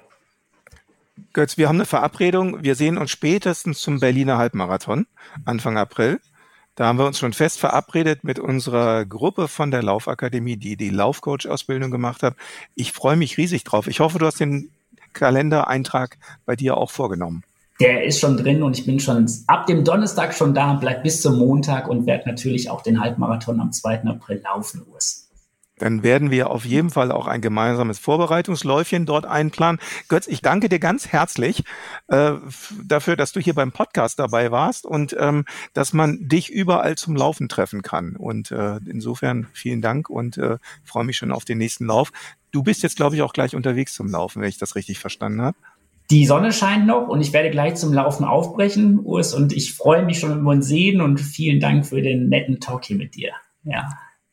Götz, 1.32 1.56
wir 1.56 1.68
haben 1.68 1.76
eine 1.76 1.86
Verabredung. 1.86 2.64
Wir 2.64 2.74
sehen 2.74 2.98
uns 2.98 3.12
spätestens 3.12 3.80
zum 3.80 4.00
Berliner 4.00 4.38
Halbmarathon 4.38 5.06
Anfang 5.44 5.78
April. 5.78 6.20
Da 6.74 6.86
haben 6.86 6.98
wir 6.98 7.06
uns 7.06 7.20
schon 7.20 7.32
fest 7.32 7.60
verabredet 7.60 8.24
mit 8.24 8.40
unserer 8.40 9.04
Gruppe 9.04 9.46
von 9.46 9.70
der 9.70 9.84
Laufakademie, 9.84 10.56
die 10.56 10.76
die 10.76 10.90
Laufcoach-Ausbildung 10.90 11.92
gemacht 11.92 12.24
hat. 12.24 12.34
Ich 12.74 12.90
freue 12.92 13.16
mich 13.16 13.36
riesig 13.36 13.62
drauf. 13.62 13.86
Ich 13.86 14.00
hoffe, 14.00 14.18
du 14.18 14.26
hast 14.26 14.40
den 14.40 14.70
Kalendereintrag 15.14 16.18
bei 16.44 16.56
dir 16.56 16.76
auch 16.76 16.90
vorgenommen? 16.90 17.44
Der 17.80 18.04
ist 18.04 18.20
schon 18.20 18.36
drin 18.36 18.62
und 18.62 18.78
ich 18.78 18.86
bin 18.86 19.00
schon 19.00 19.28
ab 19.48 19.66
dem 19.66 19.84
Donnerstag 19.84 20.34
schon 20.34 20.54
da, 20.54 20.74
bleib 20.74 21.02
bis 21.02 21.22
zum 21.22 21.38
Montag 21.38 21.88
und 21.88 22.06
werde 22.06 22.28
natürlich 22.28 22.70
auch 22.70 22.82
den 22.82 23.00
Halbmarathon 23.00 23.60
am 23.60 23.72
2. 23.72 24.04
April 24.04 24.40
laufen, 24.44 24.82
Urs. 24.92 25.24
Dann 25.78 26.04
werden 26.04 26.30
wir 26.30 26.50
auf 26.50 26.64
jeden 26.64 26.90
Fall 26.90 27.10
auch 27.10 27.26
ein 27.26 27.40
gemeinsames 27.40 27.98
Vorbereitungsläufchen 27.98 29.06
dort 29.06 29.26
einplanen. 29.26 29.80
Götz, 30.08 30.28
ich 30.28 30.40
danke 30.40 30.68
dir 30.68 30.78
ganz 30.78 31.08
herzlich 31.08 31.64
äh, 32.06 32.34
dafür, 32.84 33.16
dass 33.16 33.32
du 33.32 33.40
hier 33.40 33.54
beim 33.54 33.72
Podcast 33.72 34.20
dabei 34.20 34.52
warst 34.52 34.86
und 34.86 35.16
ähm, 35.18 35.44
dass 35.72 35.92
man 35.92 36.28
dich 36.28 36.50
überall 36.50 36.96
zum 36.96 37.16
Laufen 37.16 37.48
treffen 37.48 37.82
kann. 37.82 38.14
Und 38.14 38.52
äh, 38.52 38.76
insofern 38.86 39.48
vielen 39.52 39.82
Dank 39.82 40.08
und 40.10 40.38
äh, 40.38 40.58
freue 40.84 41.04
mich 41.04 41.16
schon 41.16 41.32
auf 41.32 41.44
den 41.44 41.58
nächsten 41.58 41.86
Lauf. 41.86 42.12
Du 42.54 42.62
bist 42.62 42.84
jetzt, 42.84 42.94
glaube 42.94 43.16
ich, 43.16 43.22
auch 43.22 43.32
gleich 43.32 43.56
unterwegs 43.56 43.94
zum 43.94 44.08
Laufen, 44.08 44.40
wenn 44.40 44.48
ich 44.48 44.58
das 44.58 44.76
richtig 44.76 45.00
verstanden 45.00 45.42
habe. 45.42 45.56
Die 46.12 46.24
Sonne 46.24 46.52
scheint 46.52 46.86
noch 46.86 47.08
und 47.08 47.20
ich 47.20 47.32
werde 47.32 47.50
gleich 47.50 47.74
zum 47.74 47.92
Laufen 47.92 48.24
aufbrechen, 48.24 49.00
Urs, 49.00 49.34
und 49.34 49.52
ich 49.52 49.74
freue 49.74 50.04
mich 50.04 50.20
schon, 50.20 50.30
wenn 50.30 50.42
wir 50.42 50.52
uns 50.52 50.68
sehen 50.68 51.00
und 51.00 51.18
vielen 51.18 51.58
Dank 51.58 51.84
für 51.84 52.00
den 52.00 52.28
netten 52.28 52.60
Talk 52.60 52.84
hier 52.84 52.96
mit 52.96 53.16
dir. 53.16 53.32
Ja. 53.64 53.88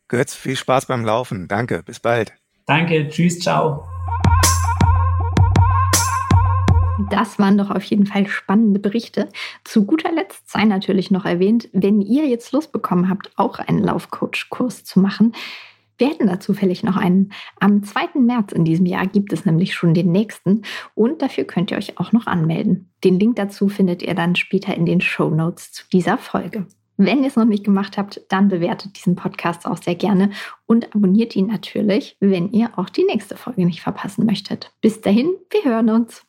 Götz, 0.08 0.36
viel 0.36 0.56
Spaß 0.56 0.86
beim 0.86 1.04
Laufen. 1.04 1.48
Danke, 1.48 1.82
bis 1.82 2.00
bald. 2.00 2.34
Danke, 2.68 3.10
tschüss, 3.10 3.40
ciao. 3.40 3.88
Das 7.10 7.40
waren 7.40 7.58
doch 7.58 7.72
auf 7.72 7.84
jeden 7.86 8.06
Fall 8.06 8.28
spannende 8.28 8.80
Berichte. 8.80 9.30
Zu 9.64 9.86
guter 9.86 10.12
Letzt 10.12 10.48
sei 10.48 10.66
natürlich 10.66 11.10
noch 11.10 11.26
erwähnt, 11.26 11.70
wenn 11.74 12.02
ihr 12.02 12.28
jetzt 12.28 12.52
Lust 12.52 12.72
bekommen 12.72 13.10
habt, 13.10 13.32
auch 13.36 13.58
einen 13.58 13.80
Laufcoach-Kurs 13.80 14.84
zu 14.84 15.00
machen, 15.00 15.34
wir 16.02 16.10
hätten 16.10 16.26
da 16.26 16.40
zufällig 16.40 16.84
noch 16.84 16.98
einen. 16.98 17.32
Am 17.60 17.84
2. 17.84 18.20
März 18.20 18.54
in 18.54 18.66
diesem 18.66 18.88
Jahr 18.88 19.06
gibt 19.06 19.32
es 19.32 19.46
nämlich 19.46 19.76
schon 19.76 19.94
den 19.94 20.12
nächsten 20.12 20.64
und 20.96 21.22
dafür 21.22 21.44
könnt 21.44 21.70
ihr 21.70 21.78
euch 21.78 22.00
auch 22.00 22.12
noch 22.12 22.26
anmelden. 22.26 22.92
Den 23.04 23.20
Link 23.20 23.36
dazu 23.36 23.70
findet 23.70 24.02
ihr 24.02 24.16
dann 24.16 24.36
später 24.36 24.76
in 24.76 24.88
den 24.88 25.00
Show 25.00 25.30
Notes 25.30 25.72
zu 25.72 25.84
dieser 25.94 26.18
Folge. 26.18 26.66
Wenn 26.98 27.22
ihr 27.22 27.28
es 27.28 27.36
noch 27.36 27.46
nicht 27.46 27.64
gemacht 27.64 28.00
habt, 28.00 28.22
dann 28.30 28.48
bewertet 28.48 28.98
diesen 28.98 29.16
Podcast 29.16 29.68
auch 29.68 29.78
sehr 29.78 29.96
gerne 29.96 30.32
und 30.66 30.96
abonniert 30.96 31.36
ihn 31.36 31.46
natürlich, 31.46 32.18
wenn 32.20 32.52
ihr 32.52 32.72
auch 32.78 32.90
die 32.90 33.06
nächste 33.06 33.38
Folge 33.38 33.66
nicht 33.66 33.82
verpassen 33.82 34.26
möchtet. 34.26 34.74
Bis 34.82 35.02
dahin, 35.02 35.32
wir 35.52 35.64
hören 35.64 35.92
uns. 35.92 36.26